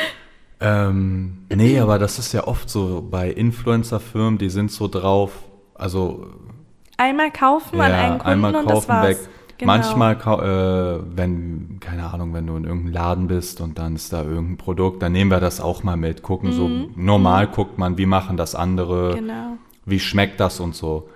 ähm, 0.60 1.38
nee, 1.54 1.78
aber 1.78 1.98
das 1.98 2.18
ist 2.18 2.32
ja 2.32 2.46
oft 2.46 2.68
so 2.70 3.06
bei 3.08 3.30
Influencer-Firmen, 3.30 4.38
die 4.38 4.50
sind 4.50 4.70
so 4.70 4.88
drauf, 4.88 5.32
also 5.74 6.26
Einmal 6.96 7.30
kaufen 7.30 7.80
an 7.80 7.92
einen 7.92 8.02
ja, 8.02 8.08
Kunden 8.10 8.26
einmal 8.26 8.54
und 8.56 8.64
das 8.66 8.72
kaufen 8.72 8.88
war's. 8.88 9.08
weg. 9.08 9.18
Genau. 9.58 9.72
Manchmal, 9.72 10.14
äh, 10.14 11.16
wenn, 11.16 11.78
keine 11.80 12.12
Ahnung, 12.12 12.32
wenn 12.32 12.46
du 12.46 12.56
in 12.56 12.64
irgendeinem 12.64 12.92
Laden 12.92 13.26
bist 13.26 13.60
und 13.60 13.76
dann 13.78 13.96
ist 13.96 14.12
da 14.12 14.22
irgendein 14.22 14.56
Produkt, 14.56 15.02
dann 15.02 15.10
nehmen 15.10 15.32
wir 15.32 15.40
das 15.40 15.60
auch 15.60 15.82
mal 15.82 15.96
mit, 15.96 16.22
gucken 16.22 16.52
so, 16.52 16.68
normal 16.94 17.48
guckt 17.48 17.76
man, 17.76 17.98
wie 17.98 18.06
machen 18.06 18.36
das 18.36 18.54
andere, 18.54 19.10
Mhm. 19.12 19.16
Genau. 19.16 19.56
wie 19.84 19.98
schmeckt 19.98 20.38
das 20.38 20.60
und 20.60 20.76
so. 20.76 21.08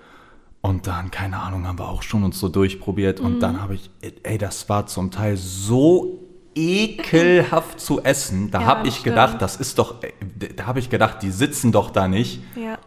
Und 0.63 0.87
dann, 0.87 1.11
keine 1.11 1.41
Ahnung, 1.41 1.67
haben 1.67 1.79
wir 1.79 1.89
auch 1.89 2.03
schon 2.03 2.23
uns 2.25 2.39
so 2.39 2.49
durchprobiert 2.49 3.19
und 3.21 3.35
Mhm. 3.35 3.41
dann 3.41 3.61
habe 3.61 3.75
ich, 3.75 3.91
ey, 4.23 4.39
das 4.39 4.69
war 4.69 4.87
zum 4.87 5.11
Teil 5.11 5.37
so 5.37 6.21
ekelhaft 6.55 7.81
zu 7.81 8.03
essen. 8.03 8.51
Da 8.51 8.61
Ja, 8.61 8.67
habe 8.67 8.87
ich 8.89 8.95
stimmt. 8.95 9.05
gedacht, 9.17 9.43
das 9.43 9.57
ist 9.57 9.79
doch, 9.79 10.03
äh, 10.03 10.13
da 10.55 10.67
habe 10.67 10.79
ich 10.79 10.89
gedacht, 10.91 11.23
die 11.23 11.31
sitzen 11.31 11.73
doch 11.73 11.91
da 11.91 12.07
nicht 12.09 12.41
Ja. 12.55 12.79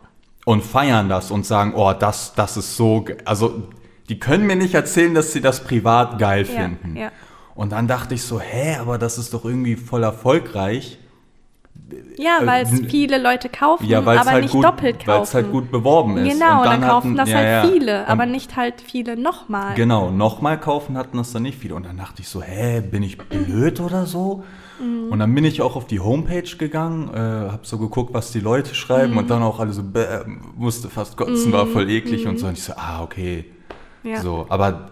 und 0.45 0.63
feiern 0.63 1.09
das 1.09 1.31
und 1.31 1.45
sagen, 1.45 1.73
oh, 1.75 1.91
das, 1.93 2.33
das 2.35 2.57
ist 2.57 2.77
so, 2.77 3.01
ge-" 3.01 3.17
also 3.25 3.63
die 4.07 4.19
können 4.19 4.45
mir 4.47 4.55
nicht 4.55 4.73
erzählen, 4.75 5.13
dass 5.13 5.33
sie 5.33 5.41
das 5.41 5.63
privat 5.63 6.17
geil 6.19 6.45
Ja, 6.47 6.61
finden. 6.63 6.97
Und 7.55 7.71
dann 7.71 7.87
dachte 7.87 8.13
ich 8.13 8.21
so, 8.23 8.39
hä, 8.39 8.75
aber 8.79 8.97
das 8.97 9.17
ist 9.17 9.33
doch 9.33 9.43
irgendwie 9.45 9.75
voll 9.75 10.03
erfolgreich. 10.03 10.99
Ja, 12.17 12.39
Äh, 12.41 12.47
weil 12.47 12.63
es 12.63 12.71
n- 12.71 12.89
viele 12.89 13.21
Leute 13.21 13.49
kaufen, 13.49 13.85
Ja, 13.87 13.99
aber 13.99 14.17
halt 14.23 14.41
nicht 14.43 14.51
gut, 14.53 14.63
doppelt 14.63 14.99
kaufen. 14.99 15.07
weil 15.07 15.21
es 15.23 15.33
halt 15.33 15.51
gut 15.51 15.69
beworben 15.71 16.17
ist. 16.17 16.31
Genau, 16.33 16.59
und 16.61 16.65
dann, 16.65 16.81
kaufen 16.81 17.07
hatten- 17.09 17.17
das 17.17 17.29
ja, 17.29 17.37
halt 17.37 17.71
viele, 17.71 18.01
Und 18.01 18.07
aber 18.09 18.25
nicht 18.25 18.55
halt 18.55 18.75
viele 18.81 19.17
nochmal. 19.17 19.75
Genau, 19.75 20.11
nochmal 20.11 20.59
kaufen 20.59 20.97
hatten 20.97 21.17
das 21.17 21.31
dann 21.33 21.43
nicht 21.43 21.57
viele. 21.57 21.75
Und 21.75 21.85
dann 21.85 21.97
dachte 21.97 22.21
ich 22.21 22.27
so, 22.29 22.41
hä, 22.41 22.81
bin 22.81 23.03
ich 23.03 23.17
blöd 23.17 23.79
oder 23.81 24.05
so? 24.05 24.43
Mhm. 24.79 25.11
Und 25.11 25.19
dann 25.19 25.33
bin 25.35 25.43
ich 25.45 25.61
auch 25.61 25.75
auf 25.75 25.87
die 25.87 25.99
Homepage 25.99 26.49
gegangen, 26.57 27.09
äh, 27.13 27.51
hab 27.51 27.65
so 27.65 27.77
geguckt, 27.77 28.13
was 28.13 28.31
die 28.31 28.39
Leute 28.39 28.75
schreiben 28.75 29.11
Mhm. 29.13 29.17
und 29.19 29.29
dann 29.29 29.43
auch 29.43 29.59
alle 29.59 29.71
so, 29.73 29.83
bäh, 29.83 30.05
musste 30.55 30.89
fast 30.89 31.17
kotzen, 31.17 31.51
war 31.51 31.65
voll 31.67 31.89
eklig 31.89 32.27
und 32.27 32.39
so. 32.39 32.47
Und 32.47 32.53
ich 32.57 32.63
so, 32.63 32.73
ah, 32.75 33.01
okay. 33.03 33.45
Ja. 34.03 34.21
So, 34.21 34.45
aber 34.49 34.91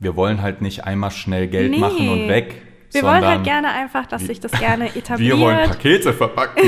wir 0.00 0.16
wollen 0.16 0.42
halt 0.42 0.62
nicht 0.62 0.84
einmal 0.84 1.10
schnell 1.10 1.46
Geld 1.48 1.70
Nee. 1.72 1.78
machen 1.78 2.08
und 2.08 2.28
weg. 2.28 2.62
Wir 2.92 3.02
wollen 3.02 3.24
halt 3.26 3.44
gerne 3.44 3.68
einfach, 3.68 4.06
dass 4.06 4.22
sich 4.22 4.40
das 4.40 4.52
gerne 4.52 4.86
etabliert. 4.96 5.18
Wir 5.36 5.38
wollen 5.44 5.68
Pakete 5.68 6.12
verpacken. 6.12 6.62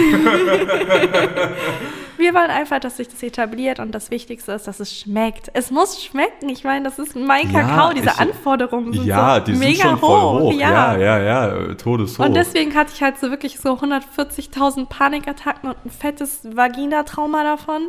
Wir 2.18 2.34
wollen 2.34 2.50
einfach, 2.50 2.80
dass 2.80 2.98
sich 2.98 3.08
das 3.08 3.22
etabliert 3.22 3.80
und 3.80 3.92
das 3.92 4.10
Wichtigste 4.10 4.52
ist, 4.52 4.66
dass 4.66 4.78
es 4.78 4.94
schmeckt. 4.94 5.48
Es 5.54 5.70
muss 5.70 6.04
schmecken. 6.04 6.50
Ich 6.50 6.64
meine, 6.64 6.84
das 6.84 6.98
ist 6.98 7.16
mein 7.16 7.50
Ja, 7.50 7.62
Kakao. 7.62 7.92
Diese 7.94 8.10
ich- 8.10 8.18
Anforderungen 8.18 8.92
sind 8.92 9.06
ja, 9.06 9.36
so 9.36 9.40
die 9.46 9.54
sind 9.54 9.60
mega 9.66 9.82
schon 9.88 9.98
voll 9.98 10.40
hoch. 10.42 10.52
Ja. 10.52 10.96
Ja, 10.96 10.98
ja, 10.98 11.18
ja, 11.18 11.48
äh, 11.56 11.74
todeshoch. 11.76 12.26
Und 12.26 12.34
deswegen 12.34 12.74
hatte 12.74 12.92
ich 12.94 13.02
halt 13.02 13.18
so 13.18 13.30
wirklich 13.30 13.58
so 13.58 13.72
140.000 13.78 14.86
Panikattacken 14.90 15.70
und 15.70 15.76
ein 15.86 15.90
fettes 15.90 16.40
Vagina-Trauma 16.44 17.42
davon. 17.42 17.88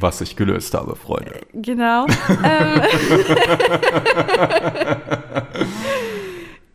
Was 0.00 0.20
ich 0.22 0.34
gelöst 0.36 0.72
habe, 0.74 0.96
Freunde. 0.96 1.40
Genau. 1.52 2.06
ähm, 2.44 2.82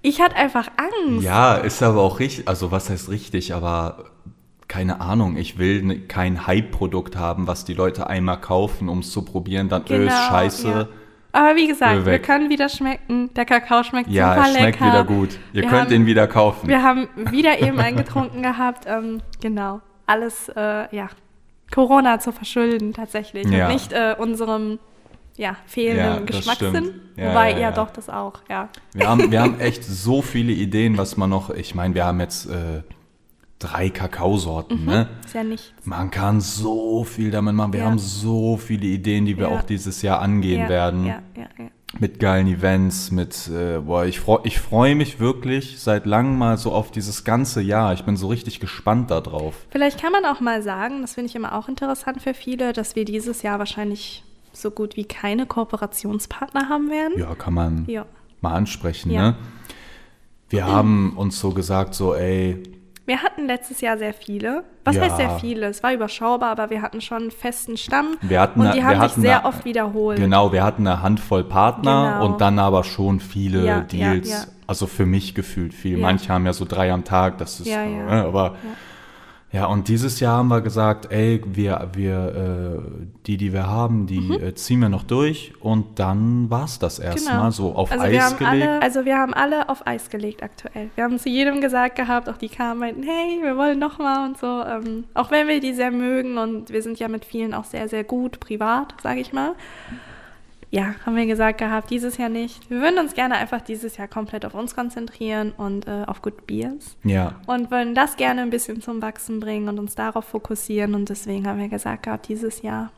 ich 0.04 0.22
hatte 0.22 0.36
einfach 0.36 0.68
Angst. 0.78 1.24
Ja, 1.26 1.56
ist 1.56 1.82
aber 1.82 2.02
auch 2.02 2.20
richtig, 2.20 2.48
also 2.48 2.72
was 2.72 2.92
heißt 2.92 3.10
richtig, 3.10 3.54
aber 3.56 4.06
keine 4.68 5.02
Ahnung, 5.02 5.36
ich 5.38 5.58
will 5.58 6.02
kein 6.08 6.46
Hype-Produkt 6.48 7.16
haben, 7.16 7.48
was 7.48 7.66
die 7.66 7.74
Leute 7.74 8.08
einmal 8.08 8.40
kaufen, 8.40 8.90
um 8.90 9.00
es 9.00 9.12
zu 9.12 9.24
probieren, 9.24 9.70
dann 9.70 9.84
öh, 9.90 10.06
ist 10.06 10.14
scheiße. 10.28 10.64
Genau, 10.68 10.80
ja. 10.82 10.88
Aber 11.36 11.56
wie 11.56 11.68
gesagt, 11.68 12.06
wir 12.06 12.20
können 12.20 12.50
wieder 12.52 12.70
schmecken. 12.70 13.34
Der 13.34 13.46
Kakao 13.46 13.82
schmeckt 13.84 14.08
Ja, 14.10 14.36
super 14.36 14.48
es 14.50 14.56
schmeckt 14.58 14.80
lecker. 14.80 14.86
wieder 14.92 15.04
gut. 15.04 15.30
Ihr 15.52 15.64
Wir 15.64 15.70
könnt 15.70 15.82
haben- 15.82 15.90
den 15.90 16.06
wieder 16.06 16.28
kaufen. 16.28 16.68
Wir 16.70 16.84
haben 16.84 17.08
wieder 17.32 17.60
eben 17.60 17.80
einen 17.80 17.98
getrunken 17.98 18.44
gehabt. 18.44 18.86
Ähm, 18.88 19.20
genau. 19.42 19.82
Alles, 20.06 20.50
äh, 20.50 20.96
ja, 20.96 21.10
Corona 21.74 22.20
zu 22.20 22.32
verschulden 22.32 22.94
tatsächlich. 22.94 23.48
Ja. 23.50 23.66
Und 23.68 23.74
nicht 23.74 23.94
äh, 23.94 24.16
unserem, 24.18 24.78
ja, 25.36 25.58
fehlenden 25.66 26.06
Ja, 26.06 26.20
Geschmackssinn. 26.20 27.02
Ja, 27.16 27.30
Wobei, 27.30 27.52
ja, 27.52 27.60
ja, 27.60 27.72
doch, 27.72 27.90
das 27.92 28.10
auch, 28.10 28.42
ja. 28.50 28.70
Wir 28.94 29.08
haben, 29.08 29.32
wir 29.32 29.42
haben 29.42 29.60
echt 29.60 29.84
so 29.84 30.22
viele 30.22 30.52
Ideen, 30.52 30.98
was 30.98 31.18
man 31.18 31.30
noch, 31.30 31.50
ich 31.50 31.76
meine, 31.76 31.96
wir 31.96 32.06
haben 32.06 32.20
jetzt 32.20 32.46
äh, 32.48 32.84
drei 33.60 33.90
Kakaosorten, 33.90 34.86
ne? 34.86 35.10
Ist 35.26 35.34
ja 35.34 35.44
nichts. 35.44 35.72
Man 35.86 36.12
kann 36.12 36.42
so 36.42 37.04
viel 37.04 37.32
damit 37.32 37.56
machen. 37.56 37.74
Wir 37.74 37.86
haben 37.86 38.00
so 38.00 38.58
viele 38.58 38.86
Ideen, 38.86 39.26
die 39.26 39.38
wir 39.38 39.50
auch 39.50 39.64
dieses 39.64 40.02
Jahr 40.02 40.22
angehen 40.22 40.70
werden. 40.70 41.06
Ja, 41.06 41.22
ja, 41.36 41.48
ja. 41.58 41.66
Mit 42.00 42.20
geilen 42.20 42.48
Events, 42.48 43.12
mit, 43.12 43.48
äh, 43.50 43.78
boah, 43.78 44.06
ich 44.06 44.20
freue 44.20 44.42
ich 44.46 44.60
freu 44.60 44.96
mich 44.96 45.20
wirklich 45.20 45.80
seit 45.80 46.08
langem 46.08 46.40
mal 46.40 46.58
so 46.58 46.72
auf 46.72 46.90
dieses 46.90 47.24
ganze 47.24 47.62
Jahr. 47.62 47.94
Ich 47.94 48.04
bin 48.04 48.18
so 48.18 48.28
richtig 48.28 48.60
gespannt 48.60 49.12
da 49.12 49.22
drauf. 49.22 49.68
Vielleicht 49.70 50.02
kann 50.02 50.12
man 50.12 50.26
auch 50.26 50.40
mal 50.40 50.64
sagen, 50.64 51.02
das 51.02 51.14
finde 51.14 51.30
ich 51.30 51.36
immer 51.36 51.54
auch 51.56 51.70
interessant 51.70 52.20
für 52.20 52.34
viele, 52.34 52.74
dass 52.74 52.96
wir 52.96 53.06
dieses 53.06 53.44
Jahr 53.44 53.60
wahrscheinlich 53.60 54.24
so 54.54 54.72
gut 54.72 54.96
wie 54.96 55.06
keine 55.06 55.46
Kooperationspartner 55.46 56.70
haben 56.70 56.90
werden. 56.90 57.14
Ja, 57.18 57.34
kann 57.36 57.54
man 57.54 57.86
Ja. 57.88 58.06
mal 58.42 58.54
ansprechen, 58.54 59.12
Ja. 59.12 59.22
ne? 59.32 59.36
Wir 60.50 60.66
haben 60.68 61.14
uns 61.18 61.40
so 61.40 61.50
gesagt, 61.52 61.94
so, 61.96 62.14
ey, 62.16 62.62
Wir 63.06 63.22
hatten 63.22 63.48
letztes 63.48 63.82
Jahr 63.82 63.98
sehr 63.98 64.14
viele. 64.14 64.64
Was 64.86 64.96
Ja. 64.96 65.02
heißt 65.02 65.18
sehr 65.18 65.32
viele? 65.32 65.66
Es 65.66 65.84
war 65.84 65.94
überschaubar, 65.94 66.52
aber 66.52 66.70
wir 66.70 66.82
hatten 66.82 67.02
schon 67.02 67.24
einen 67.24 67.32
festen 67.32 67.76
Stamm. 67.76 68.16
Wir 68.22 68.40
hatten 68.40 68.62
und 68.62 68.68
eine- 68.68 68.76
die 68.76 68.80
wir 68.82 68.86
haben 68.88 68.94
sich 68.94 69.02
hatten 69.02 69.22
sehr 69.22 69.40
eine- 69.40 69.46
oft 69.50 69.66
wiederholt. 69.66 70.20
Genau, 70.20 70.54
wir 70.54 70.64
hatten 70.64 70.88
eine 70.88 71.02
Handvoll 71.02 71.44
Partner 71.44 72.14
Genau. 72.20 72.26
und 72.32 72.40
dann 72.40 72.60
aber 72.60 72.86
schon 72.86 73.20
viele 73.20 73.66
Ja, 73.66 73.82
Deals. 73.82 74.48
Also 74.68 74.88
für 74.88 75.06
mich 75.06 75.36
gefühlt 75.36 75.74
viel. 75.74 75.98
Manche 75.98 76.32
haben 76.32 76.46
ja 76.46 76.54
so 76.54 76.64
drei 76.64 76.94
am 76.94 77.04
Tag, 77.04 77.40
das 77.40 77.60
ist, 77.60 77.68
Ja, 77.68 77.84
ja. 77.84 78.22
äh, 78.22 78.26
aber 78.26 78.56
ja. 79.54 79.66
und 79.68 79.88
dieses 79.88 80.20
Jahr 80.20 80.38
haben 80.38 80.50
wir 80.50 80.62
gesagt, 80.62 81.12
ey, 81.12 81.42
wir, 81.46 81.90
wir, 81.94 82.82
äh, 82.84 83.12
die, 83.26 83.38
die 83.38 83.54
wir 83.54 83.68
haben, 83.68 84.08
die 84.08 84.20
Mhm. 84.20 84.32
äh, 84.34 84.56
ziehen 84.56 84.80
wir 84.82 84.90
noch 84.90 85.04
durch 85.04 85.54
und 85.62 86.00
dann 86.00 86.50
war's 86.50 86.80
das 86.80 87.00
erstmal 87.00 87.52
so 87.52 87.74
auf 87.74 87.92
also 87.92 88.04
wir 88.06 88.20
Eis 88.20 88.24
haben 88.24 88.38
gelegt. 88.38 88.68
Alle, 88.68 88.82
also 88.82 89.06
wir 89.06 89.18
haben 89.18 89.34
alle 89.34 89.70
auf 89.70 89.88
Eis 89.88 90.10
gelegt 90.10 90.44
aktuell. 90.44 90.90
Wir 90.96 91.04
haben 91.06 91.18
zu 91.20 91.30
jedem 91.30 91.62
gesagt 91.62 91.96
gehabt, 91.96 92.28
auch 92.28 92.38
die 92.38 92.50
kamen 92.50 92.80
meinten, 92.80 93.04
hey, 93.04 93.40
wir 93.42 93.56
wollen 93.56 93.80
noch 93.80 94.00
mal 94.00 94.26
und 94.26 94.38
so. 94.38 94.64
Ähm, 94.64 95.06
auch 95.14 95.32
wenn 95.32 95.48
wir 95.48 95.60
die 95.60 95.74
sehr 95.74 95.92
mögen 95.92 96.38
und 96.38 96.70
wir 96.70 96.82
sind 96.82 97.00
ja 97.00 97.08
mit 97.08 97.24
vielen 97.24 97.54
auch 97.54 97.66
sehr, 97.66 97.88
sehr 97.88 98.04
gut 98.04 98.40
privat, 98.40 98.96
sage 99.02 99.20
ich 99.22 99.32
mal. 99.34 99.54
Ja, 100.76 100.96
haben 101.06 101.16
wir 101.16 101.28
gesagt 101.28 101.60
gehabt, 101.60 101.92
dieses 101.92 102.18
Jahr 102.18 102.30
nicht. 102.30 102.68
Wir 102.72 102.82
würden 102.82 102.98
uns 102.98 103.14
gerne 103.14 103.36
einfach 103.36 103.62
dieses 103.62 103.96
Jahr 103.98 104.08
komplett 104.08 104.44
auf 104.44 104.56
uns 104.56 104.74
konzentrieren 104.74 105.52
und 105.56 105.88
äh, 105.88 106.04
auf 106.08 106.24
Good 106.24 106.48
Beers. 106.48 106.98
ja, 107.04 107.36
Und 107.46 107.70
wollen 107.70 107.94
das 107.94 108.16
gerne 108.18 108.42
ein 108.42 108.50
bisschen 108.50 108.82
zum 108.82 109.00
Wachsen 109.00 109.40
bringen 109.40 109.70
und 109.70 109.78
uns 109.78 109.94
darauf 109.94 110.26
fokussieren. 110.26 110.96
Und 110.96 111.10
deswegen 111.10 111.46
haben 111.48 111.60
wir 111.60 111.68
gesagt 111.70 112.04
gehabt, 112.04 112.28
dieses 112.28 112.64
Jahr 112.64 112.92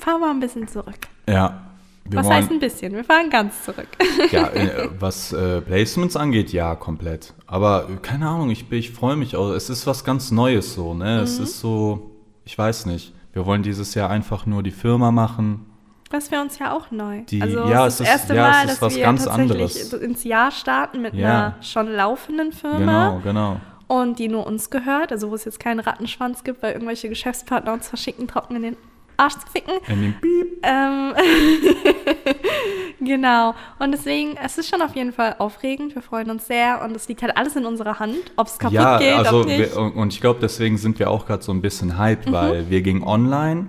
fahren 0.00 0.20
wir 0.20 0.30
ein 0.30 0.40
bisschen 0.40 0.66
zurück. 0.66 0.98
ja. 1.28 1.62
Wir 2.04 2.18
Was 2.18 2.26
wollen, 2.26 2.36
heißt 2.38 2.50
ein 2.50 2.58
bisschen? 2.58 2.92
Wir 2.94 3.04
fahren 3.04 3.30
ganz 3.30 3.62
zurück. 3.62 3.86
Ja, 4.32 4.48
äh, 4.52 4.88
was 4.98 5.32
äh, 5.32 5.60
Placements 5.60 6.16
angeht, 6.16 6.52
ja, 6.52 6.74
komplett. 6.74 7.32
Aber 7.46 7.88
äh, 7.88 7.96
keine 8.02 8.26
Ahnung, 8.28 8.50
ich, 8.50 8.64
ich 8.72 8.90
freue 8.90 9.14
mich 9.14 9.36
auch. 9.36 9.50
Es 9.52 9.70
ist 9.70 9.86
was 9.86 10.02
ganz 10.04 10.32
Neues 10.32 10.74
so, 10.74 10.94
ne? 10.94 11.20
Es 11.20 11.38
Mhm. 11.38 11.44
ist 11.44 11.60
so, 11.60 12.10
ich 12.44 12.58
weiß 12.58 12.86
nicht. 12.86 13.14
Wir 13.32 13.46
wollen 13.46 13.62
dieses 13.62 13.94
Jahr 13.94 14.10
einfach 14.10 14.46
nur 14.46 14.64
die 14.64 14.72
Firma 14.72 15.12
machen. 15.12 15.66
Das 16.12 16.30
wäre 16.30 16.42
uns 16.42 16.58
ja 16.58 16.72
auch 16.76 16.90
neu. 16.90 17.22
Die- 17.22 17.40
also 17.42 17.64
ja, 17.68 17.86
es 17.86 17.94
ist 17.94 18.00
das 18.00 18.08
erste 18.08 18.34
ja, 18.36 18.48
Mal, 18.50 18.62
ist 18.64 18.70
dass 18.72 18.82
was 18.82 18.94
wir 18.96 19.02
ganz 19.02 19.24
tatsächlich 19.24 19.52
anderes. 19.60 19.92
ins 19.94 20.24
Jahr 20.24 20.50
starten 20.50 21.00
mit 21.02 21.14
Ja. 21.14 21.28
einer 21.28 21.54
schon 21.62 21.88
laufenden 21.90 22.52
Firma 22.52 23.08
Genau, 23.08 23.20
genau. 23.24 23.56
und 23.88 24.18
die 24.18 24.28
nur 24.28 24.46
uns 24.46 24.70
gehört. 24.70 25.10
Also 25.10 25.30
wo 25.30 25.34
es 25.34 25.44
jetzt 25.44 25.58
keinen 25.58 25.80
Rattenschwanz 25.80 26.44
gibt, 26.44 26.62
weil 26.62 26.72
irgendwelche 26.74 27.08
Geschäftspartner 27.08 27.72
uns 27.72 27.88
verschicken, 27.88 28.28
trocken 28.28 28.56
in 28.56 28.62
den 28.62 28.76
Arsch 29.16 29.34
zu 29.34 29.46
ficken. 29.52 29.74
In 29.88 30.00
den 30.02 30.14
Piep. 30.20 30.58
Ähm, 30.64 31.14
genau. 33.00 33.54
Und 33.78 33.92
deswegen, 33.92 34.36
es 34.42 34.58
ist 34.58 34.68
schon 34.68 34.82
auf 34.82 34.94
jeden 34.96 35.12
Fall 35.12 35.36
aufregend. 35.38 35.94
Wir 35.94 36.02
freuen 36.02 36.30
uns 36.30 36.46
sehr 36.46 36.82
und 36.84 36.94
es 36.96 37.08
liegt 37.08 37.22
halt 37.22 37.36
alles 37.36 37.56
in 37.56 37.66
unserer 37.66 37.98
Hand, 37.98 38.16
ob 38.36 38.46
es 38.46 38.58
kaputt 38.58 38.74
Ja, 38.74 38.98
geht, 38.98 39.14
also 39.14 39.40
ob 39.40 39.46
nicht. 39.46 39.58
wir, 39.74 39.76
und 39.80 39.92
und 39.94 40.12
ich 40.12 40.20
glaube, 40.20 40.40
deswegen 40.40 40.78
sind 40.78 40.98
wir 40.98 41.10
auch 41.10 41.26
gerade 41.26 41.42
so 41.42 41.52
ein 41.52 41.62
bisschen 41.62 41.98
hyped, 41.98 42.28
Mhm. 42.28 42.32
weil 42.32 42.70
wir 42.70 42.82
gingen 42.82 43.02
online 43.02 43.68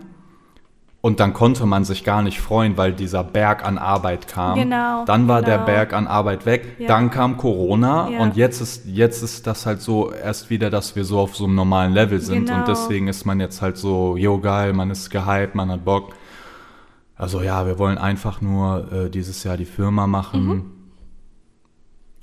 und 1.05 1.19
dann 1.19 1.33
konnte 1.33 1.65
man 1.65 1.83
sich 1.83 2.05
gar 2.05 2.21
nicht 2.21 2.39
freuen, 2.39 2.77
weil 2.77 2.93
dieser 2.93 3.25
Berg 3.25 3.65
an 3.65 3.77
Arbeit 3.77 4.25
kam. 4.29 4.57
Genau, 4.57 5.03
Dann 5.03 5.27
war 5.27 5.41
der 5.41 5.55
genau. 5.57 5.65
Berg 5.65 5.91
an 5.91 6.07
Arbeit 6.07 6.45
weg. 6.45 6.77
Ja. 6.79 6.87
Dann 6.87 7.11
kam 7.11 7.35
Corona 7.35 8.09
Ja. 8.09 8.19
und 8.21 8.37
jetzt 8.37 8.61
ist, 8.61 8.85
jetzt 8.85 9.21
ist 9.21 9.45
das 9.45 9.65
halt 9.65 9.81
so 9.81 10.13
erst 10.13 10.49
wieder, 10.49 10.69
dass 10.69 10.95
wir 10.95 11.03
so 11.03 11.19
auf 11.19 11.35
so 11.35 11.43
einem 11.43 11.55
normalen 11.55 11.91
Level 11.91 12.21
sind. 12.21 12.45
Genau. 12.45 12.59
Und 12.59 12.69
deswegen 12.69 13.09
ist 13.09 13.25
man 13.25 13.41
jetzt 13.41 13.61
halt 13.61 13.75
so, 13.75 14.15
yo 14.15 14.39
geil, 14.39 14.71
man 14.71 14.91
ist 14.91 15.09
gehypt, 15.09 15.55
man 15.55 15.69
hat 15.71 15.83
Bock. 15.83 16.13
Also 17.17 17.41
ja, 17.41 17.65
wir 17.67 17.77
wollen 17.79 17.97
einfach 17.97 18.39
nur 18.39 18.89
äh, 18.93 19.09
dieses 19.09 19.43
Jahr 19.43 19.57
die 19.57 19.65
Firma 19.65 20.07
machen, 20.07 20.47
Mhm. 20.47 20.65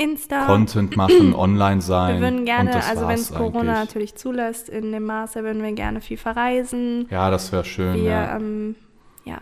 Insta. 0.00 0.46
Content 0.46 0.96
machen, 0.96 1.34
online 1.36 1.80
sein. 1.80 2.14
Wir 2.16 2.22
würden 2.30 2.44
gerne, 2.44 2.70
das 2.70 2.88
also 2.88 3.06
wenn 3.06 3.14
es 3.14 3.32
Corona 3.32 3.58
eigentlich. 3.60 3.74
natürlich 3.76 4.14
zulässt, 4.16 4.68
in 4.68 4.92
dem 4.92 5.04
Maße 5.04 5.42
würden 5.44 5.62
wir 5.62 5.72
gerne 5.72 6.00
viel 6.00 6.16
verreisen. 6.16 7.06
Ja, 7.10 7.30
das 7.30 7.52
wäre 7.52 7.64
schön. 7.64 7.94
Wir 7.96 8.02
ja. 8.04 8.36
ähm, 8.36 8.76
ja, 9.24 9.38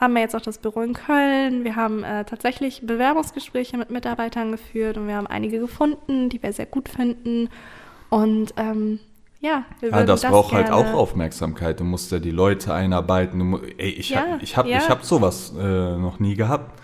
haben 0.00 0.16
ja 0.16 0.22
jetzt 0.22 0.34
auch 0.34 0.40
das 0.40 0.58
Büro 0.58 0.80
in 0.82 0.92
Köln. 0.94 1.64
Wir 1.64 1.76
haben 1.76 2.02
äh, 2.02 2.24
tatsächlich 2.24 2.82
Bewerbungsgespräche 2.84 3.76
mit 3.76 3.90
Mitarbeitern 3.90 4.50
geführt 4.52 4.96
und 4.98 5.06
wir 5.06 5.14
haben 5.16 5.26
einige 5.28 5.58
gefunden, 5.60 6.28
die 6.28 6.42
wir 6.42 6.52
sehr 6.52 6.66
gut 6.66 6.88
finden. 6.88 7.48
Und 8.10 8.52
ähm, 8.56 8.98
ja, 9.40 9.64
wir 9.80 9.90
Ja, 9.90 9.94
würden 9.96 10.06
das, 10.06 10.22
braucht 10.22 10.52
halt 10.52 10.66
gerne- 10.66 10.76
auch 10.90 10.94
Aufmerksamkeit. 10.94 11.78
Du 11.78 11.84
musst 11.84 12.10
ja 12.10 12.18
die 12.18 12.30
Leute 12.30 12.72
einarbeiten. 12.74 13.38
Du, 13.38 13.58
ey, 13.78 13.90
ich 13.90 14.10
Ja, 14.10 14.24
hab, 14.32 14.42
ich 14.42 14.56
hab, 14.56 14.66
ja. 14.66 14.78
ich 14.78 14.88
hab 14.88 15.04
sowas 15.04 15.52
äh, 15.58 15.62
noch 15.96 16.18
nie 16.18 16.34
gehabt. 16.34 16.80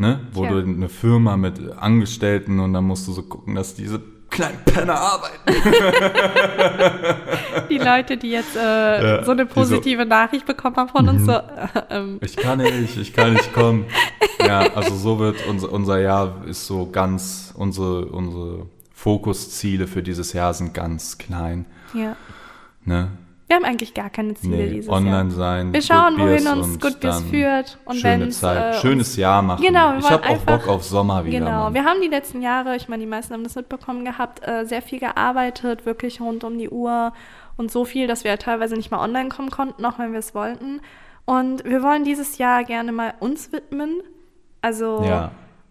Ne? 0.00 0.20
Wo 0.32 0.42
Tja. 0.42 0.52
du 0.52 0.58
eine 0.60 0.88
Firma 0.88 1.36
mit 1.36 1.60
Angestellten 1.76 2.60
und 2.60 2.72
dann 2.72 2.84
musst 2.84 3.08
du 3.08 3.12
so 3.12 3.22
gucken, 3.24 3.56
dass 3.56 3.74
diese 3.74 4.00
kleinen 4.30 4.58
Penner 4.64 4.94
arbeiten. 4.94 5.50
die 7.70 7.78
Leute, 7.78 8.16
die 8.16 8.30
jetzt 8.30 8.56
äh, 8.56 9.18
Ja, 9.18 9.24
so 9.24 9.32
eine 9.32 9.46
die 9.46 9.52
so- 9.52 9.60
Mhm. 9.60 9.64
positive 9.70 10.06
Nachricht 10.06 10.46
bekommen 10.46 10.76
haben 10.76 10.88
von 10.88 11.08
uns, 11.08 11.24
so, 11.24 11.32
äh, 11.32 11.42
ähm, 11.90 12.18
Ich 12.22 12.36
kann 12.36 12.58
nicht, 12.58 12.96
ich 12.96 13.12
kann 13.12 13.32
nicht 13.32 13.52
kommen. 13.52 13.86
Ja, 14.46 14.60
also 14.74 14.94
so 14.94 15.18
wird 15.18 15.46
unser, 15.48 15.72
unser 15.72 16.00
Jahr 16.00 16.44
ist 16.46 16.66
so 16.66 16.88
ganz, 16.90 17.52
unsere, 17.56 18.06
unsere 18.06 18.66
Fokusziele 18.94 19.86
für 19.86 20.02
dieses 20.02 20.32
Jahr 20.32 20.54
sind 20.54 20.74
ganz 20.74 21.18
klein. 21.18 21.66
ja. 21.94 22.16
Ne? 22.84 23.10
Wir 23.48 23.56
haben 23.56 23.64
eigentlich 23.64 23.94
gar 23.94 24.10
keine 24.10 24.34
Ziele 24.34 24.56
Nee, 24.58 24.68
dieses 24.68 24.90
online 24.90 25.10
Jahr. 25.10 25.30
sein. 25.30 25.72
Wir 25.72 25.80
schauen, 25.80 26.18
wohin 26.18 26.46
uns 26.46 26.78
Good 26.78 27.00
Beers 27.00 27.22
führt. 27.22 27.78
Und 27.86 27.96
schöne 27.96 28.28
Zeit, 28.28 28.74
äh, 28.74 28.78
schönes 28.78 29.16
Jahr 29.16 29.40
machen. 29.40 29.64
Genau, 29.64 29.92
wir 29.92 29.98
ich 30.00 30.10
habe 30.10 30.28
auch 30.28 30.38
Bock 30.38 30.68
auf 30.68 30.84
Sommer 30.84 31.24
wieder. 31.24 31.38
Genau, 31.38 31.64
Mann. 31.64 31.74
wir 31.74 31.84
haben 31.84 32.02
die 32.02 32.08
letzten 32.08 32.42
Jahre, 32.42 32.76
ich 32.76 32.88
meine, 32.88 33.02
die 33.02 33.08
meisten 33.08 33.32
haben 33.32 33.44
das 33.44 33.54
mitbekommen 33.56 34.04
gehabt, 34.04 34.46
äh, 34.46 34.66
sehr 34.66 34.82
viel 34.82 34.98
gearbeitet, 35.00 35.86
wirklich 35.86 36.20
rund 36.20 36.44
um 36.44 36.58
die 36.58 36.68
Uhr 36.68 37.14
und 37.56 37.72
so 37.72 37.86
viel, 37.86 38.06
dass 38.06 38.22
wir 38.22 38.38
teilweise 38.38 38.76
nicht 38.76 38.90
mal 38.90 39.02
online 39.02 39.30
kommen 39.30 39.50
konnten, 39.50 39.82
auch 39.86 39.98
wenn 39.98 40.12
wir 40.12 40.18
es 40.18 40.34
wollten. 40.34 40.80
Und 41.24 41.64
wir 41.64 41.82
wollen 41.82 42.04
dieses 42.04 42.36
Jahr 42.36 42.64
gerne 42.64 42.92
mal 42.92 43.14
uns 43.18 43.50
widmen, 43.50 44.02
also 44.60 45.02
Ja. 45.04 45.30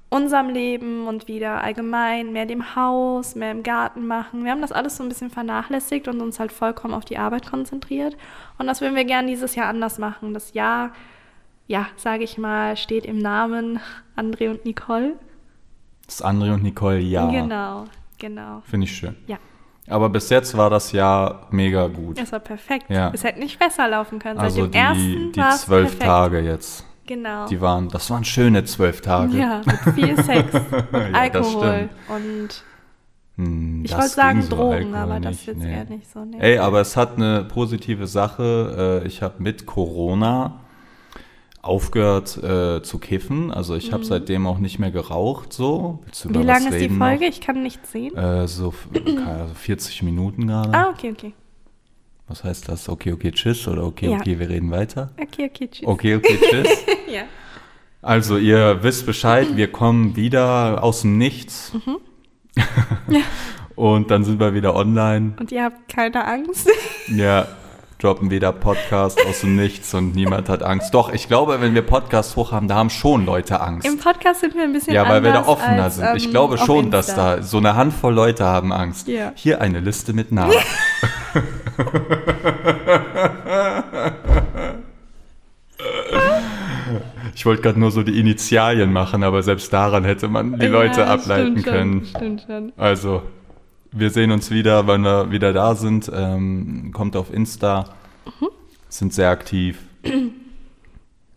Unserem 0.09 0.49
Leben 0.49 1.07
und 1.07 1.27
wieder 1.27 1.63
allgemein 1.63 2.31
mehr 2.31 2.45
dem 2.45 2.75
Haus, 2.75 3.35
mehr 3.35 3.51
im 3.51 3.63
Garten 3.63 4.07
machen. 4.07 4.43
Wir 4.43 4.51
haben 4.51 4.61
das 4.61 4.71
alles 4.71 4.97
so 4.97 5.03
ein 5.03 5.09
bisschen 5.09 5.29
vernachlässigt 5.29 6.07
und 6.07 6.21
uns 6.21 6.39
halt 6.39 6.51
vollkommen 6.51 6.93
auf 6.93 7.03
die 7.05 7.17
Arbeit 7.17 7.49
konzentriert. 7.49 8.15
Und 8.57 8.67
das 8.67 8.79
würden 8.81 8.95
wir 8.95 9.05
gerne 9.05 9.27
dieses 9.27 9.55
Jahr 9.55 9.67
anders 9.67 9.97
machen. 9.97 10.33
Das 10.33 10.53
Jahr, 10.53 10.91
ja, 11.67 11.87
sage 11.97 12.23
ich 12.23 12.37
mal, 12.37 12.77
steht 12.77 13.05
im 13.05 13.17
Namen 13.19 13.79
André 14.15 14.49
und 14.49 14.63
Nicole. 14.63 15.15
Das 16.05 16.23
André 16.23 16.53
und 16.53 16.63
Nicole, 16.63 16.99
ja. 16.99 17.29
Genau. 17.29 17.85
Genau. 18.17 18.61
Finde 18.65 18.85
ich 18.85 18.95
schön. 18.95 19.15
Ja. 19.27 19.37
Aber 19.89 20.09
bis 20.09 20.29
jetzt 20.29 20.55
war 20.57 20.69
das 20.69 20.91
Jahr 20.91 21.47
mega 21.51 21.87
gut. 21.87 22.19
Es 22.19 22.31
war 22.31 22.39
perfekt. 22.39 22.89
Ja. 22.89 23.11
Es 23.13 23.23
hätte 23.23 23.39
nicht 23.39 23.59
besser 23.59 23.87
laufen 23.87 24.19
können. 24.19 24.37
Seit 24.37 24.45
Also 24.45 24.67
dem 24.67 24.71
die, 24.71 24.77
ersten 24.77 25.31
die 25.33 25.41
zwölf 25.57 25.89
perfekt. 25.89 26.03
Tage 26.03 26.39
jetzt. 26.39 26.86
Genau. 27.07 27.47
Die 27.47 27.59
waren, 27.61 27.89
das 27.89 28.09
waren 28.11 28.23
schöne 28.25 28.63
zwölf 28.65 29.01
Tage. 29.01 29.35
ja, 29.37 29.61
mit 29.65 29.95
viel 29.95 30.15
Sex, 30.23 30.51
das 30.51 31.13
Alkohol 31.13 31.89
stimmt. 31.89 31.91
und 32.09 32.63
Hm, 33.37 33.85
ich 33.85 33.91
das 33.91 33.99
wollte 33.99 34.13
sagen 34.15 34.41
so, 34.41 34.55
Drogen, 34.55 34.73
Alkohol 34.95 34.95
aber 34.95 35.19
das 35.19 35.31
nicht, 35.31 35.39
ist 35.41 35.47
jetzt 35.47 35.57
nee. 35.59 35.73
eher 35.73 35.85
nicht 35.85 36.11
so. 36.11 36.25
Nee. 36.25 36.37
Ey, 36.39 36.57
aber 36.57 36.81
es 36.81 36.95
hat 36.97 37.15
eine 37.17 37.43
positive 37.43 38.07
Sache. 38.07 39.01
Äh, 39.03 39.07
Ich 39.07 39.21
habe 39.21 39.35
mit 39.43 39.65
Corona 39.67 40.59
aufgehört 41.61 42.37
äh, 42.43 42.81
zu 42.81 42.97
kiffen. 42.97 43.51
Also 43.51 43.75
ich 43.75 43.91
habe 43.91 44.03
seitdem 44.05 44.47
auch 44.47 44.57
nicht 44.57 44.79
mehr 44.79 44.91
geraucht. 44.91 45.51
So. 45.53 45.99
Mhm. 46.05 46.09
Wie 46.23 46.29
über 46.29 46.39
was 46.39 46.63
lang 46.63 46.71
ist 46.73 46.81
die 46.81 46.89
Folge? 46.89 47.25
Ich 47.25 47.41
kann 47.41 47.61
nichts 47.61 47.91
sehen. 47.91 48.13
Noch? 48.15 48.23
Äh, 48.43 48.47
so 48.47 48.69
f- 48.69 48.87
keine 49.05 49.25
Ahnung, 49.27 49.55
40 49.55 50.03
Minuten 50.03 50.47
gerade. 50.47 50.73
Ah, 50.73 50.89
okay, 50.89 51.11
okay. 51.11 51.33
Was 52.27 52.43
heißt 52.43 52.67
das? 52.69 52.89
Okay, 52.89 53.13
okay, 53.13 53.31
tschüss 53.31 53.67
oder 53.67 53.83
okay, 53.85 54.09
Ja. 54.11 54.17
okay, 54.17 54.37
wir 54.39 54.49
reden 54.49 54.69
weiter? 54.71 55.11
Okay, 55.21 55.49
okay, 55.49 55.67
tschüss. 55.69 55.87
Okay, 55.87 56.15
okay, 56.15 56.39
tschüss. 56.49 56.67
Ja. 57.11 57.23
Also 58.01 58.37
ihr 58.37 58.83
wisst 58.83 59.05
Bescheid, 59.05 59.55
wir 59.55 59.71
kommen 59.71 60.15
wieder 60.17 60.83
aus 60.83 61.01
dem 61.01 61.17
Nichts. 61.17 61.71
Mhm. 61.73 61.97
Und 63.75 64.11
dann 64.11 64.23
sind 64.25 64.39
wir 64.39 64.53
wieder 64.53 64.75
online. 64.75 65.33
Und 65.39 65.51
ihr 65.51 65.63
habt 65.63 65.87
keine 65.87 66.25
Angst. 66.25 66.69
Ja, 67.07 67.47
droppen 67.99 68.29
wieder 68.29 68.51
Podcast 68.51 69.19
aus 69.25 69.41
dem 69.41 69.55
Nichts 69.55 69.93
und 69.93 70.13
niemand 70.13 70.49
hat 70.49 70.61
Angst. 70.61 70.93
Doch, 70.93 71.11
ich 71.11 71.27
glaube, 71.27 71.59
wenn 71.61 71.73
wir 71.73 71.81
Podcast 71.81 72.35
hoch 72.35 72.51
haben, 72.51 72.67
da 72.67 72.75
haben 72.75 72.91
schon 72.91 73.25
Leute 73.25 73.59
Angst. 73.59 73.87
Im 73.87 73.97
Podcast 73.97 74.41
sind 74.41 74.53
wir 74.55 74.63
ein 74.63 74.73
bisschen 74.73 74.93
Ja, 74.93 75.09
weil 75.09 75.23
wir 75.23 75.33
da 75.33 75.47
offener 75.47 75.83
als, 75.85 75.95
sind. 75.95 76.15
Ich 76.15 76.25
ähm, 76.25 76.31
glaube 76.31 76.57
schon, 76.59 76.91
dass 76.91 77.07
Insta. 77.09 77.37
da 77.37 77.41
so 77.41 77.57
eine 77.57 77.75
Handvoll 77.75 78.13
Leute 78.13 78.45
haben 78.45 78.71
Angst. 78.71 79.07
Ja. 79.07 79.31
Hier 79.35 79.61
eine 79.61 79.79
Liste 79.79 80.13
mit 80.13 80.31
Namen. 80.31 80.53
Ich 87.35 87.45
wollte 87.45 87.61
gerade 87.61 87.79
nur 87.79 87.91
so 87.91 88.01
die 88.01 88.19
Initialien 88.19 88.91
machen, 88.91 89.23
aber 89.23 89.43
selbst 89.43 89.71
daran 89.71 90.03
hätte 90.05 90.27
man 90.27 90.57
die 90.57 90.65
Ja, 90.65 90.71
Leute 90.71 90.93
stimmt 90.95 91.09
ableiten 91.09 91.55
schon, 91.55 91.63
können. 91.63 92.05
Stimmt 92.05 92.43
schon. 92.47 92.73
Also, 92.77 93.21
wir 93.99 94.09
sehen 94.09 94.31
uns 94.31 94.51
wieder, 94.51 94.87
wenn 94.87 95.01
wir 95.01 95.31
wieder 95.31 95.53
da 95.53 95.75
sind. 95.75 96.11
Ähm, 96.13 96.91
kommt 96.93 97.15
auf 97.15 97.33
Insta. 97.33 97.85
Mhm. 98.25 98.47
Sind 98.89 99.13
sehr 99.13 99.29
aktiv. 99.29 99.79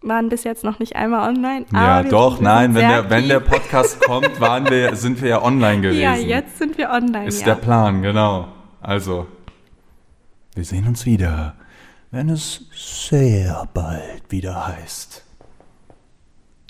Waren 0.03 0.31
bis 0.31 0.45
jetzt 0.45 0.65
noch 0.65 0.79
nicht 0.79 0.97
einmal 0.97 1.29
online. 1.29 1.67
ja, 1.73 2.03
doch, 2.03 2.41
nein, 2.41 2.75
wenn 2.75 2.89
der, 2.89 3.11
wenn 3.11 3.29
der. 3.29 3.41
Podcast 3.41 4.01
kommt, 4.07 4.41
waren 4.41 4.71
wir, 4.71 4.97
sind 4.97 5.21
wir 5.21 5.29
ja 5.29 5.43
online 5.43 5.83
gewesen. 5.83 6.01
Ja, 6.01 6.15
jetzt 6.15 6.57
sind 6.57 6.79
wir 6.79 6.89
online. 6.89 7.27
Ist 7.27 7.41
ja. 7.41 7.49
der 7.49 7.55
Plan, 7.57 8.01
genau. 8.01 8.49
Also, 8.81 9.27
wir 10.55 10.65
sehen 10.65 10.87
uns 10.87 11.05
wieder, 11.05 11.55
wenn 12.11 12.31
es 12.31 12.63
sehr 12.73 13.69
bald 13.75 14.23
wieder 14.31 14.69
heißt. 14.69 15.23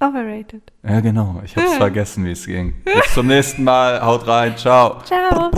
Overrated. 0.01 0.63
Ja, 0.83 1.01
genau. 1.01 1.41
Ich 1.45 1.57
hab's 1.57 1.75
vergessen, 1.77 2.25
wie 2.25 2.33
es 2.33 2.47
ging. 2.47 2.75
Bis 2.85 3.15
zum 3.15 3.27
nächsten 3.27 3.65
Mal. 3.65 4.03
Haut 4.03 4.27
rein. 4.27 4.57
Ciao. 4.57 5.01
Ciao. 5.05 5.51